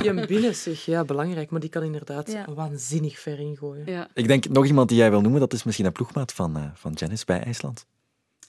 die 0.00 0.12
hem 0.12 0.26
binnen 0.26 0.54
zich. 0.54 0.84
Ja, 0.84 1.04
belangrijk. 1.04 1.50
Maar 1.50 1.60
die 1.60 1.70
kan 1.70 1.82
inderdaad 1.82 2.32
ja. 2.32 2.44
waanzinnig 2.54 3.18
ver 3.18 3.38
ingooien. 3.38 3.86
Ja. 3.86 4.08
Ik 4.14 4.28
denk 4.28 4.48
nog 4.48 4.66
iemand 4.66 4.88
die 4.88 4.98
jij 4.98 5.10
wil 5.10 5.20
noemen, 5.20 5.40
dat 5.40 5.52
is 5.52 5.64
misschien 5.64 5.86
een 5.86 5.92
ploegmaat 5.92 6.32
van, 6.32 6.58
uh, 6.58 6.64
van 6.74 6.92
Janice 6.92 7.24
bij 7.24 7.40
IJsland. 7.40 7.86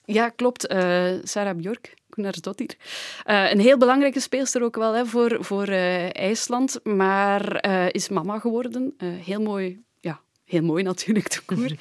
Ja, 0.04 0.28
klopt. 0.28 0.72
Uh, 0.72 1.12
Sarah 1.22 1.56
Bjork, 1.56 1.94
Gunnarsdottir. 2.18 2.76
Uh, 3.26 3.50
een 3.50 3.60
heel 3.60 3.78
belangrijke 3.78 4.20
speelster 4.20 4.62
ook 4.62 4.76
wel 4.76 4.94
hè, 4.94 5.06
voor, 5.06 5.36
voor 5.40 5.68
uh, 5.68 6.16
IJsland, 6.16 6.84
maar 6.84 7.66
is 7.92 8.08
mama 8.08 8.38
geworden. 8.38 8.94
heel 9.24 9.40
mooi 9.40 9.82
ja, 10.00 10.20
heel 10.44 10.62
mooi 10.62 10.82
natuurlijk, 10.82 11.30
de 11.32 11.40
koer. 11.44 11.72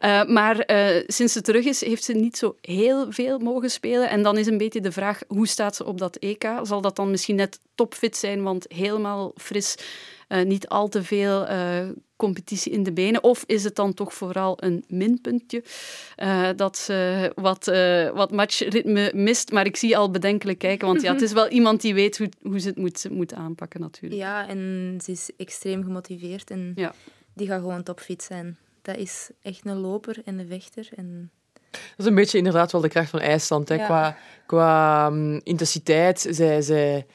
Uh, 0.00 0.24
maar 0.38 0.70
uh, 0.70 1.02
sinds 1.06 1.32
ze 1.32 1.40
terug 1.40 1.64
is, 1.64 1.84
heeft 1.84 2.04
ze 2.04 2.12
niet 2.12 2.36
zo 2.36 2.56
heel 2.60 3.12
veel 3.12 3.38
mogen 3.38 3.70
spelen. 3.70 4.10
En 4.10 4.22
dan 4.22 4.38
is 4.38 4.46
een 4.46 4.58
beetje 4.58 4.80
de 4.80 4.92
vraag, 4.92 5.20
hoe 5.28 5.46
staat 5.46 5.76
ze 5.76 5.84
op 5.84 5.98
dat 5.98 6.16
EK? 6.16 6.44
Zal 6.62 6.80
dat 6.80 6.96
dan 6.96 7.10
misschien 7.10 7.36
net 7.36 7.60
topfit 7.74 8.16
zijn, 8.16 8.42
want 8.42 8.64
helemaal 8.68 9.32
fris, 9.36 9.76
uh, 10.28 10.42
niet 10.42 10.68
al 10.68 10.88
te 10.88 11.02
veel 11.02 11.46
competitie 12.22 12.72
in 12.72 12.82
de 12.82 12.92
benen? 12.92 13.22
Of 13.22 13.44
is 13.46 13.64
het 13.64 13.76
dan 13.76 13.94
toch 13.94 14.14
vooral 14.14 14.62
een 14.62 14.84
minpuntje 14.88 15.62
uh, 16.16 16.48
dat 16.56 16.76
ze 16.76 17.32
wat, 17.34 17.68
uh, 17.68 18.10
wat 18.10 18.30
matchritme 18.30 19.10
mist? 19.14 19.52
Maar 19.52 19.66
ik 19.66 19.76
zie 19.76 19.96
al 19.96 20.10
bedenkelijk 20.10 20.58
kijken, 20.58 20.86
want 20.86 21.02
ja, 21.02 21.12
het 21.12 21.22
is 21.22 21.32
wel 21.32 21.48
iemand 21.58 21.80
die 21.80 21.94
weet 21.94 22.18
hoe, 22.18 22.28
hoe 22.42 22.60
ze 22.60 22.68
het 22.68 22.76
moet, 22.76 23.06
moet 23.10 23.34
aanpakken 23.34 23.80
natuurlijk. 23.80 24.20
Ja, 24.20 24.48
en 24.48 24.98
ze 25.04 25.10
is 25.10 25.30
extreem 25.36 25.82
gemotiveerd 25.82 26.50
en 26.50 26.72
ja. 26.74 26.94
die 27.34 27.46
gaat 27.46 27.60
gewoon 27.60 27.82
topfit 27.82 28.22
zijn. 28.22 28.56
Dat 28.82 28.96
is 28.96 29.30
echt 29.42 29.66
een 29.66 29.80
loper 29.80 30.22
en 30.24 30.38
een 30.38 30.46
vechter 30.46 30.88
en... 30.96 31.30
Dat 31.70 31.80
is 31.96 32.06
een 32.06 32.14
beetje 32.14 32.38
inderdaad 32.38 32.72
wel 32.72 32.80
de 32.80 32.88
kracht 32.88 33.10
van 33.10 33.20
IJsland. 33.20 33.68
Hè. 33.68 33.74
Ja. 33.74 33.84
Qua, 33.84 34.16
qua 34.46 35.06
um, 35.06 35.40
intensiteit. 35.44 36.26
Zij, 36.30 36.62
zij, 36.62 37.06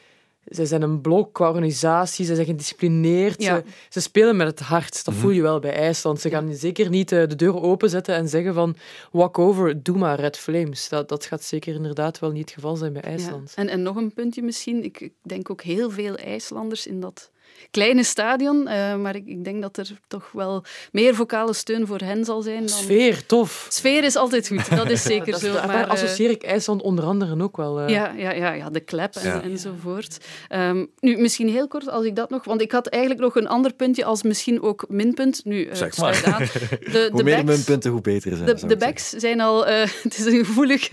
zij 0.49 0.65
zijn 0.65 0.81
een 0.81 1.01
blok 1.01 1.33
qua 1.33 1.47
organisatie, 1.47 2.25
ze 2.25 2.35
zijn 2.35 2.47
gedisciplineerd. 2.47 3.41
Ja. 3.41 3.55
Ze, 3.55 3.63
ze, 3.89 4.01
spelen 4.01 4.35
met 4.35 4.47
het 4.47 4.59
hart. 4.59 5.05
Dat 5.05 5.13
voel 5.13 5.31
je 5.31 5.41
wel 5.41 5.59
bij 5.59 5.73
IJsland. 5.73 6.21
Ze 6.21 6.29
gaan 6.29 6.53
zeker 6.53 6.89
niet 6.89 7.09
de 7.09 7.35
deuren 7.35 7.61
openzetten 7.61 8.15
en 8.15 8.29
zeggen 8.29 8.53
van 8.53 8.75
walk 9.11 9.39
over, 9.39 9.83
doe 9.83 9.97
maar 9.97 10.19
Red 10.19 10.37
Flames. 10.37 10.89
Dat, 10.89 11.09
dat 11.09 11.25
gaat 11.25 11.43
zeker 11.43 11.75
inderdaad 11.75 12.19
wel 12.19 12.31
niet 12.31 12.45
het 12.45 12.53
geval 12.53 12.75
zijn 12.75 12.93
bij 12.93 13.01
IJsland. 13.01 13.53
Ja. 13.55 13.61
En, 13.61 13.69
en 13.69 13.81
nog 13.81 13.95
een 13.95 14.13
puntje 14.13 14.41
misschien. 14.41 14.83
Ik 14.83 15.09
denk 15.21 15.49
ook 15.49 15.61
heel 15.61 15.89
veel 15.89 16.15
IJslanders 16.15 16.87
in 16.87 16.99
dat 16.99 17.31
kleine 17.71 18.03
stadion. 18.03 18.67
Uh, 18.67 18.95
maar 18.95 19.15
ik, 19.15 19.25
ik, 19.25 19.43
denk 19.43 19.61
dat 19.61 19.77
er 19.77 19.89
toch 20.07 20.31
wel 20.31 20.63
meer 20.91 21.15
vocale 21.15 21.53
steun 21.53 21.87
voor 21.87 21.99
hen 21.99 22.25
zal 22.25 22.41
zijn. 22.41 22.59
Dan... 22.59 22.69
Sfeer, 22.69 23.25
tof. 23.25 23.65
Sfeer 23.69 24.03
is 24.03 24.15
altijd 24.15 24.47
goed, 24.47 24.75
dat 24.75 24.89
is 24.89 25.01
zeker 25.13 25.31
dat 25.31 25.41
is, 25.43 25.51
zo. 25.51 25.67
Maar, 25.67 25.87
associeer 25.87 26.29
ik 26.29 26.43
IJsland 26.43 26.81
onder 26.81 27.05
andere 27.05 27.43
ook 27.43 27.57
wel. 27.57 27.81
Uh... 27.81 27.89
Ja, 27.89 28.13
ja, 28.17 28.31
ja, 28.31 28.53
ja, 28.53 28.69
de 28.69 28.79
klep 28.79 29.15
en, 29.15 29.29
ja. 29.29 29.41
enzovoort. 29.41 30.17
Um, 30.49 30.89
nu, 30.99 31.17
misschien 31.17 31.49
heel 31.49 31.67
kort 31.67 31.89
als 31.89 32.05
ik 32.05 32.15
dat 32.15 32.29
nog... 32.29 32.43
Want 32.43 32.61
ik 32.61 32.71
had 32.71 32.87
eigenlijk 32.87 33.21
nog 33.21 33.35
een 33.35 33.47
ander 33.47 33.73
puntje 33.73 34.05
als 34.05 34.23
misschien 34.23 34.61
ook 34.61 34.85
minpunt. 34.87 35.41
Nu, 35.43 35.65
uh, 35.65 35.73
zeg 35.73 35.97
maar. 35.97 36.21
Aan. 36.25 36.45
De, 36.87 37.07
hoe 37.11 37.17
de 37.17 37.23
meer 37.23 37.43
backs, 37.43 37.57
minpunten, 37.57 37.91
hoe 37.91 38.01
beter 38.01 38.35
zijn. 38.35 38.55
De, 38.55 38.67
de 38.67 38.77
backs 38.77 39.09
zijn 39.09 39.41
al... 39.41 39.65
het 40.03 40.17
is 40.17 40.25
een 40.25 40.45
gevoelig 40.45 40.89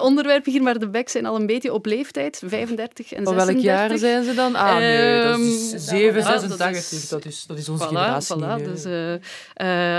onderwerp 0.00 0.44
hier, 0.44 0.62
maar 0.62 0.78
de 0.78 0.88
backs 0.88 1.12
zijn 1.12 1.26
al 1.26 1.36
een 1.36 1.46
beetje 1.46 1.72
op 1.72 1.86
leeftijd. 1.86 2.42
35 2.46 3.12
en 3.12 3.24
36. 3.24 3.34
Van 3.34 3.46
welk 3.46 3.64
jaar 3.64 3.98
zijn 3.98 4.24
ze 4.24 4.34
dan? 4.34 4.54
Ah, 4.54 4.76
nee, 4.76 5.22
dat 5.22 5.38
is 5.38 5.72
Um, 5.72 5.75
7, 5.78 6.14
dat 6.24 6.40
86. 6.40 6.92
is- 7.02 7.08
Dat 7.08 7.24
is, 7.24 7.44
dat 7.46 7.58
is 7.58 7.68
onze 7.68 7.84
Voilà, 7.84 7.88
generatie. 7.88 8.36
voilà. 8.36 8.46
hè. 8.62 8.62
Dus, 8.62 8.84
eh 8.84 9.14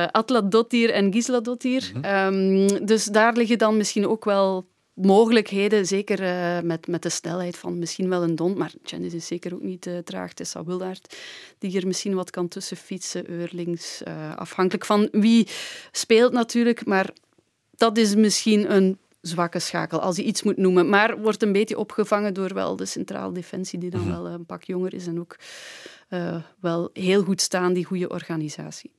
eh, 0.04 0.08
Atla 0.12 0.42
Dottir 0.42 0.90
en 0.90 1.14
Gisla 1.14 1.40
Dottir. 1.40 1.92
Mhm. 1.94 2.04
Ehm, 2.04 2.86
dus 2.86 3.06
daar 3.06 3.34
liggen 3.34 3.58
dan 3.58 3.78
misschien 3.78 4.08
ook 4.08 4.26
wel 4.26 4.68
mogelijkheden, 4.94 5.86
zeker 5.86 6.24
eh, 6.24 6.62
met, 6.62 6.88
met 6.88 7.02
de 7.04 7.10
snelheid 7.10 7.58
van 7.58 7.80
misschien 7.80 8.10
wel 8.10 8.24
een 8.24 8.36
Don, 8.36 8.58
maar 8.58 8.72
Janice 8.84 9.16
is 9.16 9.28
zeker 9.28 9.54
ook 9.54 9.62
niet 9.62 9.86
uh, 9.86 9.98
traag. 9.98 10.34
Tessa 10.34 10.64
Willaert, 10.64 11.16
die 11.58 11.78
er 11.80 11.88
misschien 11.88 12.14
wat 12.16 12.30
kan 12.30 12.48
tussen 12.48 12.78
fietsen, 12.78 13.30
Eurlings, 13.30 14.04
eh, 14.04 14.36
afhankelijk 14.36 14.86
van 14.86 15.08
wie 15.12 15.48
speelt 15.92 16.34
natuurlijk, 16.34 16.86
maar 16.86 17.10
dat 17.76 17.98
is 17.98 18.16
misschien 18.16 18.72
een 18.76 18.98
zwakke 19.22 19.60
schakel, 19.60 20.00
als 20.00 20.16
je 20.16 20.24
iets 20.24 20.44
moet 20.44 20.58
noemen. 20.58 20.90
Maar 20.90 21.18
wordt 21.22 21.44
een 21.44 21.52
beetje 21.52 21.78
opgevangen 21.78 22.34
door 22.34 22.54
wel 22.54 22.76
de 22.76 22.86
centrale 22.86 23.34
defensie, 23.34 23.80
die 23.80 23.90
dan 23.90 24.02
Mhm. 24.02 24.10
wel 24.10 24.28
een 24.28 24.46
pak 24.46 24.64
jonger 24.64 24.94
is 24.94 25.08
en 25.08 25.20
ook 25.20 25.36
eh, 26.08 26.36
wel 26.60 26.90
heel 26.94 27.24
goed 27.24 27.42
staan, 27.42 27.74
die 27.74 27.86
goede 27.86 28.10
organisatie. 28.10 28.92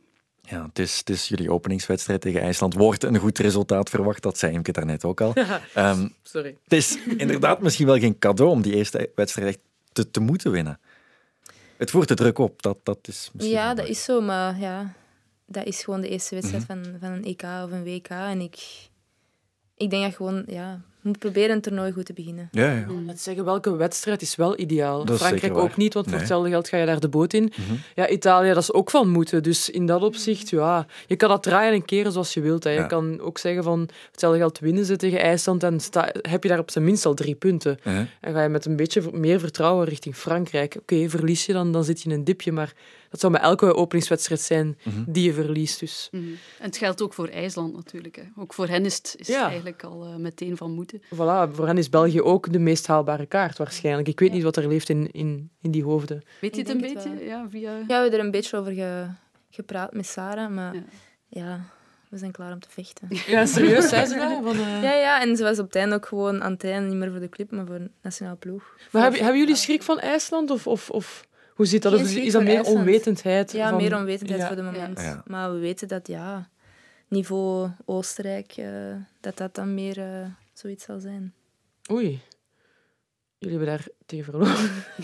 Ja, 0.43 0.65
het 0.67 0.79
is, 0.79 0.99
het 0.99 1.11
is 1.11 1.29
jullie 1.29 1.53
openingswedstrijd 1.53 2.21
tegen 2.21 2.41
IJsland. 2.41 2.75
Wordt 2.75 3.05
een 3.05 3.19
goed 3.19 3.39
resultaat 3.39 3.91
verwacht, 3.91 4.23
dat 4.23 4.39
zei 4.39 4.53
Imke 4.53 4.73
daarnet 4.73 5.05
ook 5.05 5.21
al. 5.21 5.33
Um, 5.77 6.15
Sorry. 6.23 6.57
Het 6.65 6.73
is 6.73 6.99
inderdaad 7.17 7.61
misschien 7.61 7.87
wel 7.87 7.99
geen 7.99 8.19
cadeau 8.19 8.51
om 8.51 8.63
die 8.63 8.75
eerste 8.75 9.11
wedstrijd 9.15 9.49
echt 9.49 9.59
te, 9.93 10.11
te 10.11 10.21
moeten 10.21 10.51
winnen. 10.51 10.81
Het 11.77 11.91
voert 11.91 12.09
de 12.09 12.15
druk 12.15 12.39
op, 12.39 12.63
dat, 12.63 12.79
dat 12.83 12.99
is 13.03 13.31
misschien 13.33 13.57
Ja, 13.57 13.75
dat 13.75 13.87
is 13.89 14.05
zo, 14.05 14.21
maar 14.21 14.59
ja, 14.59 14.93
dat 15.47 15.65
is 15.67 15.83
gewoon 15.85 16.01
de 16.01 16.09
eerste 16.09 16.35
wedstrijd 16.35 16.65
van, 16.65 16.85
van 17.01 17.11
een 17.13 17.25
EK 17.25 17.43
of 17.43 17.71
een 17.71 17.85
WK. 17.85 18.09
En 18.09 18.41
ik, 18.41 18.57
ik 19.79 19.91
denk 19.91 20.03
dat 20.03 20.15
gewoon, 20.15 20.45
ja, 20.47 20.81
moet 21.09 21.19
proberen 21.19 21.51
een 21.55 21.61
toernooi 21.61 21.93
goed 21.93 22.07
te 22.07 22.13
beginnen. 22.13 22.49
Ja, 22.53 22.73
ja. 22.73 22.87
Laat 23.07 23.21
zeggen, 23.21 23.45
welke 23.45 23.77
wedstrijd 23.77 24.23
is 24.23 24.37
wel 24.37 24.59
ideaal? 24.59 25.05
Dat 25.05 25.19
Frankrijk 25.19 25.57
ook 25.57 25.77
niet, 25.77 25.95
want 25.95 26.05
voor 26.07 26.15
Nee. 26.15 26.23
hetzelfde 26.25 26.51
geld 26.51 26.69
ga 26.69 26.77
je 26.77 26.87
daar 26.87 27.01
de 27.01 27.09
boot 27.09 27.33
in. 27.33 27.43
Mhm. 27.57 27.75
Ja, 27.95 28.09
Italië, 28.09 28.49
dat 28.49 28.63
is 28.63 28.73
ook 28.73 28.91
van 28.91 29.09
moeten. 29.09 29.43
Dus 29.43 29.71
in 29.71 29.87
dat 29.87 30.03
opzicht, 30.03 30.49
ja, 30.51 30.87
je 31.07 31.17
kan 31.17 31.29
dat 31.29 31.43
draaien 31.43 31.73
en 31.73 31.85
keren 31.85 32.13
zoals 32.13 32.35
je 32.35 32.41
wilt. 32.41 32.65
Hè. 32.65 32.71
Je 32.71 32.77
Ja. 32.81 32.87
kan 32.87 33.21
ook 33.21 33.39
zeggen 33.39 33.63
van, 33.63 33.79
voor 33.89 33.97
hetzelfde 34.11 34.39
geld 34.39 34.59
winnen 34.59 34.85
ze 34.85 34.97
tegen 34.97 35.21
IJsland 35.21 35.63
en 35.63 35.81
sta, 35.81 36.09
heb 36.23 36.43
je 36.43 36.49
daar 36.49 36.59
op 36.59 36.71
zijn 36.71 36.85
minst 36.85 37.07
al 37.07 37.15
drie 37.15 37.35
punten. 37.35 37.79
En 37.83 38.09
ga 38.33 38.43
je 38.43 38.49
met 38.49 38.65
een 38.65 38.77
beetje 38.77 39.03
meer 39.13 39.41
vertrouwen 39.41 39.87
richting 39.87 40.17
Frankrijk. 40.17 40.77
Oké, 40.81 41.09
verlies 41.09 41.47
je 41.47 41.53
dan, 41.53 41.73
dan 41.73 41.85
zit 41.85 42.03
je 42.03 42.09
in 42.09 42.15
een 42.15 42.25
dipje, 42.25 42.53
maar 42.53 42.73
dat 43.11 43.21
zou 43.21 43.33
bij 43.33 43.43
elke 43.43 43.75
openingswedstrijd 43.75 44.41
zijn 44.41 44.79
Mhm. 44.83 44.97
die 45.07 45.25
je 45.25 45.33
verliest. 45.33 45.81
Dus 45.81 46.09
Mhm. 46.13 46.23
En 46.59 46.65
het 46.67 46.77
geldt 46.77 47.03
ook 47.03 47.15
voor 47.15 47.29
IJsland 47.29 47.75
natuurlijk. 47.75 48.17
Hè. 48.17 48.23
Ook 48.37 48.55
voor 48.55 48.69
hen 48.69 48.85
is 48.85 48.97
het, 48.97 49.15
is 49.19 49.27
Ja. 49.27 49.47
eigenlijk 49.49 49.83
al 49.85 50.05
eh, 50.05 50.17
meteen 50.17 50.57
van 50.57 50.71
moeten. 50.73 50.98
Voilà, 51.15 51.53
voor 51.55 51.67
hen 51.67 51.79
is 51.79 51.89
België 51.89 52.23
ook 52.23 52.53
de 52.53 52.59
meest 52.59 52.87
haalbare 52.87 53.27
kaart 53.27 53.59
waarschijnlijk. 53.59 54.09
Ik 54.09 54.21
weet 54.21 54.33
niet 54.33 54.43
wat 54.43 54.57
er 54.57 54.69
leeft 54.69 54.89
in, 54.89 55.11
in, 55.13 55.51
in 55.61 55.71
die 55.71 55.85
hoofden. 55.85 56.23
Weet 56.41 56.55
je 56.57 56.61
het 56.63 56.71
een 56.71 56.83
het 56.83 56.95
beetje? 56.95 57.25
Ja, 57.25 57.47
via... 57.51 57.71
Ja, 57.77 57.87
we 57.87 57.93
hebben 57.93 58.13
er 58.13 58.25
een 58.25 58.31
beetje 58.31 58.57
over 58.57 58.73
ge- 58.73 59.07
gepraat 59.51 59.93
met 59.93 60.07
Sarah, 60.07 60.51
maar 60.51 60.75
Ja. 60.75 60.83
ja. 61.29 61.61
we 62.09 62.19
zijn 62.19 62.33
klaar 62.33 62.53
om 62.53 62.61
te 62.61 62.69
vechten. 62.71 63.09
Ja, 63.27 63.47
serieus, 63.47 63.89
zei 63.89 64.07
ze 64.07 64.15
dat? 64.15 64.39
Van, 64.43 64.57
eh, 64.57 64.83
Ja, 64.83 64.93
ja, 64.95 65.21
en 65.23 65.37
ze 65.37 65.43
was 65.43 65.59
op 65.59 65.67
het 65.67 65.75
einde 65.77 65.95
ook 65.95 66.07
gewoon 66.07 66.43
aan 66.43 66.53
het 66.53 66.65
einde, 66.65 66.89
niet 66.89 66.97
meer 66.99 67.11
voor 67.11 67.21
de 67.21 67.29
club, 67.29 67.51
maar 67.51 67.67
voor 67.67 67.79
de 67.79 67.91
nationale 68.03 68.37
ploeg. 68.37 68.77
Maar 68.93 69.03
hebben, 69.03 69.21
hebben 69.21 69.39
jullie 69.41 69.57
schrik 69.57 69.83
van 69.83 69.99
IJsland? 70.01 70.51
Of, 70.51 70.67
of, 70.67 70.91
of 70.91 71.27
hoe 71.55 71.67
zit 71.67 71.83
dat? 71.83 71.93
Of 71.95 72.01
is 72.01 72.33
dat 72.33 72.43
meer 72.43 72.55
IJsland. 72.57 72.79
onwetendheid? 72.79 73.53
Ja, 73.53 73.69
van- 73.69 73.79
meer 73.79 73.97
onwetendheid 73.97 74.41
Ja. 74.41 74.47
voor 74.47 74.57
de 74.57 74.63
moment. 74.63 75.01
Ja. 75.01 75.23
Maar 75.27 75.53
we 75.53 75.59
weten 75.59 75.89
dat, 75.89 76.07
ja, 76.07 76.49
niveau 77.09 77.69
Oostenrijk, 77.85 78.53
eh, 78.57 78.67
dat 79.21 79.37
dat 79.37 79.55
dan 79.55 79.75
meer 79.75 79.99
eh, 79.99 80.27
zoiets 80.59 80.85
zal 80.85 80.99
zijn. 81.01 81.35
Oei. 81.93 82.21
Jullie 83.39 83.57
hebben 83.59 83.75
daar 83.77 83.87
tegen 84.07 84.25
verloren. 84.25 84.57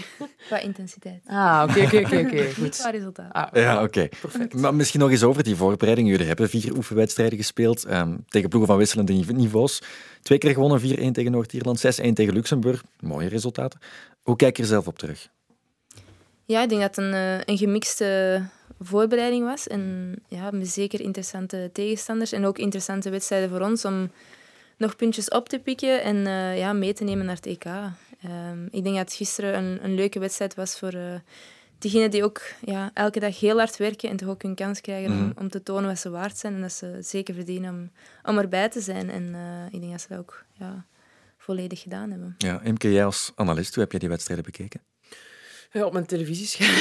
Qua 0.47 0.59
intensiteit. 0.59 1.23
Ah, 1.27 1.67
oké, 1.69 1.81
oké, 1.85 2.19
oké. 2.27 2.51
Goed. 2.61 2.77
Qua 2.77 2.91
resultaat. 2.91 3.33
Ah, 3.33 3.49
Ja, 3.53 3.83
oké. 3.83 4.09
Perfect. 4.21 4.55
Maar 4.55 4.75
misschien 4.75 5.01
nog 5.01 5.11
eens 5.11 5.23
over 5.23 5.43
die 5.45 5.57
voorbereiding. 5.57 6.09
Jullie 6.09 6.27
hebben 6.27 6.49
vier 6.49 6.77
oefenwedstrijden 6.77 7.39
gespeeld 7.39 7.85
ehm, 7.85 8.17
tegen 8.29 8.49
ploegen 8.49 8.71
van 8.71 8.79
wisselende 8.79 9.13
nive- 9.13 9.33
niveaus. 9.33 9.83
Twee 10.23 10.39
keer 10.39 10.53
gewonnen, 10.53 10.81
4-1 10.81 11.11
tegen 11.13 11.31
Noord-Ierland, 11.33 11.79
6-1 11.79 12.13
tegen 12.13 12.35
Luxemburg. 12.35 12.83
Mooie 13.01 13.29
resultaten. 13.29 13.81
Hoe 14.23 14.37
kijk 14.37 14.57
je 14.57 14.63
er 14.63 14.69
zelf 14.69 14.87
op 14.87 14.99
terug? 14.99 15.29
Ja, 16.45 16.63
ik 16.63 16.69
denk 16.69 16.81
dat 16.81 16.97
het 16.97 17.05
een, 17.05 17.13
eh, 17.15 17.41
een 17.45 17.59
gemixte 17.59 18.43
voorbereiding 18.81 19.45
was. 19.45 19.67
En 19.67 20.15
ja, 20.29 20.51
zeker 20.63 21.01
interessante 21.01 21.71
tegenstanders. 21.73 22.33
En 22.33 22.45
ook 22.45 22.59
interessante 22.59 23.11
wedstrijden 23.11 23.51
voor 23.51 23.61
ons 23.61 23.85
om 23.85 24.11
nog 24.77 24.97
puntjes 24.97 25.29
op 25.29 25.49
te 25.49 25.59
pikken 25.59 26.03
en 26.03 26.27
eh, 26.27 26.59
ja, 26.59 26.73
mee 26.73 26.93
te 26.93 27.05
nemen 27.05 27.27
naar 27.27 27.35
het 27.37 27.47
EK. 27.47 27.65
Ehm, 27.65 28.65
ik 28.65 28.83
denk 28.83 28.97
dat 28.97 29.05
het 29.05 29.13
gisteren 29.15 29.55
een, 29.65 29.85
een 29.85 29.95
leuke 29.95 30.19
wedstrijd 30.19 30.55
was 30.55 30.79
voor 30.79 30.93
eh 30.93 31.15
diegenen 31.79 32.11
die 32.11 32.25
ook 32.25 32.43
ja, 32.65 32.91
elke 32.95 33.21
dag 33.21 33.41
heel 33.41 33.57
hard 33.59 33.77
werken 33.77 34.09
en 34.09 34.17
toch 34.17 34.29
ook 34.29 34.43
hun 34.43 34.55
kans 34.55 34.81
krijgen 34.81 35.11
om, 35.11 35.19
Mhm. 35.19 35.39
om 35.39 35.49
te 35.49 35.63
tonen 35.63 35.87
wat 35.89 35.99
ze 35.99 36.11
waard 36.11 36.39
zijn. 36.39 36.55
En 36.55 36.61
dat 36.61 36.73
ze 36.73 36.99
zeker 37.01 37.35
verdienen 37.35 37.75
om, 37.75 37.91
om 38.31 38.39
erbij 38.39 38.69
te 38.69 38.81
zijn. 38.81 39.11
En 39.11 39.35
eh, 39.35 39.65
ik 39.75 39.81
denk 39.81 39.93
dat 39.93 40.01
ze 40.01 40.09
dat 40.09 40.19
ook 40.19 40.45
ja, 40.53 40.85
volledig 41.39 41.81
gedaan 41.81 42.11
hebben. 42.11 42.35
Ja, 42.39 42.61
Imke, 42.63 42.93
jij 42.93 43.05
als 43.05 43.33
analist, 43.35 43.75
hoe 43.75 43.83
heb 43.83 43.91
jij 43.91 44.01
die 44.01 44.09
wedstrijden 44.09 44.45
bekeken? 44.45 44.81
Ja, 45.75 45.85
op 45.85 45.93
mijn 45.93 46.07
televisiescherm. 46.07 46.73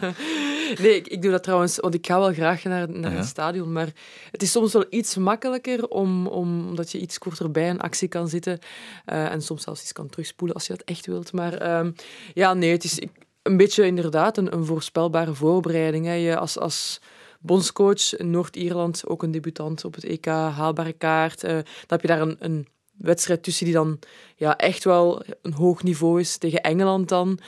nee, 0.82 0.96
ik, 0.96 1.06
ik 1.08 1.22
doe 1.22 1.30
dat 1.30 1.42
trouwens, 1.42 1.76
want 1.76 1.94
ik 1.94 2.06
ga 2.06 2.18
wel 2.18 2.32
graag 2.32 2.64
naar, 2.64 2.90
naar 2.90 3.10
Ja. 3.10 3.16
het 3.16 3.26
stadion, 3.26 3.72
maar 3.72 3.88
het 4.30 4.42
is 4.42 4.50
soms 4.50 4.72
wel 4.72 4.84
iets 4.90 5.16
makkelijker 5.16 5.88
om, 5.88 6.26
om, 6.26 6.66
omdat 6.68 6.92
je 6.92 6.98
iets 6.98 7.18
korter 7.18 7.50
bij 7.50 7.70
een 7.70 7.80
actie 7.80 8.08
kan 8.08 8.28
zitten 8.28 8.58
eh, 9.04 9.32
en 9.32 9.42
soms 9.42 9.62
zelfs 9.62 9.80
iets 9.82 9.92
kan 9.92 10.08
terugspoelen 10.08 10.56
als 10.56 10.66
je 10.66 10.72
dat 10.76 10.82
echt 10.86 11.06
wilt. 11.06 11.32
Maar 11.32 11.54
ehm, 11.54 11.90
ja, 12.34 12.54
nee, 12.54 12.70
het 12.70 12.84
is 12.84 12.98
ik- 12.98 13.10
een 13.42 13.56
beetje 13.56 13.86
inderdaad 13.86 14.36
een, 14.38 14.52
een 14.52 14.64
voorspelbare 14.64 15.34
voorbereiding. 15.34 16.06
Hè. 16.06 16.12
Je 16.14 16.36
als, 16.38 16.58
als 16.58 17.00
bondscoach 17.40 18.16
in 18.16 18.30
Noord-Ierland, 18.30 19.02
ook 19.06 19.22
een 19.22 19.30
debutant 19.30 19.84
op 19.84 19.94
het 19.94 20.04
EK, 20.04 20.26
haalbare 20.26 20.92
kaart, 20.92 21.44
eh, 21.44 21.50
dan 21.52 21.64
heb 21.86 22.00
je 22.00 22.06
daar 22.08 22.20
een, 22.20 22.36
een 22.38 22.66
wedstrijd 22.98 23.42
tussen 23.42 23.64
die 23.64 23.74
dan 23.74 23.98
ja, 24.36 24.56
echt 24.56 24.84
wel 24.84 25.22
een 25.42 25.52
hoog 25.52 25.82
niveau 25.82 26.20
is 26.20 26.36
tegen 26.36 26.60
Engeland 26.60 27.08
dan. 27.08 27.38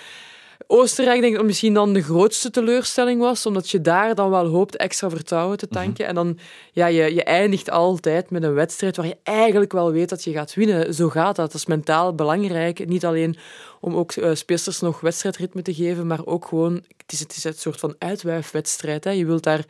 Oostenrijk 0.67 1.21
denk 1.21 1.33
ik 1.33 1.39
dat 1.39 1.47
misschien 1.47 1.75
dan 1.75 1.93
de 1.93 2.03
grootste 2.03 2.51
teleurstelling 2.51 3.21
was, 3.21 3.47
omdat 3.47 3.71
je 3.71 3.81
daar 3.81 4.15
dan 4.15 4.31
wel 4.31 4.47
hoopt 4.47 4.77
extra 4.77 5.11
vertrouwen 5.11 5.59
te 5.59 5.69
tanken. 5.69 6.07
En 6.07 6.15
dan, 6.15 6.39
ja, 6.73 6.87
je, 6.87 7.15
je 7.15 7.25
eindigt 7.25 7.71
altijd 7.71 8.31
met 8.31 8.43
een 8.43 8.55
wedstrijd 8.55 8.97
waar 8.97 9.07
je 9.07 9.17
eigenlijk 9.23 9.73
wel 9.73 9.93
weet 9.93 10.09
dat 10.09 10.25
je 10.25 10.33
gaat 10.33 10.55
winnen. 10.55 10.95
Zo 10.95 11.09
gaat 11.09 11.37
dat. 11.37 11.53
Dat 11.53 11.55
is 11.55 11.67
mentaal 11.67 12.15
belangrijk. 12.15 12.87
Niet 12.89 13.05
alleen 13.05 13.37
om 13.81 13.95
ook 13.95 14.13
eh, 14.13 14.35
speelsters 14.35 14.81
nog 14.81 15.01
wedstrijdritme 15.01 15.63
te 15.63 15.75
geven, 15.75 16.07
maar 16.07 16.27
ook 16.27 16.47
gewoon, 16.47 16.75
het 16.75 17.13
is, 17.13 17.21
het 17.21 17.37
is 17.37 17.45
een 17.45 17.55
soort 17.55 17.81
van 17.81 17.95
uitwuifwedstrijd. 17.99 19.05
Hè. 19.05 19.11
Je 19.11 19.27
wilt 19.27 19.43
daar 19.43 19.65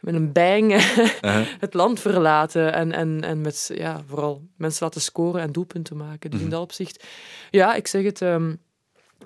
met 0.00 0.14
een 0.14 0.32
bang 0.32 0.74
het 1.64 1.74
land 1.74 2.00
verlaten 2.00 2.72
en, 2.72 2.92
en, 2.92 3.20
en 3.20 3.40
met 3.40 3.70
ja, 3.74 4.02
vooral 4.06 4.42
mensen 4.56 4.84
laten 4.84 5.00
scoren 5.00 5.40
en 5.40 5.52
doelpunten 5.52 5.96
maken. 5.96 6.30
Dus 6.30 6.40
in 6.40 6.50
dat 6.50 6.60
opzicht, 6.60 7.04
ja, 7.50 7.74
ik 7.74 7.86
zeg 7.86 8.04
het, 8.04 8.22
ehm, 8.22 8.54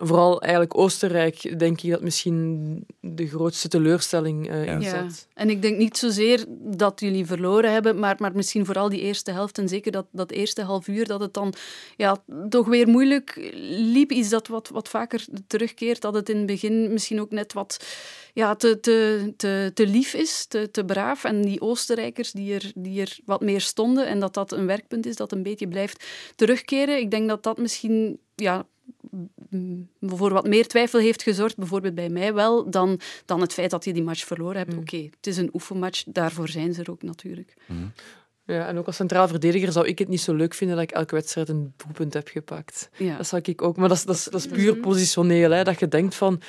vooral 0.01 0.41
eigenlijk 0.41 0.79
Oostenrijk, 0.79 1.59
denk 1.59 1.81
ik 1.81 1.91
dat 1.91 2.01
misschien 2.01 2.87
de 3.01 3.27
grootste 3.27 3.69
teleurstelling 3.69 4.49
eh 4.49 4.65
Ja. 4.65 4.73
in 4.73 4.81
Ja. 4.81 4.91
zat. 4.91 5.29
En 5.35 5.51
ik 5.51 5.63
denk 5.63 5.77
niet 5.79 5.97
zozeer 5.97 6.45
dat 6.49 7.01
jullie 7.01 7.27
verloren 7.27 7.73
hebben, 7.73 7.99
maar, 7.99 8.17
maar 8.19 8.33
misschien 8.35 8.65
vooral 8.65 8.89
die 8.89 9.01
eerste 9.01 9.31
helft 9.31 9.59
en 9.59 9.69
zeker 9.69 9.93
dat, 9.93 10.07
dat 10.13 10.31
eerste 10.31 10.63
half 10.63 10.89
uur, 10.89 11.07
dat 11.07 11.21
het 11.21 11.35
dan 11.35 11.55
ja, 11.97 12.23
toch 12.49 12.67
weer 12.67 12.89
moeilijk 12.89 13.51
liep. 13.93 14.13
Iets 14.13 14.29
dat 14.29 14.47
wat, 14.49 14.69
wat 14.69 14.89
vaker 14.89 15.25
terugkeert, 15.47 16.01
dat 16.01 16.15
het 16.15 16.29
in 16.29 16.37
het 16.37 16.47
begin 16.47 16.93
misschien 16.93 17.21
ook 17.21 17.31
net 17.31 17.53
wat 17.53 17.87
ja, 18.33 18.55
te, 18.55 18.81
te, 18.81 19.33
te, 19.37 19.71
te 19.75 19.87
lief 19.87 20.15
is, 20.15 20.47
te, 20.47 20.71
te 20.71 20.85
braaf. 20.85 21.25
En 21.25 21.43
die 21.43 21.61
Oostenrijkers 21.61 22.33
die 22.33 22.55
er, 22.55 22.73
die 22.75 23.01
er 23.01 23.19
wat 23.25 23.41
meer 23.41 23.61
stonden 23.61 24.07
en 24.07 24.21
dat 24.21 24.35
dat 24.35 24.53
een 24.53 24.67
werkpunt 24.67 25.07
is 25.07 25.17
dat 25.17 25.33
een 25.33 25.43
beetje 25.43 25.69
blijft 25.69 26.05
terugkeren. 26.37 26.99
Ik 26.99 27.11
denk 27.11 27.29
dat 27.29 27.43
dat 27.43 27.59
misschien... 27.59 28.19
Ja, 28.35 28.67
voor 30.01 30.33
wat 30.33 30.47
meer 30.47 30.67
twijfel 30.67 30.99
heeft 31.01 31.23
gezorgd, 31.23 31.57
bijvoorbeeld 31.57 31.95
bij 31.95 32.09
mij 32.09 32.35
wel, 32.35 32.71
dan, 32.71 33.01
dan 33.25 33.41
het 33.41 33.53
feit 33.53 33.71
dat 33.71 33.85
je 33.85 33.93
die 33.93 34.03
match 34.03 34.25
verloren 34.25 34.57
hebt. 34.57 34.73
Mm. 34.73 34.79
Oké, 34.79 34.97
het 34.97 35.27
is 35.27 35.37
een 35.37 35.51
oefenmatch, 35.53 36.03
daarvoor 36.07 36.49
zijn 36.49 36.75
ze 36.75 36.83
er 36.83 36.91
ook 36.91 37.03
natuurlijk. 37.03 37.55
Ja, 38.47 38.67
en 38.67 38.79
ook 38.79 38.87
als 38.87 38.97
centraal 38.97 39.29
verdediger 39.29 39.73
zou 39.73 39.87
ik 39.87 39.99
het 39.99 40.09
niet 40.09 40.21
zo 40.21 40.35
leuk 40.35 40.55
vinden 40.55 40.77
dat 40.77 40.85
ik 40.85 40.91
elke 40.91 41.15
wedstrijd 41.15 41.49
een 41.49 41.73
doelpunt 41.77 42.15
heb 42.15 42.29
gepakt. 42.29 42.89
Ja. 42.97 43.17
Dat 43.17 43.27
zou 43.27 43.43
ik 43.45 43.63
ook, 43.63 43.77
maar 43.77 43.89
dat 43.89 43.97
is, 43.97 44.05
dat 44.05 44.15
is, 44.15 44.25
dat 44.25 44.41
is 44.41 44.47
puur 44.47 44.77
positioneel. 44.77 45.51
Hè, 45.51 45.65
dat 45.65 45.79
je 45.79 45.89
denkt 45.89 46.15
van, 46.15 46.41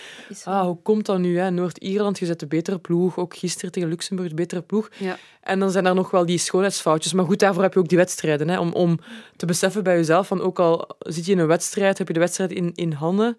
ah, 0.43 0.65
hoe 0.65 0.81
komt 0.81 1.05
dat 1.05 1.19
nu? 1.19 1.37
hè? 1.37 1.51
Noord-Ierland, 1.51 2.19
je 2.19 2.25
zet 2.25 2.39
de 2.39 2.47
betere 2.47 2.79
ploeg. 2.79 3.17
Ook 3.17 3.35
gisteren 3.35 3.71
tegen 3.71 3.89
Luxemburg, 3.89 4.29
de 4.29 4.35
betere 4.35 4.61
ploeg. 4.61 4.89
Ja. 4.97 5.17
En 5.41 5.59
dan 5.59 5.71
zijn 5.71 5.85
er 5.85 5.95
nog 5.95 6.11
wel 6.11 6.25
die 6.25 6.37
schoonheidsfoutjes. 6.37 7.13
Maar 7.13 7.25
goed, 7.25 7.39
daarvoor 7.39 7.63
heb 7.63 7.73
je 7.73 7.79
ook 7.79 7.89
die 7.89 7.97
wedstrijden. 7.97 8.49
Hè, 8.49 8.59
om, 8.59 8.73
om 8.73 8.99
te 9.35 9.45
beseffen 9.45 9.83
bij 9.83 9.95
jezelf, 9.95 10.27
van 10.27 10.41
ook 10.41 10.59
al 10.59 10.95
zit 10.99 11.25
je 11.25 11.31
in 11.31 11.39
een 11.39 11.47
wedstrijd, 11.47 11.97
heb 11.97 12.07
je 12.07 12.13
de 12.13 12.19
wedstrijd 12.19 12.51
in, 12.51 12.71
in 12.73 12.91
handen. 12.91 13.37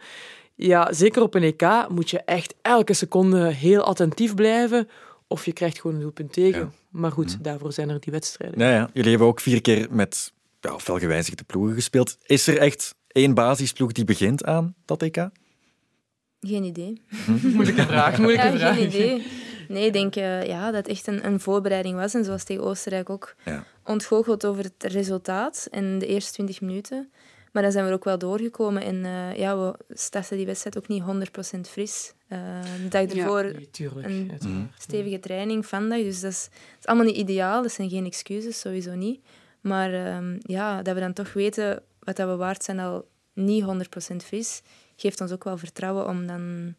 Ja, 0.54 0.92
zeker 0.92 1.22
op 1.22 1.34
een 1.34 1.42
EK 1.42 1.86
moet 1.88 2.11
je 2.11 2.18
echt 2.18 2.54
elke 2.62 2.94
seconde 2.94 3.46
heel 3.46 3.82
attentief 3.82 4.34
blijven. 4.34 4.88
Of 5.29 5.45
je 5.45 5.53
krijgt 5.53 5.81
gewoon 5.81 5.97
een 5.97 6.03
doelpunt 6.03 6.33
tegen. 6.33 6.61
Ja. 6.61 6.70
Maar 6.91 7.12
goed, 7.12 7.45
daarvoor 7.45 7.72
zijn 7.72 7.89
er 7.89 8.01
die 8.01 8.12
wedstrijden. 8.12 8.59
Ja, 8.61 8.70
ja. 8.70 8.91
Jullie 8.93 9.11
hebben 9.11 9.29
ook 9.29 9.41
vier 9.41 9.61
keer 9.61 9.87
met 9.91 10.33
ja, 10.61 10.79
fel 10.79 10.99
gewijzigde 10.99 11.45
ploegen 11.45 11.74
gespeeld. 11.74 12.16
Is 12.27 12.47
er 12.47 12.59
echt 12.59 12.95
één 13.09 13.35
basisploeg 13.35 13.93
die 13.93 14.05
begint 14.05 14.45
aan 14.45 14.74
dat 14.85 15.03
EK? 15.03 15.29
Geen 16.41 16.64
idee. 16.64 17.03
Moeilijke 17.55 17.83
vraag, 17.83 18.18
moeilijke 18.18 18.47
Ja, 18.47 18.57
vraag. 18.59 18.77
geen 18.77 18.87
idee. 18.87 19.27
Nee, 19.68 19.87
ik 19.87 19.93
denk 19.93 20.16
eh, 20.16 20.47
ja, 20.47 20.64
dat 20.64 20.74
het 20.74 20.89
echt 20.89 21.07
een, 21.07 21.27
een 21.27 21.41
voorbereiding 21.41 21.97
was. 21.97 22.14
En 22.14 22.24
zoals 22.24 22.45
tegen 22.45 22.62
Oostenrijk 22.64 23.11
ook 23.11 23.35
Ja. 23.45 23.64
ontgoocheld 23.85 24.47
over 24.47 24.64
het 24.64 24.93
resultaat 24.93 25.68
en 25.70 25.99
de 25.99 26.07
eerste 26.07 26.33
20 26.33 26.61
minuten. 26.61 27.11
Maar 27.53 27.62
dan 27.62 27.72
zijn 27.72 27.85
we 27.85 27.91
er 27.91 27.97
ook 27.97 28.05
wel 28.05 28.18
doorgekomen. 28.18 28.83
En 28.83 29.05
eh, 29.05 29.37
ja, 29.39 29.59
we 29.59 29.74
starten 29.89 30.37
die 30.37 30.47
wedstrijd 30.47 30.79
ook 30.79 30.89
niet 30.89 31.03
100% 31.57 31.61
fris. 31.70 32.12
Eh, 32.29 32.61
de 32.83 32.89
dag 32.89 33.03
ervoor 33.03 33.45
een 33.45 34.31
uiteraard. 34.31 34.72
stevige 34.79 35.18
training 35.18 35.66
vandaag. 35.66 36.03
Dus 36.03 36.20
dat 36.20 36.31
is, 36.31 36.49
dat 36.51 36.79
is 36.79 36.87
allemaal 36.87 37.07
niet 37.07 37.16
ideaal. 37.16 37.62
Dat 37.62 37.72
zijn 37.72 37.91
geen 37.91 38.07
excuses, 38.07 38.61
sowieso 38.61 38.95
niet. 38.95 39.20
Maar 39.61 39.93
ehm, 39.93 40.37
ja, 40.41 40.83
dat 40.83 40.95
we 40.95 41.01
dan 41.01 41.12
toch 41.12 41.33
weten 41.33 41.83
wat 41.99 42.16
dat 42.16 42.29
we 42.29 42.37
waard 42.37 42.64
zijn 42.64 42.79
al 42.79 43.09
niet 43.33 43.64
100% 43.64 44.16
fris, 44.24 44.62
geeft 44.97 45.20
ons 45.20 45.33
ook 45.33 45.45
wel 45.45 45.59
vertrouwen 45.59 46.07
om 46.07 46.27
dan 46.27 46.74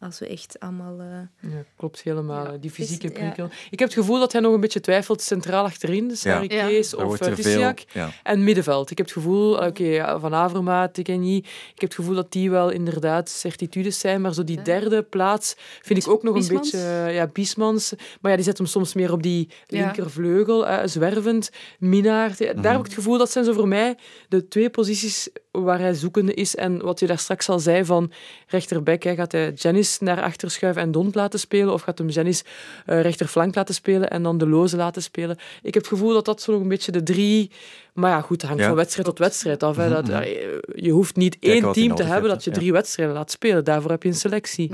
als 0.00 0.18
we 0.18 0.26
echt 0.26 0.60
allemaal... 0.60 0.98
eh, 1.00 1.50
Ja, 1.52 1.64
klopt 1.76 2.02
helemaal. 2.02 2.52
Ja, 2.52 2.56
Die 2.58 2.70
fysieke 2.70 3.06
ja. 3.06 3.12
prikkel. 3.12 3.44
Ik 3.70 3.78
heb 3.78 3.88
het 3.88 3.98
gevoel 3.98 4.18
dat 4.18 4.32
hij 4.32 4.40
nog 4.40 4.54
een 4.54 4.60
beetje 4.60 4.80
twijfelt 4.80 5.22
centraal 5.22 5.64
achterin. 5.64 6.08
Dus. 6.08 6.22
Kees 6.22 6.92
Er 6.92 7.06
of 7.06 7.16
veel... 7.16 7.34
Tissiak. 7.34 7.78
Ja. 7.92 8.10
En 8.22 8.44
middenveld. 8.44 8.90
Ik 8.90 8.96
heb 8.96 9.06
het 9.06 9.14
gevoel, 9.16 9.66
oké, 9.66 10.18
Van 10.20 10.34
Avermaat, 10.34 10.94
Tikeni, 10.94 11.36
ik 11.36 11.44
heb 11.74 11.80
het 11.80 11.94
gevoel 11.94 12.14
dat 12.14 12.32
die 12.32 12.50
wel 12.50 12.70
inderdaad 12.70 13.28
certitudes 13.28 13.98
zijn, 13.98 14.20
maar 14.20 14.34
zo 14.34 14.44
die 14.44 14.56
Ja. 14.56 14.62
derde 14.62 15.02
plaats 15.02 15.54
vind 15.82 15.98
ik 16.04 16.08
ook 16.08 16.22
nog 16.22 16.34
Biesmans? 16.34 16.72
een 16.72 16.78
beetje... 16.80 16.88
eh, 17.06 17.14
ja, 17.14 17.26
Biesmans. 17.26 17.92
Maar 18.20 18.30
ja, 18.30 18.36
die 18.36 18.46
zet 18.46 18.58
hem 18.58 18.66
soms 18.66 18.94
meer 18.94 19.12
op 19.12 19.22
die 19.22 19.48
Ja. 19.66 19.84
linkervleugel, 19.84 20.66
eh, 20.66 20.86
zwervend. 20.86 21.50
Minaert. 21.78 22.40
Mhm. 22.40 22.60
Daar 22.60 22.70
heb 22.72 22.80
ik 22.80 22.86
het 22.86 22.94
gevoel, 22.94 23.18
dat 23.18 23.30
zijn 23.30 23.44
zo 23.44 23.52
voor 23.52 23.68
mij 23.68 23.96
de 24.28 24.48
twee 24.48 24.70
posities 24.70 25.28
waar 25.50 25.78
hij 25.78 25.94
zoekende 25.94 26.34
is. 26.34 26.56
En 26.56 26.82
wat 26.82 27.00
je 27.00 27.06
daar 27.06 27.18
straks 27.18 27.48
al 27.48 27.58
zei 27.58 27.84
van 27.84 28.12
rechterbek, 28.48 29.02
hè, 29.02 29.14
gaat 29.14 29.32
hij 29.32 29.52
Janis 29.54 29.98
naar 29.98 30.22
achter 30.22 30.50
schuiven 30.50 30.82
en 30.82 30.90
Don 30.90 31.10
laten 31.12 31.38
spelen, 31.38 31.72
of 31.72 31.82
gaat 31.82 31.98
hem 31.98 32.08
Janis 32.08 32.42
eh, 32.86 33.00
rechterflank 33.00 33.54
laten 33.54 33.74
spelen 33.74 34.10
en 34.10 34.22
dan 34.22 34.38
de 34.38 34.48
loze 34.48 34.76
laten 34.76 35.02
spelen. 35.02 35.36
Ik 35.62 35.74
heb 35.74 35.82
het 35.82 35.86
gevoel 35.92 36.12
dat 36.12 36.24
dat 36.24 36.42
zo 36.42 36.52
nog 36.52 36.60
een 36.60 36.68
beetje 36.68 36.92
de 36.92 37.02
drie... 37.02 37.50
Maar 37.92 38.10
ja, 38.10 38.20
goed, 38.20 38.40
het 38.40 38.46
hangt 38.50 38.60
Ja. 38.62 38.68
van 38.68 38.76
wedstrijd 38.76 39.06
tot 39.06 39.18
wedstrijd 39.18 39.62
af. 39.62 39.76
Hè. 39.76 39.88
Dat, 39.88 40.06
Mhm. 40.06 40.16
eh, 40.16 40.32
je 40.74 40.90
hoeft 40.90 41.16
niet 41.16 41.36
één 41.40 41.72
team 41.72 41.94
te 41.94 42.02
hebben 42.02 42.30
hebt, 42.30 42.34
dat 42.34 42.44
je 42.44 42.50
drie 42.50 42.72
wedstrijden 42.72 43.14
laat 43.14 43.30
spelen. 43.30 43.64
Daarvoor 43.64 43.90
heb 43.90 44.02
je 44.02 44.08
een 44.08 44.14
selectie. 44.14 44.70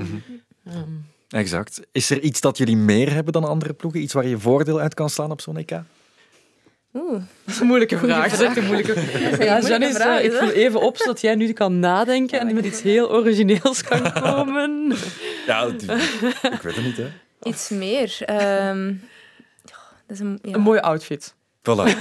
Ehm, 0.65 0.79
Exact. 1.29 1.81
Is 1.91 2.09
er 2.09 2.19
iets 2.19 2.41
dat 2.41 2.57
jullie 2.57 2.77
meer 2.77 3.11
hebben 3.13 3.33
dan 3.33 3.43
andere 3.43 3.73
ploegen? 3.73 4.01
Iets 4.01 4.13
waar 4.13 4.27
je 4.27 4.39
voordeel 4.39 4.79
uit 4.79 4.93
kan 4.93 5.09
slaan 5.09 5.31
op 5.31 5.41
zo'n 5.41 5.57
EK? 5.57 5.71
Oeh, 6.95 7.11
dat 7.43 7.53
is 7.53 7.59
een 7.59 7.67
moeilijke 7.67 7.97
vraag. 7.97 8.37
Dat 8.37 8.49
is 8.49 8.57
een 8.57 8.65
moeilijke 8.65 8.93
vraag. 8.99 9.21
Ja, 9.21 9.27
moeilijke 9.29 9.67
Janice, 9.67 9.93
vraag, 9.93 10.19
eh, 10.19 10.25
ik 10.25 10.31
hè? 10.31 10.37
voel 10.37 10.49
even 10.51 10.81
op 10.81 10.97
zodat 10.97 11.21
jij 11.21 11.35
nu 11.35 11.53
kan 11.53 11.79
nadenken 11.79 12.39
en 12.39 12.53
met 12.55 12.65
iets 12.65 12.81
heel 12.81 13.11
origineels 13.11 13.83
kan 13.83 14.11
komen. 14.21 14.93
Ja, 15.47 15.65
ik 15.65 16.61
weet 16.61 16.75
het 16.75 16.83
niet, 16.85 16.97
hè. 16.97 17.07
iets 17.43 17.69
meer. 17.69 18.17
Ehm, 18.19 18.93
dat 19.63 19.77
is 20.07 20.19
een, 20.19 20.39
ja. 20.41 20.53
Een 20.53 20.61
mooie 20.61 20.81
outfit. 20.81 21.35
Voilà, 21.65 21.99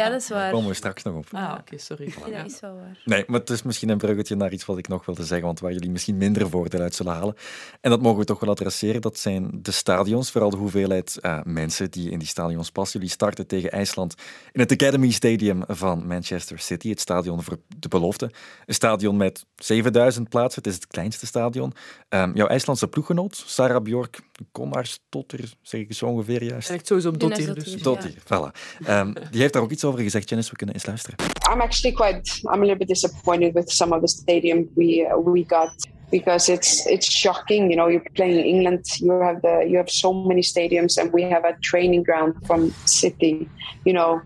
ja, 0.00 0.08
dat 0.08 0.20
is 0.20 0.28
waar. 0.28 0.38
daar 0.38 0.50
komen 0.50 0.68
we 0.68 0.74
straks 0.74 1.02
nog 1.02 1.14
op. 1.14 1.26
Ah, 1.32 1.54
oké, 1.60 1.78
sorry. 1.78 2.14
Ja, 2.26 2.42
dat 2.42 2.52
is 2.52 2.60
wel 2.60 2.74
waar. 2.74 2.98
Nee, 3.04 3.24
maar 3.26 3.40
het 3.40 3.50
is 3.50 3.62
misschien 3.62 3.88
een 3.88 3.98
bruggetje 3.98 4.36
naar 4.36 4.52
iets 4.52 4.64
wat 4.64 4.78
ik 4.78 4.88
nog 4.88 5.06
wilde 5.06 5.24
zeggen, 5.24 5.46
want 5.46 5.60
waar 5.60 5.72
jullie 5.72 5.90
misschien 5.90 6.16
minder 6.16 6.48
voordeel 6.48 6.80
uit 6.80 6.94
zullen 6.94 7.12
halen. 7.12 7.34
En 7.80 7.90
dat 7.90 8.02
mogen 8.02 8.18
we 8.18 8.24
toch 8.24 8.40
wel 8.40 8.50
adresseren, 8.50 9.00
dat 9.00 9.18
zijn 9.18 9.50
de 9.52 9.70
stadions, 9.70 10.30
vooral 10.30 10.50
de 10.50 10.56
hoeveelheid 10.56 11.18
eh, 11.20 11.38
mensen 11.44 11.90
die 11.90 12.10
in 12.10 12.18
die 12.18 12.28
stadions 12.28 12.70
passen. 12.70 13.00
Jullie 13.00 13.14
starten 13.14 13.46
tegen 13.46 13.70
IJsland 13.70 14.14
in 14.52 14.60
het 14.60 14.72
Academy 14.72 15.10
Stadium 15.10 15.62
van 15.66 16.06
Manchester 16.06 16.58
City, 16.58 16.88
het 16.88 17.00
stadion 17.00 17.42
voor 17.42 17.58
de 17.78 17.88
belofte. 17.88 18.30
Een 18.66 18.74
stadion 18.74 19.16
met 19.16 19.46
7000 19.56 20.28
plaatsen, 20.28 20.62
het 20.62 20.72
is 20.72 20.74
het 20.74 20.86
kleinste 20.86 21.26
stadion. 21.26 21.72
Ehm, 22.08 22.30
jouw 22.34 22.46
IJslandse 22.46 22.88
ploeggenoot, 22.88 23.42
Sarah 23.46 23.82
Bjork 23.82 24.20
Komarstotter, 24.52 25.52
zeg 25.62 25.80
ik 25.80 25.92
zo 25.92 26.06
ongeveer 26.06 26.42
juist? 26.42 26.70
Echt 26.70 26.86
sowieso 26.86 27.08
op 27.08 27.20
Dottir 27.20 27.54
dus. 27.54 27.82
Dottir, 27.82 28.14
voilà. 28.24 28.52
Ehm, 28.84 29.12
die 29.30 29.40
heeft 29.40 29.52
daar 29.52 29.62
ook 29.62 29.70
iets 29.70 29.84
over 29.84 30.00
gezegd, 30.00 30.28
Janice, 30.28 30.50
we 30.50 30.56
kunnen 30.56 30.74
eens 30.74 30.86
luisteren. 30.86 31.16
I'm 31.52 31.60
actually 31.60 31.94
quite. 31.94 32.40
I'm 32.40 32.48
a 32.48 32.58
little 32.58 32.76
bit 32.76 32.88
disappointed 32.88 33.54
with 33.54 33.70
some 33.70 33.94
of 33.94 34.00
the 34.00 34.08
stadium 34.08 34.68
we 34.74 35.06
uh, 35.06 35.32
we 35.32 35.44
got 35.46 35.88
because 36.10 36.52
it's 36.52 36.86
it's 36.86 37.10
shocking. 37.10 37.70
You 37.70 37.76
know, 37.76 37.88
you're 37.88 38.10
playing 38.12 38.38
in 38.38 38.44
England. 38.44 38.84
You 38.98 39.20
have 39.22 39.40
the 39.40 39.64
you 39.68 39.76
have 39.76 39.90
so 39.90 40.12
many 40.12 40.42
stadiums, 40.42 40.98
and 40.98 41.12
we 41.12 41.22
have 41.22 41.44
a 41.44 41.56
training 41.60 42.04
ground 42.04 42.34
from 42.46 42.72
City. 42.84 43.48
You 43.84 43.92
know, 43.92 44.20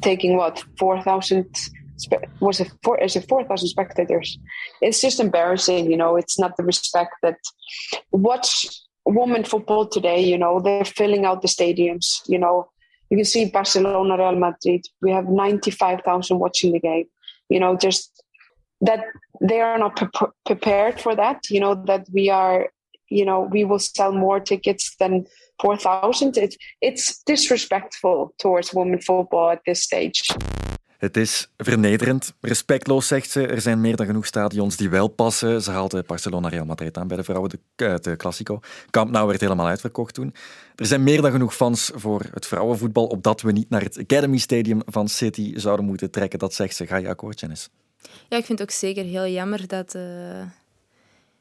taking 0.00 0.36
what 0.36 0.64
four 0.78 1.02
thousand. 1.02 1.46
Was 2.38 2.60
it 2.60 2.70
four? 2.82 2.98
Is 2.98 3.16
it 3.16 3.28
four 3.28 3.44
thousand 3.44 3.68
spectators? 3.68 4.38
It's 4.80 5.00
just 5.00 5.20
embarrassing. 5.20 5.90
You 5.90 5.96
know, 5.96 6.16
it's 6.16 6.38
not 6.38 6.56
the 6.56 6.64
respect 6.64 7.12
that 7.22 7.38
watch 8.10 8.66
women 9.10 9.44
football 9.44 9.86
today. 9.86 10.20
You 10.20 10.38
know, 10.38 10.60
they're 10.60 10.84
filling 10.84 11.24
out 11.24 11.42
the 11.42 11.48
stadiums. 11.48 12.20
You 12.26 12.38
know, 12.38 12.70
you 13.10 13.16
can 13.16 13.24
see 13.24 13.46
Barcelona, 13.46 14.16
Real 14.16 14.36
Madrid. 14.36 14.86
We 15.02 15.10
have 15.10 15.26
95,000 15.26 16.38
watching 16.38 16.72
the 16.72 16.80
game. 16.80 17.06
You 17.48 17.60
know, 17.60 17.76
just 17.76 18.22
that 18.80 19.04
they 19.40 19.60
are 19.60 19.78
not 19.78 19.96
pre- 19.96 20.28
prepared 20.46 21.00
for 21.00 21.14
that. 21.16 21.42
You 21.50 21.60
know, 21.60 21.74
that 21.86 22.06
we 22.12 22.30
are, 22.30 22.68
you 23.08 23.24
know, 23.24 23.40
we 23.40 23.64
will 23.64 23.78
sell 23.78 24.12
more 24.12 24.40
tickets 24.40 24.94
than 24.98 25.26
4,000. 25.60 26.36
It, 26.36 26.54
it's 26.80 27.22
disrespectful 27.24 28.34
towards 28.38 28.72
women 28.72 29.00
football 29.00 29.50
at 29.50 29.60
this 29.66 29.82
stage. 29.82 30.22
Het 31.00 31.16
is 31.16 31.50
vernederend, 31.56 32.34
respectloos, 32.40 33.06
zegt 33.06 33.30
ze. 33.30 33.46
Er 33.46 33.60
zijn 33.60 33.80
meer 33.80 33.96
dan 33.96 34.06
genoeg 34.06 34.26
stadions 34.26 34.76
die 34.76 34.90
wel 34.90 35.08
passen. 35.08 35.62
Ze 35.62 35.70
haalde 35.70 36.04
Barcelona 36.06 36.48
Real 36.48 36.64
Madrid 36.64 36.98
aan 36.98 37.08
bij 37.08 37.16
de 37.16 37.24
vrouwen, 37.24 37.50
de, 37.50 37.58
eh, 37.86 37.94
de 37.94 38.16
Classico. 38.16 38.60
Camp 38.90 39.10
Nou 39.10 39.26
werd 39.28 39.40
helemaal 39.40 39.66
uitverkocht 39.66 40.14
toen. 40.14 40.34
Er 40.74 40.86
zijn 40.86 41.02
meer 41.02 41.22
dan 41.22 41.30
genoeg 41.30 41.54
fans 41.54 41.90
voor 41.94 42.22
het 42.32 42.46
vrouwenvoetbal, 42.46 43.06
opdat 43.06 43.40
we 43.40 43.52
niet 43.52 43.70
naar 43.70 43.82
het 43.82 43.98
Academy 43.98 44.38
Stadium 44.38 44.82
van 44.86 45.08
City 45.08 45.58
zouden 45.58 45.84
moeten 45.84 46.10
trekken. 46.10 46.38
Dat 46.38 46.54
zegt 46.54 46.76
ze. 46.76 46.86
Ga 46.86 46.96
je 46.96 47.08
akkoord, 47.08 47.40
Janice? 47.40 47.68
Ja, 48.28 48.36
ik 48.36 48.44
vind 48.44 48.58
het 48.58 48.62
ook 48.68 48.74
zeker 48.74 49.04
heel 49.04 49.26
jammer 49.26 49.66
dat... 49.66 49.94
eh, 49.94 50.02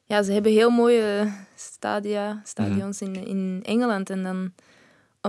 ja, 0.06 0.24
ze 0.24 0.32
hebben 0.32 0.52
heel 0.52 0.70
mooie 0.70 1.32
stadia, 1.56 2.42
stadions 2.46 3.02
in, 3.02 3.28
in 3.28 3.60
Engeland. 3.66 4.10
En 4.10 4.24
dan 4.24 4.54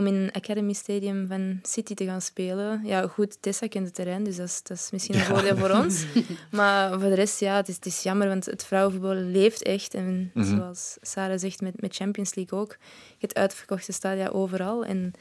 om 0.01 0.07
in 0.07 0.15
een 0.15 0.33
Academy 0.33 0.73
Stadium 0.73 1.27
van 1.27 1.59
City 1.63 1.95
te 1.95 2.05
gaan 2.05 2.21
spelen. 2.21 2.81
Ja, 2.85 3.07
goed, 3.07 3.37
Tessa 3.43 3.67
kent 3.69 3.87
het 3.87 3.95
terrein, 3.95 4.25
dus 4.25 4.37
dat 4.37 4.47
is, 4.47 4.63
dat 4.63 4.77
is 4.77 4.89
misschien 4.91 5.15
een 5.15 5.25
voordeel 5.25 5.57
voor 5.57 5.71
ons. 5.71 6.05
Maar 6.51 6.91
voor 7.01 7.09
de 7.09 7.15
rest, 7.15 7.41
ja, 7.41 7.57
het 7.57 7.69
is, 7.69 7.75
het 7.75 7.87
is 7.87 8.03
jammer, 8.03 8.29
want 8.29 8.47
het 8.47 8.65
vrouwenvoetbal 8.65 9.15
leeft 9.15 9.63
echt. 9.63 9.95
En 9.95 10.31
Mhm. 10.35 10.57
zoals 10.57 10.97
Sarah 11.01 11.39
zegt, 11.39 11.61
met, 11.61 11.81
met 11.81 11.95
Champions 11.97 12.35
League 12.35 12.59
ook. 12.59 12.77
Je 13.09 13.17
hebt 13.27 13.35
uitverkochte 13.35 13.93
stadia 13.93 14.29
overal. 14.29 14.85
En 14.85 15.13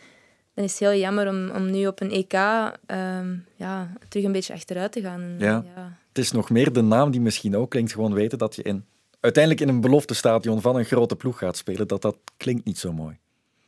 dan 0.53 0.63
is 0.65 0.71
het 0.71 0.79
heel 0.89 0.99
jammer 0.99 1.27
om, 1.27 1.49
om 1.49 1.69
nu 1.71 1.87
op 1.87 2.01
een 2.01 2.11
EK 2.11 2.33
ehm, 2.33 3.35
ja, 3.55 3.93
terug 4.07 4.25
een 4.25 4.31
beetje 4.31 4.53
achteruit 4.53 4.91
te 4.91 5.01
gaan. 5.01 5.35
Ja, 5.39 5.65
Het 6.07 6.17
is 6.17 6.31
nog 6.31 6.49
meer 6.49 6.73
de 6.73 6.81
naam 6.81 7.11
die 7.11 7.21
misschien 7.21 7.55
ook 7.57 7.69
klinkt. 7.69 7.91
Gewoon 7.91 8.13
weten 8.13 8.37
dat 8.37 8.55
je 8.55 8.61
in, 8.61 8.85
uiteindelijk 9.19 9.63
in 9.63 9.69
een 9.69 9.81
beloftestadion 9.81 10.61
van 10.61 10.75
een 10.75 10.85
grote 10.85 11.15
ploeg 11.15 11.37
gaat 11.37 11.57
spelen. 11.57 11.87
Dat 11.87 12.01
dat 12.01 12.17
klinkt 12.37 12.65
niet 12.65 12.77
zo 12.77 12.93
mooi. 12.93 13.17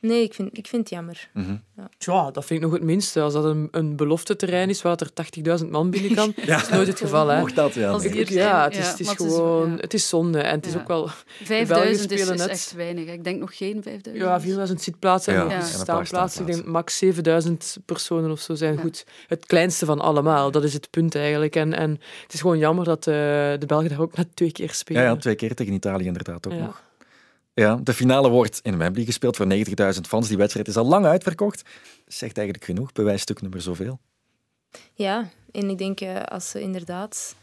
Nee, 0.02 0.22
ik 0.22 0.34
vind, 0.34 0.58
ik 0.58 0.66
vind 0.66 0.82
het 0.82 0.90
jammer. 0.90 1.28
Mhm. 1.32 1.56
Tja, 1.98 2.30
dat 2.30 2.44
vind 2.44 2.60
ik 2.60 2.66
nog 2.66 2.74
het 2.74 2.82
minste. 2.82 3.20
Als 3.20 3.32
dat 3.32 3.44
een, 3.44 3.68
een 3.70 3.96
belofteterrein 3.96 4.68
is 4.68 4.82
waar 4.82 4.96
er 4.96 5.58
80.000 5.62 5.68
man 5.70 5.90
binnen 5.90 6.14
kan, 6.14 6.32
dat 6.46 6.62
is 6.62 6.68
nooit 6.68 6.86
het 6.86 6.98
geval. 7.00 7.28
Hè. 7.28 7.38
Mocht 7.40 7.54
dat 7.54 7.74
wel. 7.74 8.04
Ik. 8.04 8.28
Ja, 8.28 8.64
het 8.64 8.72
is, 8.76 8.84
ja, 8.84 8.90
het 8.90 9.00
is 9.00 9.06
maar 9.06 9.16
het 9.16 9.26
is- 9.26 9.34
gewoon... 9.34 9.70
ja. 9.70 9.76
Het 9.76 9.94
is 9.94 10.08
zonde. 10.08 10.38
En 10.40 10.54
het 10.56 10.66
is 10.66 10.72
Ja. 10.72 10.80
ook 10.80 10.88
wel... 10.88 11.08
5000 11.42 12.10
is, 12.10 12.28
net. 12.28 12.46
echt 12.46 12.72
weinig. 12.72 13.06
Ik 13.08 13.24
denk 13.24 13.40
nog 13.40 13.56
geen 13.56 13.82
5000. 13.82 14.24
Ja, 14.26 14.40
4000 14.40 14.82
zitplaatsen 14.82 15.34
Ja, 15.34 15.44
en 15.44 15.50
en 15.50 15.62
staanplaatsen. 15.62 16.46
Ik 16.46 16.52
denk 16.54 16.66
max 16.66 16.98
7000 16.98 17.76
personen 17.84 18.30
of 18.30 18.40
zo 18.40 18.54
zijn 18.54 18.74
Ja. 18.74 18.80
goed. 18.80 19.04
Het 19.26 19.46
kleinste 19.46 19.86
van 19.86 20.00
allemaal, 20.00 20.50
dat 20.50 20.64
is 20.64 20.72
het 20.72 20.90
punt 20.90 21.14
eigenlijk. 21.14 21.56
En, 21.56 21.74
en 21.74 21.90
het 22.22 22.32
is 22.32 22.40
gewoon 22.40 22.58
jammer 22.58 22.84
dat 22.84 23.06
eh, 23.06 23.14
de 23.14 23.64
Belgen 23.66 23.88
daar 23.88 24.00
ook 24.00 24.16
net 24.16 24.36
twee 24.36 24.52
keer 24.52 24.66
Ja, 24.66 24.72
spelen. 24.72 25.02
ja, 25.02 25.16
twee 25.16 25.34
keer 25.34 25.54
tegen 25.54 25.72
Italië 25.72 26.04
inderdaad 26.06 26.46
ook 26.46 26.52
Ja. 26.52 26.58
nog. 26.64 26.82
Ja, 27.54 27.76
de 27.82 27.94
finale 27.94 28.28
wordt 28.28 28.60
in 28.62 28.78
Wembley 28.78 29.04
gespeeld 29.04 29.36
voor 29.36 29.46
90.000 29.94 30.00
fans. 30.08 30.28
Die 30.28 30.36
wedstrijd 30.36 30.68
is 30.68 30.76
al 30.76 30.86
lang 30.86 31.06
uitverkocht. 31.06 31.62
Zegt 32.06 32.36
eigenlijk 32.36 32.66
genoeg, 32.66 32.92
bewijsstuk 32.92 33.40
nummer 33.42 33.60
zoveel. 33.60 34.00
Ja, 34.94 35.28
en 35.50 35.68
ik 35.70 35.78
denk 35.78 36.00
eh, 36.00 36.22
als 36.22 36.50
ze 36.50 36.60
inderdaad... 36.60 37.34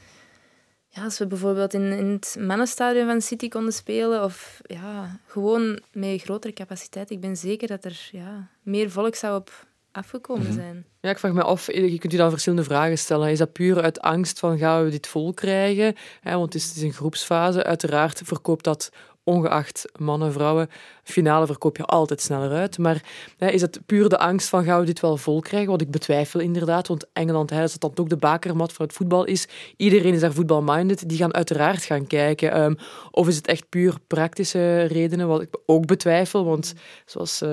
Ja, 0.92 1.04
als 1.04 1.18
we 1.18 1.28
bijvoorbeeld 1.28 1.74
in, 1.74 1.92
in 1.92 2.08
het 2.08 2.36
mannenstadion 2.40 3.08
van 3.08 3.22
City 3.22 3.48
konden 3.48 3.74
spelen, 3.74 4.24
of 4.24 4.60
ja, 4.64 5.20
gewoon 5.28 5.82
met 5.92 6.22
grotere 6.22 6.54
capaciteit, 6.54 7.10
ik 7.10 7.20
ben 7.20 7.38
zeker 7.38 7.68
dat 7.68 7.86
er 7.86 8.10
ja, 8.12 8.48
meer 8.64 8.92
volk 8.92 9.16
zou 9.16 9.40
op 9.40 9.68
afgekomen 9.92 10.46
Mhm. 10.46 10.54
zijn. 10.54 10.86
Ja, 11.02 11.10
ik 11.10 11.20
vraag 11.20 11.32
me 11.32 11.44
af, 11.44 11.72
je 11.74 11.98
kunt 11.98 12.12
je 12.12 12.18
dan 12.18 12.30
verschillende 12.30 12.64
vragen 12.66 12.98
stellen. 12.98 13.30
Is 13.30 13.38
dat 13.38 13.52
puur 13.54 13.82
uit 13.82 14.00
angst 14.00 14.40
van 14.40 14.58
gaan 14.58 14.84
we 14.84 14.90
dit 14.90 15.08
vol 15.08 15.34
krijgen? 15.34 15.96
Hè, 16.22 16.32
want 16.32 16.54
het 16.54 16.62
is, 16.62 16.68
het 16.68 16.76
is 16.78 16.84
een 16.84 16.94
groepsfase. 16.94 17.64
Uiteraard 17.64 18.22
verkoopt 18.24 18.64
dat 18.64 18.90
ongeacht 19.30 19.86
mannen, 19.98 20.34
vrouwen. 20.34 20.70
Finale 21.12 21.46
verkoop 21.46 21.78
je 21.78 21.86
altijd 21.86 22.22
sneller 22.22 22.52
uit. 22.52 22.78
Maar 22.78 23.04
hè, 23.38 23.50
is 23.50 23.62
het 23.62 23.80
puur 23.86 24.10
de 24.10 24.18
angst 24.18 24.50
van 24.50 24.64
gaan 24.64 24.80
we 24.80 24.86
dit 24.86 25.00
wel 25.00 25.18
vol 25.18 25.42
krijgen? 25.42 25.72
Wat 25.72 25.82
ik 25.82 25.92
betwijfel 25.92 26.40
inderdaad. 26.40 26.88
Want 26.88 27.06
Engeland, 27.14 27.50
hè, 27.50 27.62
als 27.62 27.72
het 27.72 27.82
dan 27.82 27.94
toch 27.94 28.08
de 28.08 28.18
bakermat 28.18 28.74
van 28.74 28.86
het 28.86 28.96
voetbal 28.96 29.26
is, 29.26 29.48
iedereen 29.78 30.14
is 30.14 30.20
daar 30.20 30.34
voetbalminded. 30.34 31.10
Die 31.10 31.18
gaan 31.18 31.34
uiteraard 31.34 31.84
gaan 31.84 32.08
kijken. 32.08 32.52
Ehm, 32.52 32.74
of 33.12 33.28
is 33.28 33.36
het 33.36 33.48
echt 33.48 33.70
puur 33.70 33.96
praktische 34.08 34.84
redenen? 34.84 35.28
Wat 35.28 35.42
ik 35.42 35.58
ook 35.66 35.86
betwijfel. 35.86 36.46
Want 36.46 36.74
zoals 37.06 37.42
eh, 37.42 37.50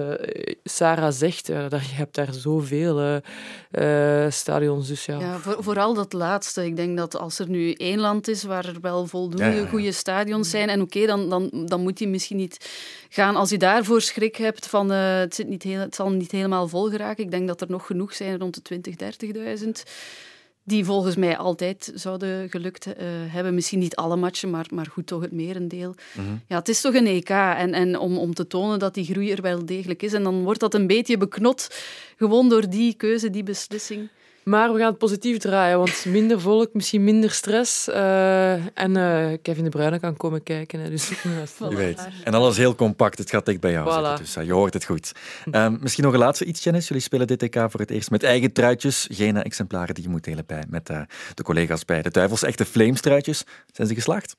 Sarah 0.65 1.13
zegt, 1.13 1.49
eh, 1.49 1.69
daar, 1.69 1.83
je 1.89 1.95
hebt 1.95 2.15
daar 2.15 2.35
zoveel 2.35 3.01
eh, 3.01 4.25
eh, 4.25 4.31
stadions. 4.31 4.89
Dus 4.89 5.05
ja. 5.05 5.19
Ja, 5.19 5.39
voor, 5.39 5.57
vooral 5.61 5.95
dat 5.95 6.13
laatste. 6.13 6.65
Ik 6.65 6.77
denk 6.77 6.97
dat 6.97 7.17
als 7.17 7.39
er 7.39 7.49
nu 7.49 7.73
één 7.73 7.99
land 7.99 8.29
is 8.29 8.43
waar 8.43 8.65
er 8.65 8.81
wel 8.81 9.07
voldoende 9.07 9.45
Ja, 9.45 9.51
ja, 9.51 9.61
ja. 9.61 9.67
goede 9.67 9.93
stadions 9.93 10.51
zijn, 10.51 10.69
en 10.69 10.81
oké, 10.81 11.07
dan, 11.07 11.29
dan, 11.29 11.51
dan 11.67 11.83
moet 11.83 11.99
je 11.99 12.09
misschien 12.09 12.37
niet 12.37 12.71
gaan 13.09 13.37
als 13.37 13.46
je 13.51 13.59
daarvoor 13.59 14.01
schrik 14.01 14.37
hebt 14.37 14.67
van 14.67 14.93
eh, 14.93 15.19
het, 15.19 15.35
zit 15.35 15.49
niet 15.49 15.63
heel, 15.63 15.81
het 15.81 15.95
zal 15.95 16.11
niet 16.11 16.31
helemaal 16.31 16.69
vol 16.69 16.91
geraken. 16.91 17.25
Ik 17.25 17.31
denk 17.31 17.47
dat 17.47 17.61
er 17.61 17.71
nog 17.71 17.87
genoeg 17.87 18.15
zijn, 18.15 18.39
rond 18.39 18.69
de 18.69 18.81
20.000, 19.57 19.61
30.000. 19.65 19.71
die 20.63 20.85
volgens 20.85 21.17
mij 21.17 21.37
altijd 21.37 21.93
zouden 21.95 22.51
gelukt 22.51 22.87
uh, 22.87 22.93
hebben. 23.09 23.55
Misschien 23.55 23.79
niet 23.79 23.97
alle 23.97 24.17
matchen, 24.17 24.51
maar, 24.51 24.67
maar 24.75 24.87
goed, 24.87 25.07
toch 25.07 25.23
het 25.23 25.33
merendeel. 25.33 25.95
Mhm. 26.13 26.27
Ja, 26.47 26.59
het 26.59 26.69
is 26.69 26.81
toch 26.81 26.95
een 26.95 27.07
EK. 27.07 27.31
En, 27.31 27.73
en 27.73 27.99
om, 27.99 28.19
om 28.19 28.35
te 28.35 28.47
tonen 28.47 28.79
dat 28.79 28.95
die 28.95 29.05
groei 29.05 29.33
er 29.33 29.43
wel 29.43 29.65
degelijk 29.65 30.03
is. 30.03 30.13
En 30.13 30.23
dan 30.23 30.43
wordt 30.43 30.61
dat 30.61 30.75
een 30.75 30.87
beetje 30.87 31.17
beknot, 31.17 31.69
gewoon 32.17 32.49
door 32.49 32.69
die 32.69 32.95
keuze, 32.95 33.31
die 33.31 33.43
beslissing. 33.43 34.09
Maar 34.49 34.73
we 34.73 34.79
gaan 34.79 34.89
het 34.89 34.99
positief 34.99 35.39
draaien, 35.39 35.79
want 35.79 36.05
minder 36.05 36.41
volk, 36.41 36.75
misschien 36.75 37.05
minder 37.05 37.31
stress. 37.31 37.89
eh, 37.89 38.53
en 38.53 38.97
eh, 38.97 39.39
Kevin 39.43 39.65
De 39.65 39.71
Bruyne 39.71 40.01
kan 40.01 40.17
komen 40.17 40.43
kijken. 40.43 40.81
Hè, 40.81 40.91
dus, 40.91 41.09
Je 41.71 41.77
weet. 41.77 42.09
En 42.25 42.35
alles 42.35 42.57
heel 42.57 42.75
compact. 42.75 43.19
Het 43.19 43.31
gaat 43.31 43.47
dicht 43.47 43.61
bij 43.61 43.73
jou 43.73 43.89
Voilà. 43.91 43.95
zitten. 43.95 44.17
Dus 44.25 44.37
eh, 44.37 44.45
je 44.45 44.53
hoort 44.53 44.75
het 44.75 44.85
goed. 44.85 45.13
Ehm, 45.51 45.77
misschien 45.81 46.05
nog 46.05 46.13
een 46.13 46.19
laatste 46.19 46.45
iets, 46.45 46.65
Janice. 46.65 46.87
Jullie 46.87 47.03
spelen 47.03 47.27
dit 47.27 47.43
EK 47.43 47.55
voor 47.69 47.81
het 47.81 47.91
eerst 47.91 48.11
met 48.11 48.23
eigen 48.23 48.53
truitjes. 48.53 49.07
Geen 49.11 49.43
exemplaren 49.43 49.95
die 49.95 50.05
je 50.05 50.11
moet 50.11 50.25
delen 50.25 50.45
bij, 50.47 50.65
met 50.69 50.91
eh, 50.91 51.01
de 51.35 51.43
collega's 51.43 51.85
bij 51.85 52.03
de 52.03 52.11
Duivels. 52.11 52.43
Echte 52.43 52.65
Flames-truitjes. 52.65 53.45
Zijn 53.73 53.89
ze 53.89 53.95
geslaagd? 53.95 54.37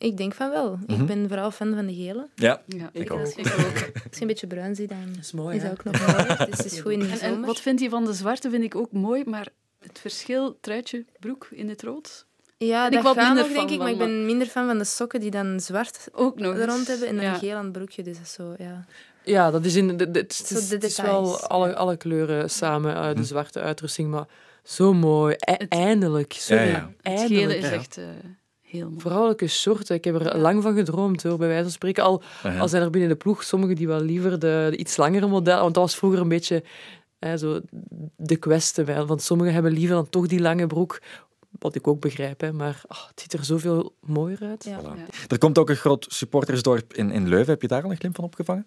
Ik 0.00 0.16
denk 0.16 0.34
van 0.34 0.50
wel. 0.50 0.78
Mhm. 0.86 1.00
Ik 1.00 1.06
ben 1.06 1.28
vooral 1.28 1.50
fan 1.50 1.74
van 1.74 1.86
de 1.86 1.94
gele. 1.94 2.28
Ja, 2.34 2.62
Ja, 2.66 2.88
ik 2.92 3.10
ook. 3.12 3.20
Als 3.20 3.34
je, 3.34 3.42
als 3.42 4.16
je 4.16 4.20
een 4.20 4.26
beetje 4.26 4.46
bruin 4.46 4.74
ziet, 4.74 4.88
dan 4.88 5.14
is 5.20 5.32
mooi, 5.32 5.56
is 5.56 5.62
dat 5.62 5.70
ook 5.70 5.84
nog 5.84 6.06
mooi. 6.06 6.26
Dus 6.26 6.38
het 6.58 6.64
is 6.64 6.80
goed 6.80 6.92
in 6.92 6.98
de 6.98 7.06
En, 7.20 7.40
wat 7.40 7.60
vindt 7.60 7.80
je 7.80 7.88
van 7.88 8.04
de 8.04 8.12
zwarte? 8.12 8.50
Vind 8.50 8.64
ik 8.64 8.74
ook 8.76 8.92
mooi, 8.92 9.24
maar 9.26 9.48
het 9.78 9.98
verschil 9.98 10.58
truitje, 10.60 11.04
broek 11.18 11.48
in 11.50 11.68
het 11.68 11.82
rood? 11.82 12.26
Ja, 12.56 12.84
dat 12.84 12.98
ik 12.98 13.04
wat 13.04 13.16
minder 13.16 13.34
denk 13.44 13.56
fan 13.56 13.68
ik. 13.70 13.78
Maar 13.78 13.90
ik 13.90 13.98
ben 13.98 14.26
minder 14.26 14.46
fan 14.46 14.66
van 14.66 14.78
de 14.78 14.84
sokken 14.84 15.20
die 15.20 15.30
dan 15.30 15.60
zwart 15.60 16.08
Ook 16.12 16.38
nog 16.38 16.54
er 16.54 16.60
eens. 16.62 16.72
rond 16.72 16.86
hebben 16.86 17.08
en 17.08 17.14
dan 17.16 17.24
Ja. 17.24 17.34
geel 17.34 17.56
aan 17.56 17.64
het 17.64 17.72
broekje. 17.72 18.02
Dus 18.02 18.16
dat 18.16 18.24
is 18.26 18.32
zo, 18.32 18.54
ja. 18.58 18.84
Ja, 19.24 19.50
dat 19.50 19.64
is 19.64 19.74
in 19.74 19.96
de, 19.96 20.10
de- 20.10 20.18
het, 20.18 20.32
is, 20.50 20.68
de 20.68 20.74
het 20.74 20.84
is 20.84 21.00
wel 21.00 21.40
alle, 21.40 21.74
alle 21.76 21.96
kleuren 21.96 22.50
samen, 22.50 22.94
eh, 22.94 23.08
Hm. 23.10 23.14
de 23.14 23.24
zwarte 23.24 23.60
uitrusting, 23.60 24.10
maar 24.10 24.24
zo 24.62 24.92
mooi. 24.92 25.34
E- 25.38 25.52
eindelijk. 25.68 26.32
Sorry, 26.32 26.62
Ja, 26.62 26.68
ja. 26.68 26.90
Het 27.02 27.18
eindelijk. 27.18 27.40
gele 27.40 27.56
is 27.56 27.64
ja. 27.68 27.70
echt 27.72 27.96
eh, 27.98 28.04
heel 28.70 28.88
mooi. 28.88 29.00
Vrouwelijke 29.00 29.46
shorten. 29.46 29.96
Ik 29.96 30.04
heb 30.04 30.14
er 30.14 30.38
lang 30.38 30.62
van 30.62 30.74
gedroomd, 30.74 31.22
hoor, 31.22 31.38
bij 31.38 31.48
wijze 31.48 31.62
van 31.62 31.72
spreken. 31.72 32.04
Al, 32.04 32.22
al 32.58 32.68
zijn 32.68 32.82
er 32.82 32.90
binnen 32.90 33.10
de 33.10 33.16
ploeg 33.16 33.42
sommigen 33.42 33.76
die 33.76 33.86
wel 33.86 34.00
liever 34.00 34.30
de, 34.38 34.66
de 34.70 34.76
iets 34.76 34.96
langere 34.96 35.26
modellen... 35.26 35.62
Want 35.62 35.74
dat 35.74 35.82
was 35.82 35.96
vroeger 35.96 36.20
een 36.20 36.28
beetje 36.28 36.62
hè, 37.18 37.36
zo 37.38 37.60
de 38.16 38.36
kwestie. 38.36 38.84
bij, 38.84 39.04
Want 39.04 39.22
sommigen 39.22 39.52
hebben 39.52 39.72
liever 39.72 39.94
dan 39.94 40.08
toch 40.08 40.26
die 40.26 40.40
lange 40.40 40.66
broek. 40.66 41.00
Wat 41.58 41.74
ik 41.74 41.86
ook 41.86 42.00
begrijp, 42.00 42.40
hè, 42.40 42.52
maar 42.52 42.82
ah, 42.86 43.08
het 43.08 43.20
ziet 43.20 43.32
er 43.32 43.44
zoveel 43.44 43.94
mooier 44.00 44.38
uit. 44.42 44.64
Ja. 44.64 44.80
Voilà. 44.80 45.26
Er 45.28 45.38
komt 45.38 45.58
ook 45.58 45.68
een 45.68 45.76
groot 45.76 46.06
supportersdorp 46.08 46.94
in, 46.94 47.10
in 47.10 47.28
Leuven. 47.28 47.50
Heb 47.52 47.62
je 47.62 47.68
daar 47.68 47.82
al 47.82 47.90
een 47.90 47.96
glimp 47.96 48.14
van 48.14 48.24
opgevangen? 48.24 48.66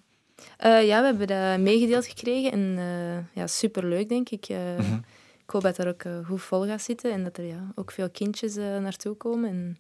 Eh, 0.58 0.86
ja, 0.88 1.00
we 1.00 1.06
hebben 1.06 1.28
dat 1.28 1.60
meegedeeld 1.60 2.06
gekregen. 2.06 2.52
En 2.52 2.76
eh, 2.78 3.42
ja, 3.42 3.48
superleuk, 3.48 4.10
denk 4.10 4.30
ik. 4.30 4.46
Eh, 4.46 4.58
Mhm. 4.78 4.98
Ik 5.44 5.50
hoop 5.50 5.62
dat 5.62 5.78
er 5.78 5.88
ook 5.88 6.04
eh, 6.04 6.26
goed 6.26 6.42
vol 6.42 6.66
gaat 6.66 6.82
zitten. 6.82 7.12
En 7.12 7.24
dat 7.24 7.38
er 7.38 7.46
ja, 7.46 7.72
ook 7.76 7.92
veel 7.92 8.10
kindjes 8.10 8.56
eh, 8.56 8.78
naartoe 8.78 9.16
komen. 9.16 9.50
En 9.50 9.78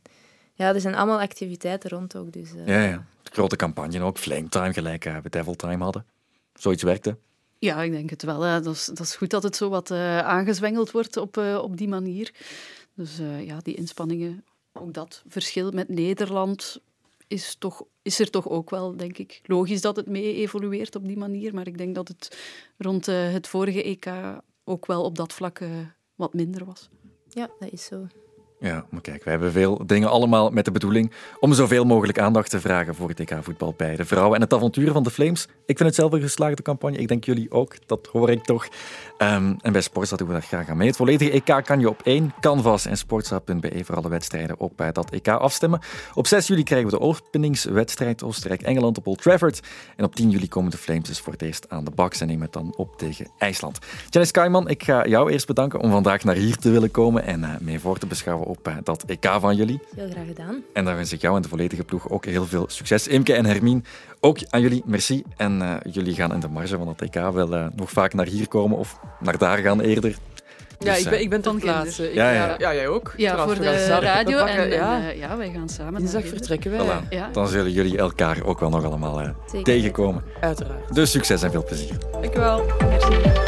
ja, 0.53 0.73
er 0.73 0.81
zijn 0.81 0.95
allemaal 0.95 1.19
activiteiten 1.19 1.89
rond 1.89 2.15
ook. 2.15 2.31
Dus, 2.31 2.55
eh, 2.55 2.67
Ja, 2.67 2.83
ja. 2.83 3.05
Grote 3.23 3.55
campagne 3.55 4.01
ook. 4.01 4.17
Flame 4.17 4.49
Time, 4.49 4.73
gelijk 4.73 5.03
we 5.03 5.29
Devil 5.29 5.55
Time 5.55 5.83
hadden. 5.83 6.05
Zoiets 6.53 6.83
werkte. 6.83 7.17
Ja, 7.63 7.81
ik 7.81 7.91
denk 7.91 8.09
het 8.09 8.23
wel. 8.23 8.41
Hè. 8.41 8.61
Dat, 8.61 8.73
is, 8.73 8.85
dat 8.85 8.99
is 8.99 9.15
goed 9.15 9.29
dat 9.29 9.43
het 9.43 9.55
zo 9.55 9.69
wat 9.69 9.91
eh, 9.91 10.19
aangezwengeld 10.19 10.91
wordt 10.91 11.17
op, 11.17 11.37
eh, 11.37 11.59
op 11.61 11.77
die 11.77 11.87
manier. 11.87 12.31
Dus 12.93 13.19
eh, 13.19 13.45
ja, 13.45 13.59
die 13.59 13.75
inspanningen, 13.75 14.43
ook 14.73 14.93
dat 14.93 15.23
verschil 15.27 15.71
met 15.71 15.89
Nederland 15.89 16.81
is, 17.27 17.55
toch, 17.59 17.83
is 18.01 18.19
er 18.19 18.29
toch 18.29 18.49
ook 18.49 18.69
wel, 18.69 18.97
denk 18.97 19.17
ik. 19.17 19.41
Logisch 19.45 19.81
dat 19.81 19.95
het 19.95 20.07
mee 20.07 20.35
evolueert 20.35 20.95
op 20.95 21.07
die 21.07 21.17
manier, 21.17 21.53
maar 21.53 21.67
ik 21.67 21.77
denk 21.77 21.95
dat 21.95 22.07
het 22.07 22.37
rond 22.77 23.07
eh, 23.07 23.31
het 23.31 23.47
vorige 23.47 23.83
EK 23.83 24.05
ook 24.63 24.85
wel 24.85 25.03
op 25.03 25.15
dat 25.15 25.33
vlak 25.33 25.59
eh, 25.59 25.69
wat 26.15 26.33
minder 26.33 26.65
was. 26.65 26.89
ja, 27.29 27.49
dat 27.59 27.71
is 27.71 27.85
zo. 27.85 28.07
Ja, 28.63 28.85
maar 28.89 29.01
kijk, 29.01 29.23
wij 29.23 29.33
hebben 29.33 29.51
veel 29.51 29.81
dingen 29.85 30.09
allemaal 30.09 30.49
met 30.49 30.65
de 30.65 30.71
bedoeling 30.71 31.11
om 31.39 31.53
zoveel 31.53 31.85
mogelijk 31.85 32.19
aandacht 32.19 32.49
te 32.49 32.59
vragen 32.59 32.95
voor 32.95 33.09
het 33.09 33.19
EK-voetbal 33.19 33.73
bij 33.77 33.95
de 33.95 34.05
vrouwen 34.05 34.35
en 34.35 34.41
het 34.41 34.53
avontuur 34.53 34.91
van 34.91 35.03
de 35.03 35.11
Flames. 35.11 35.47
Ik 35.65 35.77
vind 35.77 35.89
het 35.89 35.95
zelf 35.95 36.11
een 36.11 36.21
geslaagde 36.21 36.61
campagne. 36.61 36.97
Ik 36.97 37.07
denk 37.07 37.23
jullie 37.23 37.51
ook. 37.51 37.75
Dat 37.85 38.09
hoor 38.11 38.29
ik 38.29 38.43
toch. 38.43 38.67
Ehm, 39.17 39.53
en 39.61 39.71
bij 39.71 39.81
Sportsa 39.81 40.15
doen 40.15 40.27
we 40.27 40.33
daar 40.33 40.41
graag 40.41 40.69
aan 40.69 40.77
mee. 40.77 40.87
Het 40.87 40.95
volledige 40.95 41.31
EK 41.31 41.65
kan 41.65 41.79
je 41.79 41.89
op 41.89 42.01
één 42.03 42.33
Canvas 42.39 42.85
en 42.85 42.97
sportsa.be 42.97 43.83
voor 43.83 43.95
alle 43.95 44.09
wedstrijden 44.09 44.59
op 44.59 44.81
eh, 44.81 44.87
dat 44.91 45.11
EK 45.11 45.27
afstemmen. 45.27 45.79
Op 46.13 46.27
6 46.27 46.47
juli 46.47 46.63
krijgen 46.63 46.89
we 46.89 46.97
de 46.97 47.03
openingswedstrijd 47.03 48.23
Oostenrijk-Engeland 48.23 48.97
op 48.97 49.07
Old 49.07 49.21
Trafford. 49.21 49.59
En 49.95 50.05
op 50.05 50.15
10 50.15 50.29
juli 50.29 50.47
komen 50.47 50.71
de 50.71 50.77
Flames 50.77 51.07
dus 51.07 51.19
voor 51.19 51.33
het 51.33 51.41
eerst 51.41 51.69
aan 51.69 51.83
de 51.83 51.91
bak 51.91 52.13
en 52.13 52.27
nemen 52.27 52.43
het 52.43 52.53
dan 52.53 52.73
op 52.75 52.97
tegen 52.97 53.27
IJsland. 53.37 53.79
Janice 54.09 54.31
Kaiman, 54.31 54.69
ik 54.69 54.83
ga 54.83 55.07
jou 55.07 55.31
eerst 55.31 55.47
bedanken 55.47 55.79
om 55.79 55.91
vandaag 55.91 56.23
naar 56.23 56.35
hier 56.35 56.57
te 56.57 56.69
willen 56.69 56.91
komen 56.91 57.23
en 57.23 57.43
eh, 57.43 57.49
mee 57.59 57.79
voor 57.79 57.97
te 57.97 58.07
beschouwen 58.07 58.47
op 58.57 58.67
eh, 58.67 58.75
dat 58.83 59.03
EK 59.05 59.25
van 59.39 59.55
jullie. 59.55 59.79
Heel 59.95 60.09
graag 60.09 60.25
gedaan. 60.27 60.63
En 60.73 60.85
daar 60.85 60.95
wens 60.95 61.13
ik 61.13 61.21
jou 61.21 61.35
en 61.35 61.41
de 61.41 61.47
volledige 61.47 61.83
ploeg 61.83 62.09
ook 62.09 62.25
heel 62.25 62.45
veel 62.45 62.65
succes. 62.67 63.07
Imke 63.07 63.33
en 63.33 63.45
Hermien, 63.45 63.85
ook 64.19 64.37
aan 64.49 64.61
jullie 64.61 64.81
merci. 64.85 65.23
En 65.37 65.61
eh, 65.61 65.93
jullie 65.93 66.15
gaan 66.15 66.33
in 66.33 66.39
de 66.39 66.47
marge 66.47 66.77
van 66.77 66.87
het 66.87 67.01
EK 67.01 67.13
wel 67.13 67.53
eh, 67.55 67.65
nog 67.75 67.89
vaak 67.91 68.13
naar 68.13 68.25
hier 68.25 68.47
komen 68.47 68.77
of 68.77 68.99
naar 69.19 69.37
daar 69.37 69.57
gaan 69.57 69.81
eerder. 69.81 70.15
Ja, 70.79 70.93
Dus, 70.93 71.03
ik 71.03 71.09
ben, 71.09 71.21
ik 71.21 71.29
ben 71.29 71.59
plaatse. 71.59 72.09
Ik, 72.09 72.15
Ja, 72.15 72.31
ja, 72.31 72.73
jij 72.73 72.87
ook. 72.87 73.13
Ja, 73.17 73.31
Trouwens, 73.31 73.59
voor 73.59 73.69
de 73.71 73.99
radio. 73.99 74.37
en 74.37 74.69
ja, 74.69 75.09
en, 75.09 75.17
ja, 75.17 75.37
wij 75.37 75.51
gaan 75.53 75.69
samen 75.69 75.99
dinsdag 75.99 76.27
vertrekken 76.27 76.71
wij. 76.71 76.79
Voilà. 76.79 77.07
Ja. 77.09 77.29
Dan 77.31 77.47
zullen 77.47 77.71
jullie 77.71 77.97
elkaar 77.97 78.43
ook 78.43 78.59
wel 78.59 78.69
nog 78.69 78.83
allemaal 78.83 79.21
eh, 79.21 79.29
Zeker. 79.45 79.63
tegenkomen. 79.63 80.23
Uiteraard. 80.39 80.93
Dus 80.95 81.11
succes 81.11 81.43
en 81.43 81.51
veel 81.51 81.63
plezier. 81.63 81.97
Dankjewel. 82.11 82.65
Merci. 82.79 83.42